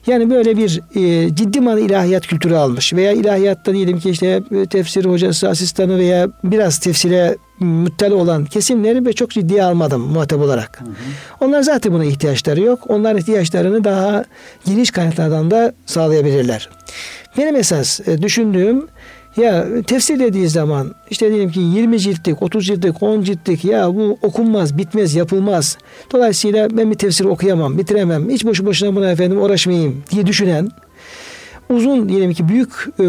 Yani 0.07 0.29
böyle 0.29 0.57
bir 0.57 0.81
e, 0.95 1.35
ciddi 1.35 1.61
manada 1.61 1.79
ilahiyat 1.79 2.27
kültürü 2.27 2.55
almış 2.55 2.93
veya 2.93 3.11
ilahiyatta 3.11 3.73
diyelim 3.73 3.99
ki 3.99 4.09
işte 4.09 4.41
e, 4.51 4.65
tefsir 4.65 5.05
hocası, 5.05 5.49
asistanı 5.49 5.99
veya 5.99 6.27
biraz 6.43 6.77
tefsire 6.79 7.37
müttali 7.59 8.13
olan 8.13 8.45
kesimleri 8.45 9.05
ve 9.05 9.13
çok 9.13 9.31
ciddiye 9.31 9.63
almadım 9.63 10.01
muhatap 10.01 10.41
olarak. 10.41 10.79
Onlar 11.41 11.61
zaten 11.61 11.93
buna 11.93 12.05
ihtiyaçları 12.05 12.61
yok. 12.61 12.79
Onlar 12.87 13.15
ihtiyaçlarını 13.15 13.83
daha 13.83 14.23
geniş 14.65 14.91
kaynaklardan 14.91 15.51
da 15.51 15.73
sağlayabilirler. 15.85 16.69
Benim 17.37 17.55
esas 17.55 18.07
e, 18.07 18.21
düşündüğüm 18.21 18.87
ya 19.38 19.67
tefsir 19.88 20.19
dediği 20.19 20.49
zaman 20.49 20.95
işte 21.09 21.29
diyelim 21.29 21.51
ki 21.51 21.59
20 21.59 21.99
ciltlik, 21.99 22.41
30 22.41 22.65
ciltlik, 22.65 23.03
10 23.03 23.21
ciltlik 23.21 23.65
ya 23.65 23.95
bu 23.95 24.17
okunmaz, 24.21 24.77
bitmez, 24.77 25.15
yapılmaz. 25.15 25.77
Dolayısıyla 26.11 26.77
ben 26.77 26.91
bir 26.91 26.95
tefsir 26.95 27.25
okuyamam, 27.25 27.77
bitiremem. 27.77 28.29
Hiç 28.29 28.45
boşu 28.45 28.65
boşuna 28.65 28.95
buna 28.95 29.11
efendim 29.11 29.41
uğraşmayayım 29.41 30.03
diye 30.11 30.27
düşünen 30.27 30.69
uzun 31.69 32.09
diyelim 32.09 32.34
ki 32.34 32.49
büyük 32.49 32.69
e, 32.99 33.03
e, 33.03 33.07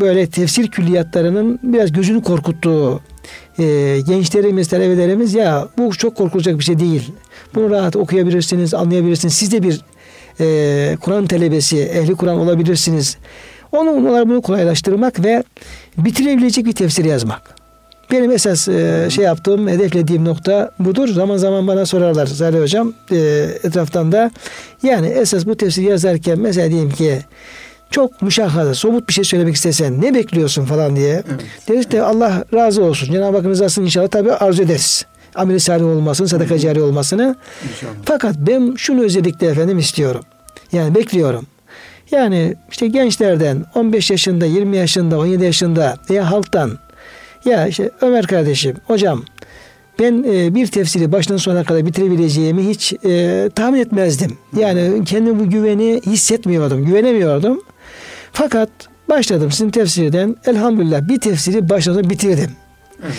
böyle 0.00 0.26
tefsir 0.26 0.68
külliyatlarının 0.68 1.58
biraz 1.62 1.92
gözünü 1.92 2.22
korkuttuğu 2.22 3.00
e, 3.58 3.64
gençlerimiz, 4.06 4.68
talebelerimiz 4.68 5.34
ya 5.34 5.68
bu 5.78 5.94
çok 5.94 6.16
korkulacak 6.16 6.58
bir 6.58 6.64
şey 6.64 6.78
değil. 6.78 7.12
Bunu 7.54 7.70
rahat 7.70 7.96
okuyabilirsiniz, 7.96 8.74
anlayabilirsiniz. 8.74 9.34
Siz 9.34 9.52
de 9.52 9.62
bir 9.62 9.80
Kur'an 10.96 11.26
talebesi, 11.26 11.78
ehli 11.78 12.14
Kur'an 12.14 12.38
olabilirsiniz. 12.38 13.16
Onu 13.74 13.90
onlara 13.90 14.28
bunu 14.28 14.42
kolaylaştırmak 14.42 15.24
ve 15.24 15.44
bitirebilecek 15.98 16.66
bir 16.66 16.72
tefsir 16.72 17.04
yazmak. 17.04 17.42
Benim 18.10 18.30
esas 18.30 18.68
e, 18.68 19.06
şey 19.10 19.24
yaptığım, 19.24 19.68
hedeflediğim 19.68 20.24
nokta 20.24 20.70
budur. 20.78 21.08
Zaman 21.08 21.36
zaman 21.36 21.66
bana 21.66 21.86
sorarlar 21.86 22.26
Salih 22.26 22.60
Hocam 22.60 22.92
e, 23.10 23.16
etraftan 23.62 24.12
da. 24.12 24.30
Yani 24.82 25.06
esas 25.06 25.46
bu 25.46 25.56
tefsiri 25.56 25.84
yazarken 25.84 26.38
mesela 26.38 26.70
diyelim 26.70 26.90
ki 26.90 27.18
çok 27.90 28.22
müşahhada, 28.22 28.74
somut 28.74 29.08
bir 29.08 29.12
şey 29.12 29.24
söylemek 29.24 29.54
istesen 29.54 30.02
ne 30.02 30.14
bekliyorsun 30.14 30.64
falan 30.64 30.96
diye. 30.96 31.22
Evet. 31.28 31.44
Deriz 31.68 31.90
de 31.90 32.02
Allah 32.02 32.44
razı 32.54 32.84
olsun. 32.84 33.12
Cenab-ı 33.12 33.36
Hakk'ın 33.36 33.50
rızasını 33.50 33.84
inşallah 33.84 34.08
tabii 34.08 34.32
arzu 34.32 34.62
ederiz. 34.62 35.06
Amel-i 35.34 35.60
salih 35.60 35.84
olmasını, 35.84 36.28
sadaka 36.28 36.58
cari 36.58 36.82
olmasını. 36.82 37.36
İnşallah. 37.70 37.92
Fakat 38.04 38.36
ben 38.38 38.74
şunu 38.76 39.04
özellikle 39.04 39.46
efendim 39.46 39.78
istiyorum. 39.78 40.22
Yani 40.72 40.94
bekliyorum. 40.94 41.46
Yani 42.10 42.54
işte 42.70 42.86
gençlerden 42.86 43.64
15 43.74 44.10
yaşında, 44.10 44.46
20 44.46 44.76
yaşında, 44.76 45.18
17 45.18 45.44
yaşında 45.44 45.96
veya 46.10 46.30
halktan 46.30 46.78
ya 47.44 47.66
işte 47.66 47.90
Ömer 48.00 48.26
kardeşim, 48.26 48.76
hocam 48.86 49.24
ben 49.98 50.24
e, 50.28 50.54
bir 50.54 50.66
tefsiri 50.66 51.12
baştan 51.12 51.36
sona 51.36 51.64
kadar 51.64 51.86
bitirebileceğimi 51.86 52.68
hiç 52.68 52.92
e, 53.04 53.50
tahmin 53.54 53.80
etmezdim. 53.80 54.38
Yani 54.56 55.04
kendi 55.04 55.38
bu 55.38 55.50
güveni 55.50 56.00
hissetmiyordum, 56.06 56.84
güvenemiyordum. 56.84 57.62
Fakat 58.32 58.70
başladım 59.08 59.50
sizin 59.50 59.70
tefsirden 59.70 60.36
elhamdülillah 60.46 61.08
bir 61.08 61.20
tefsiri 61.20 61.68
başladım 61.68 62.10
bitirdim. 62.10 62.50
Evet. 63.02 63.14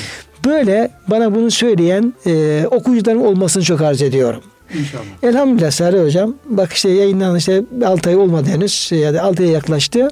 Böyle 0.45 0.91
bana 1.07 1.35
bunu 1.35 1.51
söyleyen 1.51 2.13
e, 2.25 2.65
okuyucuların 2.71 3.19
olmasını 3.19 3.63
çok 3.63 3.81
arz 3.81 4.01
ediyorum. 4.01 4.43
İnşallah. 4.73 5.03
Elhamdülillah 5.23 5.71
Sarı 5.71 6.03
Hocam. 6.03 6.35
Bak 6.45 6.73
işte 6.73 6.89
yayınlanan 6.89 7.35
işte 7.35 7.63
6 7.85 8.09
ay 8.09 8.15
olmadı 8.15 8.49
henüz. 8.49 8.91
Yani 8.91 9.21
6 9.21 9.43
aya 9.43 9.51
yaklaştı. 9.51 10.07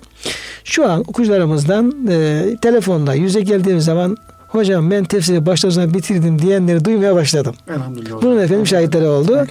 Şu 0.63 0.89
an 0.89 0.99
okuyucularımızdan 0.99 2.07
e, 2.11 2.43
telefonda 2.61 3.13
yüze 3.13 3.41
geldiğimiz 3.41 3.85
zaman 3.85 4.17
hocam 4.47 4.91
ben 4.91 5.03
tefsiri 5.03 5.45
baştan 5.45 5.93
bitirdim 5.93 6.41
diyenleri 6.41 6.85
duymaya 6.85 7.15
başladım. 7.15 7.55
Elhamdülillah. 7.67 8.21
Bunun 8.21 8.41
efendim 8.41 8.67
şahitleri 8.67 9.07
oldu. 9.07 9.47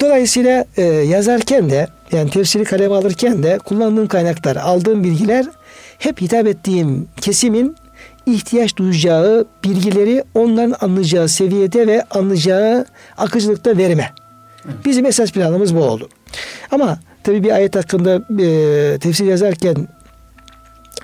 Dolayısıyla 0.00 0.64
e, 0.76 0.82
yazarken 0.82 1.70
de 1.70 1.88
yani 2.12 2.30
tefsiri 2.30 2.64
kaleme 2.64 2.94
alırken 2.94 3.42
de 3.42 3.58
kullandığım 3.58 4.08
kaynaklar, 4.08 4.56
aldığım 4.56 5.04
bilgiler 5.04 5.46
hep 5.98 6.20
hitap 6.20 6.46
ettiğim 6.46 7.08
kesimin 7.20 7.76
ihtiyaç 8.26 8.76
duyacağı 8.76 9.46
bilgileri 9.64 10.24
onların 10.34 10.74
anlayacağı 10.80 11.28
seviyede 11.28 11.86
ve 11.86 12.04
anlayacağı 12.10 12.86
akıcılıkta 13.16 13.76
verme. 13.76 14.12
Bizim 14.84 15.06
esas 15.06 15.32
planımız 15.32 15.76
bu 15.76 15.80
oldu. 15.80 16.08
Ama 16.70 16.98
tabii 17.24 17.44
bir 17.44 17.50
ayet 17.50 17.76
hakkında 17.76 18.42
e, 18.42 18.98
tefsir 18.98 19.24
yazarken 19.24 19.88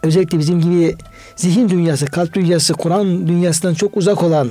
özellikle 0.03 0.39
bizim 0.39 0.61
gibi 0.61 0.97
zihin 1.37 1.69
dünyası, 1.69 2.07
kalp 2.07 2.35
dünyası, 2.35 2.75
Kur'an 2.75 3.29
dünyasından 3.29 3.75
çok 3.75 3.97
uzak 3.97 4.23
olan 4.23 4.51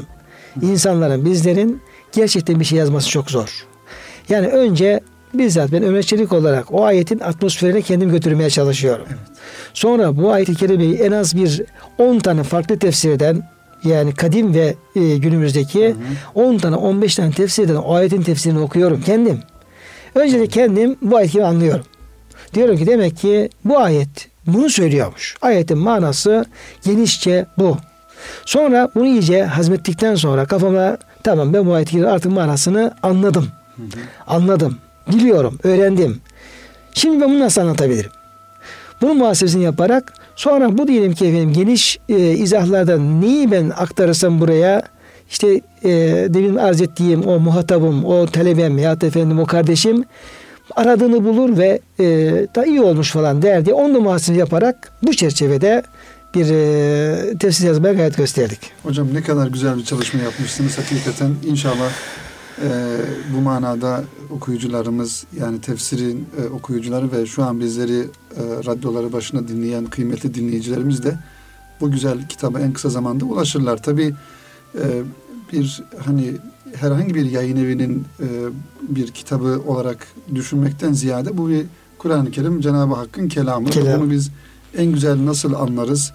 insanların, 0.62 1.26
bizlerin 1.26 1.82
gerçekten 2.12 2.60
bir 2.60 2.66
şey 2.66 2.80
yazması 2.80 3.10
çok 3.10 3.32
zor. 3.32 3.66
Yani 4.30 4.48
önce 4.48 5.00
bizzat 5.34 5.72
ben 5.72 5.84
Ömer 5.84 6.04
Çelik 6.04 6.34
olarak 6.34 6.74
o 6.74 6.86
ayetin 6.86 7.20
atmosferine 7.20 7.82
kendim 7.82 8.10
götürmeye 8.10 8.50
çalışıyorum. 8.50 9.06
Sonra 9.74 10.18
bu 10.18 10.32
ayet-i 10.32 10.56
kerimeyi 10.56 10.96
en 10.96 11.12
az 11.12 11.36
bir 11.36 11.62
10 11.98 12.20
tane 12.20 12.44
farklı 12.44 12.80
tefsirden 12.80 13.51
yani 13.84 14.14
kadim 14.14 14.54
ve 14.54 14.76
e, 14.96 15.18
günümüzdeki 15.18 15.96
10 16.36 16.58
tane 16.58 16.76
15 16.76 17.16
tane 17.16 17.32
tefsirden 17.32 17.76
o 17.76 17.94
ayetin 17.94 18.22
tefsirini 18.22 18.60
okuyorum 18.60 19.02
kendim. 19.06 19.40
Önce 20.16 20.40
de 20.40 20.48
kendim 20.48 20.96
bu 21.02 21.18
ayeti 21.18 21.46
anlıyorum. 21.46 21.86
Diyorum 22.54 22.78
ki 22.78 22.88
demek 22.88 23.18
ki 23.18 23.50
bu 23.66 23.80
ayet 23.80 24.28
bunu 24.48 24.70
söylüyormuş. 24.70 25.36
Ayetin 25.42 25.78
manası 25.78 26.46
genişçe 26.86 27.46
bu. 27.58 27.78
Sonra 28.46 28.90
bunu 28.96 29.06
iyice 29.08 29.44
hazmettikten 29.44 30.16
sonra 30.16 30.46
kafama 30.46 30.98
tamam 31.24 31.54
ben 31.54 31.66
bu 31.66 31.74
ayetin 31.74 32.04
artık 32.04 32.32
manasını 32.32 32.96
anladım. 33.04 33.48
Anladım. 34.28 34.78
Biliyorum, 35.08 35.60
öğrendim. 35.64 36.22
Şimdi 36.94 37.22
ben 37.22 37.30
bunu 37.30 37.40
nasıl 37.40 37.62
anlatabilirim? 37.62 38.12
Bunun 39.02 39.18
muhasebesini 39.18 39.64
yaparak 39.64 40.14
sonra 40.36 40.78
bu 40.78 40.88
diyelim 40.88 41.14
ki 41.14 41.26
efendim 41.26 41.54
geniş 41.54 42.00
e, 42.10 42.32
izahlardan 42.32 43.22
neyi 43.22 43.52
ben 43.52 43.72
aktarırsam 43.78 44.42
buraya 44.42 44.82
işte 45.30 45.62
e, 45.84 45.90
demin 46.30 46.56
arz 46.56 46.82
ettiğim 46.82 47.24
o 47.24 47.40
muhatabım, 47.40 48.06
o 48.06 48.26
talebem 48.26 48.78
ya 48.78 49.02
da 49.02 49.06
efendim 49.06 49.40
o 49.40 49.46
kardeşim 49.46 50.06
aradığını 50.76 51.24
bulur 51.26 51.58
ve 51.58 51.80
e, 52.00 52.06
da 52.56 52.66
iyi 52.66 52.82
olmuş 52.82 53.12
falan 53.12 53.42
der 53.42 53.66
diye 53.66 53.76
onu 53.76 54.06
da 54.06 54.34
yaparak 54.34 54.92
bu 55.04 55.14
çerçevede 55.14 55.84
bir 56.36 56.50
e, 56.50 57.38
tefsir 57.38 57.68
yazmaya 57.68 57.94
gayret 57.94 58.18
gösterdik. 58.18 58.60
Hocam 58.84 59.08
ne 59.14 59.24
kadar 59.24 59.48
güzel 59.48 59.78
bir 59.78 59.84
çalışma 59.84 60.22
yapmışsınız 60.22 60.78
hakikaten. 60.78 61.32
İnşallah 61.46 61.92
e, 62.64 63.00
bu 63.36 63.42
manada 63.42 64.04
okuyucularımız 64.30 65.26
yani 65.40 65.62
tefsirin 65.62 66.28
e, 66.42 66.50
okuyucuları 66.50 67.12
ve 67.12 67.26
şu 67.26 67.44
an 67.44 67.60
bizleri 67.60 68.00
e, 68.00 68.44
radyoları 68.66 69.14
başına 69.14 69.48
dinleyen 69.48 69.86
kıymetli 69.86 70.34
dinleyicilerimiz 70.34 71.04
de 71.04 71.18
bu 71.82 71.92
güzel 71.92 72.28
kitaba 72.28 72.60
en 72.60 72.74
kısa 72.74 72.90
zamanda 72.90 73.26
ulaşırlar. 73.26 73.84
Tabi 73.84 74.14
e, 74.76 75.04
bir 75.54 75.84
hani 76.06 76.34
herhangi 76.76 77.16
bir 77.16 77.32
yayın 77.32 77.58
evinin 77.58 78.06
e, 78.20 78.28
bir 78.82 79.08
kitabı 79.08 79.62
olarak 79.68 80.08
düşünmekten 80.36 80.94
ziyade 80.94 81.38
bu 81.38 81.50
bir 81.50 81.66
Kur'an-ı 81.98 82.32
Kerim 82.32 82.62
Cenab-ı 82.62 82.96
Hakk'ın 82.96 83.28
kelamı. 83.28 83.70
Kelam. 83.70 84.02
Bunu 84.02 84.12
biz 84.12 84.32
en 84.78 84.86
güzel 84.86 85.26
nasıl 85.26 85.54
anlarız? 85.54 86.14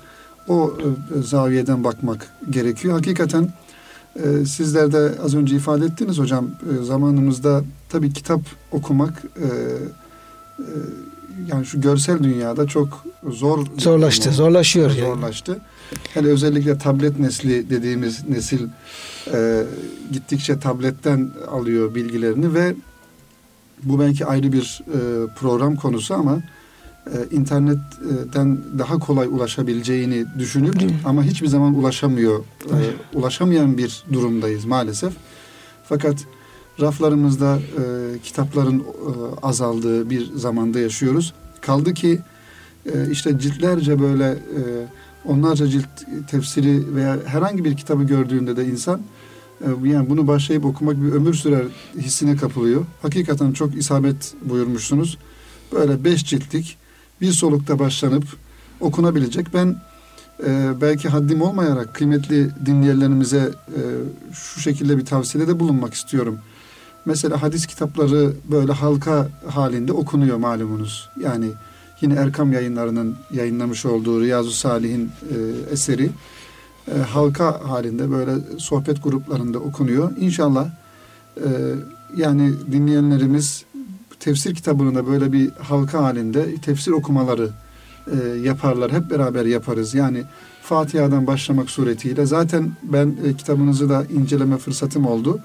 O 0.49 0.73
e, 0.79 1.23
zaviyeden 1.23 1.85
bakmak 1.85 2.29
gerekiyor. 2.51 2.95
Hakikaten 2.95 3.53
e, 4.25 4.45
sizler 4.47 4.93
de 4.93 5.13
az 5.25 5.35
önce 5.35 5.57
ifade 5.57 5.85
ettiniz 5.85 6.19
hocam. 6.19 6.47
E, 6.47 6.85
zamanımızda 6.85 7.65
tabii 7.89 8.13
kitap 8.13 8.41
okumak 8.73 9.23
e, 9.37 9.47
e, 10.59 10.65
yani 11.49 11.67
şu 11.67 11.81
görsel 11.81 12.23
dünyada 12.23 12.67
çok 12.67 13.05
zor 13.31 13.67
Zorlaştı, 13.79 14.33
zorlaşıyor. 14.33 14.91
yani. 14.91 15.01
zorlaştı. 15.01 15.59
Hele 16.15 16.29
özellikle 16.29 16.79
tablet 16.79 17.19
nesli 17.19 17.71
dediğimiz 17.71 18.29
nesil 18.29 18.61
e, 19.33 19.63
gittikçe 20.13 20.59
tabletten 20.59 21.31
alıyor 21.51 21.95
bilgilerini 21.95 22.55
ve 22.55 22.75
bu 23.83 24.01
belki 24.01 24.27
ayrı 24.27 24.53
bir 24.53 24.83
e, 24.89 25.27
program 25.41 25.77
konusu 25.77 26.15
ama 26.15 26.39
internetten 27.31 28.59
daha 28.79 28.99
kolay 28.99 29.27
ulaşabileceğini 29.27 30.25
düşünüp 30.39 30.75
ama 31.05 31.23
hiçbir 31.23 31.47
zaman 31.47 31.75
ulaşamıyor. 31.75 32.39
E, 32.65 32.77
ulaşamayan 33.15 33.79
bir 33.79 34.05
durumdayız 34.13 34.65
maalesef. 34.65 35.13
Fakat 35.85 36.17
raflarımızda 36.81 37.57
e, 37.57 38.19
kitapların 38.19 38.79
e, 38.79 38.85
azaldığı 39.43 40.11
bir 40.11 40.33
zamanda 40.35 40.79
yaşıyoruz. 40.81 41.35
Kaldı 41.61 41.95
ki 41.95 42.21
e, 42.87 43.11
işte 43.11 43.39
ciltlerce 43.39 44.01
böyle 44.01 44.25
e, 44.31 44.61
onlarca 45.25 45.67
cilt 45.67 45.89
tefsiri 46.31 46.95
veya 46.95 47.19
herhangi 47.27 47.65
bir 47.65 47.77
kitabı 47.77 48.05
gördüğünde 48.05 48.57
de 48.57 48.67
insan 48.67 49.01
e, 49.61 49.89
yani 49.89 50.11
bunu 50.11 50.27
başlayıp 50.27 50.65
okumak 50.65 51.03
bir 51.03 51.13
ömür 51.13 51.35
sürer 51.35 51.67
hissine 51.97 52.37
kapılıyor. 52.37 52.85
Hakikaten 53.03 53.53
çok 53.53 53.77
isabet 53.77 54.35
buyurmuşsunuz. 54.43 55.19
Böyle 55.73 56.05
beş 56.05 56.27
ciltlik 56.27 56.79
bir 57.21 57.33
solukta 57.33 57.79
başlanıp 57.79 58.25
okunabilecek. 58.81 59.55
Ben 59.55 59.77
e, 60.47 60.81
belki 60.81 61.09
haddim 61.09 61.43
olmayarak 61.43 61.95
kıymetli 61.95 62.51
dinleyenlerimize 62.67 63.51
e, 63.69 63.81
şu 64.33 64.61
şekilde 64.61 64.99
bir 64.99 65.05
tavsiyede 65.05 65.49
de 65.49 65.61
bulunmak 65.61 65.95
istiyorum. 65.95 66.39
Mesela 67.05 67.43
hadis 67.43 67.67
kitapları 67.67 68.33
böyle 68.51 68.73
halka 68.73 69.29
halinde 69.49 69.93
okunuyor 69.93 70.37
malumunuz. 70.37 71.09
Yani 71.21 71.51
yine 72.01 72.15
Erkam 72.15 72.53
yayınlarının 72.53 73.17
yayınlamış 73.33 73.87
olduğu 73.87 74.21
Riyazu 74.21 74.51
Salih'in 74.51 75.05
e, 75.05 75.37
eseri 75.73 76.11
e, 76.95 76.99
halka 76.99 77.61
halinde 77.69 78.11
böyle 78.11 78.33
sohbet 78.59 79.03
gruplarında 79.03 79.59
okunuyor. 79.59 80.13
İnşallah 80.17 80.69
e, 81.37 81.49
yani 82.17 82.53
dinleyenlerimiz 82.73 83.65
tefsir 84.21 84.55
kitabını 84.55 85.07
böyle 85.07 85.33
bir 85.33 85.51
halka 85.51 86.03
halinde 86.03 86.55
tefsir 86.57 86.91
okumaları 86.93 87.51
e, 88.13 88.39
yaparlar. 88.39 88.93
Hep 88.93 89.11
beraber 89.11 89.45
yaparız. 89.47 89.95
Yani 89.95 90.23
Fatiha'dan 90.63 91.27
başlamak 91.27 91.71
suretiyle. 91.71 92.27
Zaten 92.27 92.71
ben 92.83 93.15
e, 93.25 93.35
kitabınızı 93.37 93.89
da 93.89 94.05
inceleme 94.05 94.57
fırsatım 94.57 95.07
oldu. 95.07 95.41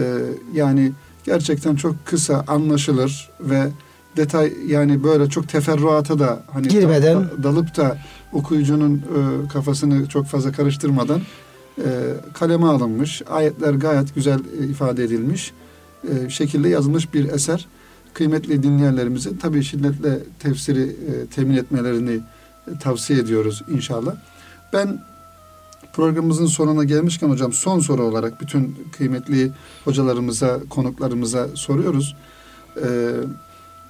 E, 0.00 0.04
yani 0.54 0.92
gerçekten 1.24 1.76
çok 1.76 2.06
kısa, 2.06 2.44
anlaşılır 2.48 3.30
ve 3.40 3.68
detay 4.16 4.52
yani 4.66 5.04
böyle 5.04 5.28
çok 5.28 5.48
teferruata 5.48 6.18
da 6.18 6.42
hani 6.52 6.68
Girmeden. 6.68 7.16
da- 7.16 7.42
dalıp 7.42 7.76
da 7.76 7.98
okuyucunun 8.32 8.96
e, 8.96 9.48
kafasını 9.48 10.06
çok 10.08 10.26
fazla 10.26 10.52
karıştırmadan 10.52 11.20
e, 11.78 11.84
kaleme 12.34 12.66
alınmış. 12.66 13.22
Ayetler 13.30 13.74
gayet 13.74 14.14
güzel 14.14 14.38
e, 14.60 14.66
ifade 14.66 15.04
edilmiş. 15.04 15.52
E, 16.08 16.30
şekilde 16.30 16.68
yazılmış 16.68 17.14
bir 17.14 17.24
eser. 17.28 17.66
Kıymetli 18.14 18.62
dinleyenlerimizin 18.62 19.36
tabii 19.36 19.64
şiddetle 19.64 20.18
tefsiri 20.38 20.82
e, 20.82 21.26
temin 21.26 21.56
etmelerini 21.56 22.20
e, 22.68 22.78
tavsiye 22.78 23.18
ediyoruz 23.18 23.62
inşallah. 23.68 24.14
Ben 24.72 24.98
programımızın 25.92 26.46
sonuna 26.46 26.84
gelmişken 26.84 27.28
hocam 27.28 27.52
son 27.52 27.80
soru 27.80 28.02
olarak 28.02 28.40
bütün 28.40 28.76
kıymetli 28.92 29.52
hocalarımıza, 29.84 30.60
konuklarımıza 30.70 31.48
soruyoruz. 31.54 32.16
E, 32.76 33.10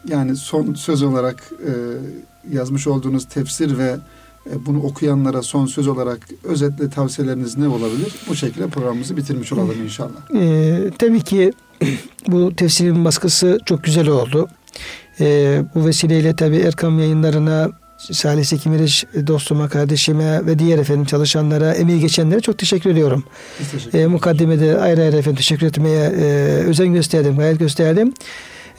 yani 0.08 0.36
son 0.36 0.74
söz 0.74 1.02
olarak 1.02 1.50
e, 1.66 1.72
yazmış 2.56 2.86
olduğunuz 2.86 3.28
tefsir 3.28 3.78
ve 3.78 3.96
e, 4.50 4.66
bunu 4.66 4.82
okuyanlara 4.82 5.42
son 5.42 5.66
söz 5.66 5.88
olarak 5.88 6.18
özetle 6.44 6.90
tavsiyeleriniz 6.90 7.58
ne 7.58 7.68
olabilir? 7.68 8.14
Bu 8.28 8.34
şekilde 8.34 8.66
programımızı 8.68 9.16
bitirmiş 9.16 9.52
olalım 9.52 9.82
inşallah. 9.84 10.34
Ee, 10.34 10.90
tabii 10.98 11.20
ki 11.20 11.52
bu 12.28 12.56
tefsirin 12.56 13.04
baskısı 13.04 13.58
çok 13.66 13.84
güzel 13.84 14.08
oldu. 14.08 14.48
Ee, 15.20 15.62
bu 15.74 15.86
vesileyle 15.86 16.36
tabii 16.36 16.56
Erkam 16.58 16.98
yayınlarına 16.98 17.68
Salih 17.98 18.44
Seki 18.44 18.68
Meriç 18.68 19.04
dostuma, 19.26 19.68
kardeşime 19.68 20.46
ve 20.46 20.58
diğer 20.58 20.78
efendim 20.78 21.04
çalışanlara, 21.04 21.72
emeği 21.74 22.00
geçenlere 22.00 22.40
çok 22.40 22.58
teşekkür 22.58 22.90
ediyorum. 22.90 23.24
Teşekkür 23.58 23.84
E, 23.84 23.98
ederiz. 23.98 24.12
mukaddimede 24.12 24.78
ayrı 24.78 25.00
ayrı 25.02 25.16
efendim 25.16 25.36
teşekkür 25.36 25.66
etmeye 25.66 26.04
e, 26.06 26.24
özen 26.66 26.94
gösterdim, 26.94 27.36
gayret 27.36 27.58
gösterdim. 27.58 28.14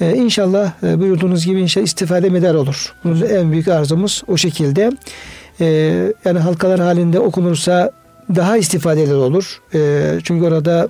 E, 0.01 0.15
inşallah 0.15 0.71
e, 0.83 0.99
buyurduğunuz 0.99 1.45
gibi 1.45 1.61
inşallah 1.61 1.85
istifade 1.85 2.29
medar 2.29 2.55
olur. 2.55 2.93
Bunun 3.03 3.21
en 3.21 3.51
büyük 3.51 3.67
arzumuz 3.67 4.23
o 4.27 4.37
şekilde. 4.37 4.91
E, 5.61 5.65
yani 6.25 6.39
halkalar 6.39 6.79
halinde 6.79 7.19
okunursa 7.19 7.91
daha 8.35 8.57
istifadeli 8.57 9.13
olur. 9.13 9.61
E, 9.73 10.11
çünkü 10.23 10.45
orada 10.45 10.87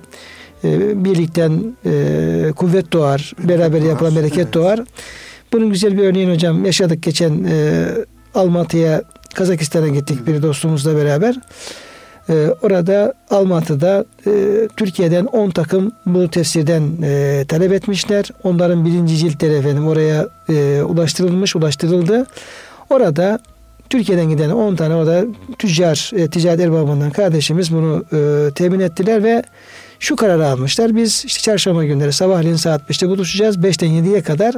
e, 0.64 1.04
birlikten 1.04 1.76
e, 1.86 2.52
kuvvet 2.56 2.92
doğar, 2.92 3.32
beraber 3.38 3.82
yapılan 3.82 4.16
bereket 4.16 4.38
evet. 4.38 4.54
doğar. 4.54 4.80
Bunun 5.52 5.70
güzel 5.70 5.98
bir 5.98 6.02
örneğini 6.02 6.32
hocam 6.32 6.64
yaşadık 6.64 7.02
geçen 7.02 7.44
e, 7.44 7.84
Almatı'ya, 8.34 9.02
Kazakistan'a 9.34 9.88
gittik 9.88 10.26
bir 10.26 10.42
dostumuzla 10.42 10.96
beraber. 10.96 11.36
Ee, 12.28 12.48
orada 12.62 13.14
Almatı'da 13.30 14.04
e, 14.26 14.30
Türkiye'den 14.76 15.24
10 15.24 15.50
takım 15.50 15.92
bu 16.06 16.28
tefsirden 16.28 16.82
e, 17.02 17.44
talep 17.48 17.72
etmişler. 17.72 18.24
Onların 18.42 18.84
birinci 18.84 19.16
ciltleri 19.16 19.54
efendim 19.54 19.86
oraya 19.86 20.28
e, 20.48 20.82
ulaştırılmış, 20.82 21.56
ulaştırıldı. 21.56 22.26
Orada 22.90 23.38
Türkiye'den 23.90 24.28
giden 24.28 24.50
10 24.50 24.76
tane 24.76 24.94
orada 24.94 25.24
tüccar, 25.58 26.10
e, 26.16 26.28
ticaret 26.28 26.60
erbabından 26.60 27.10
kardeşimiz 27.10 27.72
bunu 27.72 28.04
e, 28.12 28.50
temin 28.54 28.80
ettiler 28.80 29.24
ve 29.24 29.42
şu 30.00 30.16
kararı 30.16 30.46
almışlar. 30.46 30.96
Biz 30.96 31.24
işte 31.26 31.42
çarşamba 31.42 31.84
günleri 31.84 32.12
sabahleyin 32.12 32.56
saat 32.56 32.90
5'te 32.90 33.08
buluşacağız. 33.08 33.56
5'ten 33.56 33.88
7'ye 33.88 34.22
kadar 34.22 34.54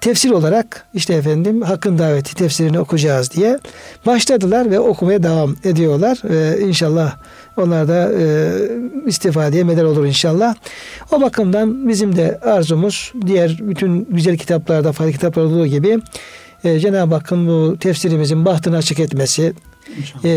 tefsir 0.00 0.30
olarak 0.30 0.86
işte 0.94 1.14
efendim 1.14 1.62
Hakkın 1.62 1.98
daveti 1.98 2.34
tefsirini 2.34 2.80
okuyacağız 2.80 3.30
diye 3.30 3.58
başladılar 4.06 4.70
ve 4.70 4.80
okumaya 4.80 5.22
devam 5.22 5.56
ediyorlar. 5.64 6.18
Ee, 6.30 6.60
inşallah 6.60 7.16
onlar 7.56 7.88
da 7.88 8.12
e, 8.18 8.50
istifadeye 9.06 9.64
medar 9.64 9.84
olur 9.84 10.06
inşallah. 10.06 10.54
O 11.12 11.20
bakımdan 11.20 11.88
bizim 11.88 12.16
de 12.16 12.38
arzumuz 12.38 13.12
diğer 13.26 13.56
bütün 13.60 14.04
güzel 14.10 14.38
kitaplarda, 14.38 14.92
farklı 14.92 15.12
kitaplarda 15.12 15.48
olduğu 15.48 15.66
gibi 15.66 15.98
e, 16.64 16.78
Cenab-ı 16.78 17.14
Hakk'ın 17.14 17.48
bu 17.48 17.76
tefsirimizin 17.80 18.44
bahtını 18.44 18.76
açık 18.76 19.00
etmesi, 19.00 19.52
e, 20.24 20.30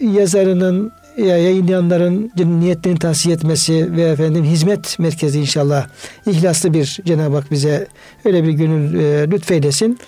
yazarının 0.00 0.84
ya 0.84 0.99
yayınlayanların 1.18 2.32
niyetlerini 2.60 2.98
tahsiye 2.98 3.34
etmesi 3.34 3.96
ve 3.96 4.02
efendim 4.02 4.44
hizmet 4.44 4.98
merkezi 4.98 5.40
inşallah 5.40 5.86
ihlaslı 6.26 6.74
bir 6.74 6.98
Cenab-ı 7.04 7.36
Hak 7.36 7.50
bize 7.50 7.86
öyle 8.24 8.44
bir 8.44 8.52
gönül 8.52 8.94
e, 8.94 9.30
lütfeylesin. 9.30 9.98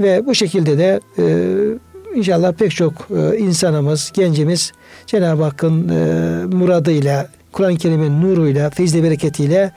Ve 0.00 0.26
bu 0.26 0.34
şekilde 0.34 0.78
de 0.78 1.00
e, 1.18 2.18
inşallah 2.18 2.52
pek 2.52 2.70
çok 2.70 3.08
e, 3.10 3.38
insanımız, 3.38 4.12
gencimiz 4.14 4.72
Cenab-ı 5.06 5.42
Hakk'ın 5.42 5.88
e, 5.88 6.44
muradıyla, 6.56 7.28
Kur'an-ı 7.52 7.76
Kerim'in 7.76 8.22
nuruyla, 8.22 8.70
feyizle 8.70 9.02
bereketiyle 9.02 9.72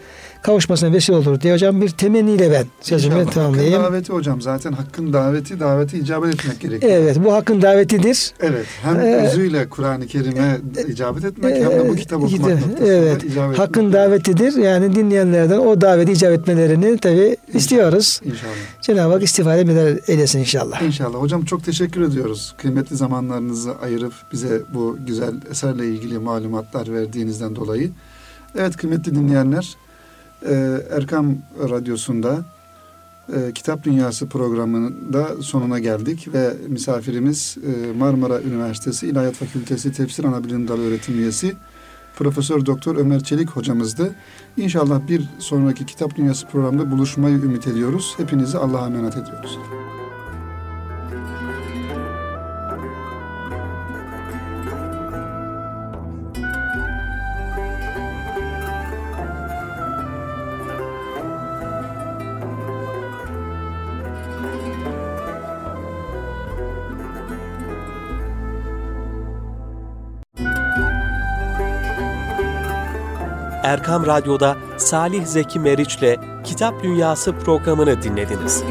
kavuşmasına 0.47 0.93
vesile 0.93 1.15
olur 1.15 1.41
diye 1.41 1.53
hocam 1.53 1.81
bir 1.81 1.89
temenniyle 1.89 2.51
ben 2.51 2.65
sözümü 2.81 3.25
tamamlayayım. 3.25 3.73
Hakkın 3.73 3.93
daveti 3.93 4.13
hocam 4.13 4.41
zaten 4.41 4.71
hakkın 4.71 5.13
daveti 5.13 5.59
davete 5.59 5.97
icabet 5.97 6.33
etmek 6.33 6.59
gerekiyor. 6.59 6.93
Evet 6.95 7.17
bu 7.25 7.33
hakkın 7.33 7.61
davetidir. 7.61 8.33
Evet. 8.39 8.65
Hem 8.83 8.99
Ee, 8.99 9.27
özüyle 9.27 9.69
Kur'an-ı 9.69 10.07
Kerim'e 10.07 10.57
icabet 10.87 11.25
etmek 11.25 11.55
hem 11.55 11.71
de 11.71 11.89
bu 11.89 11.95
kitap 11.95 12.23
okumak 12.23 12.39
noktasında 12.39 12.85
evet. 12.85 13.23
icabet 13.23 13.59
Hakkın 13.59 13.81
etmek 13.81 13.93
davetidir. 13.93 14.53
Yani 14.53 14.95
dinleyenlerden 14.95 15.57
o 15.57 15.81
daveti 15.81 16.11
icap 16.11 16.31
etmelerini 16.31 16.97
tabi 16.97 17.37
istiyoruz. 17.53 18.21
İnşallah. 18.23 18.53
Cenab-ı 18.81 19.13
Hak 19.13 19.23
istifade 19.23 19.61
eder, 19.61 19.99
eylesin 20.07 20.39
inşallah. 20.39 20.81
İnşallah. 20.81 21.19
Hocam 21.19 21.45
çok 21.45 21.63
teşekkür 21.63 22.01
ediyoruz. 22.01 22.55
Kıymetli 22.57 22.95
zamanlarınızı 22.95 23.71
ayırıp 23.81 24.13
bize 24.33 24.61
bu 24.73 24.97
güzel 25.07 25.33
eserle 25.51 25.87
ilgili 25.87 26.19
malumatlar 26.19 26.93
verdiğinizden 26.93 27.55
dolayı. 27.55 27.91
Evet 28.57 28.77
kıymetli 28.77 29.15
dinleyenler, 29.15 29.75
e, 30.45 30.81
Erkam 30.91 31.35
Radyosu'nda 31.69 32.45
e, 33.33 33.53
Kitap 33.53 33.83
Dünyası 33.83 34.29
programında 34.29 35.41
sonuna 35.41 35.79
geldik 35.79 36.33
ve 36.33 36.53
misafirimiz 36.67 37.57
e, 37.67 37.91
Marmara 37.91 38.41
Üniversitesi 38.41 39.07
İlahiyat 39.07 39.35
Fakültesi 39.35 39.91
Tefsir 39.91 40.23
Anabilim 40.23 40.67
Dalı 40.67 40.87
öğretim 40.87 41.19
üyesi 41.19 41.55
Profesör 42.15 42.65
Doktor 42.65 42.95
Ömer 42.95 43.23
Çelik 43.23 43.49
hocamızdı. 43.49 44.15
İnşallah 44.57 45.07
bir 45.07 45.29
sonraki 45.39 45.85
Kitap 45.85 46.15
Dünyası 46.15 46.47
programında 46.47 46.91
buluşmayı 46.91 47.35
ümit 47.35 47.67
ediyoruz. 47.67 48.13
Hepinizi 48.17 48.57
Allah'a 48.57 48.85
emanet 48.85 49.17
ediyoruz. 49.17 49.59
Erkam 73.67 74.05
Radyo'da 74.05 74.57
Salih 74.77 75.25
Zeki 75.25 75.59
Meriç'le 75.59 76.19
Kitap 76.43 76.83
Dünyası 76.83 77.33
programını 77.33 78.03
dinlediniz. 78.03 78.63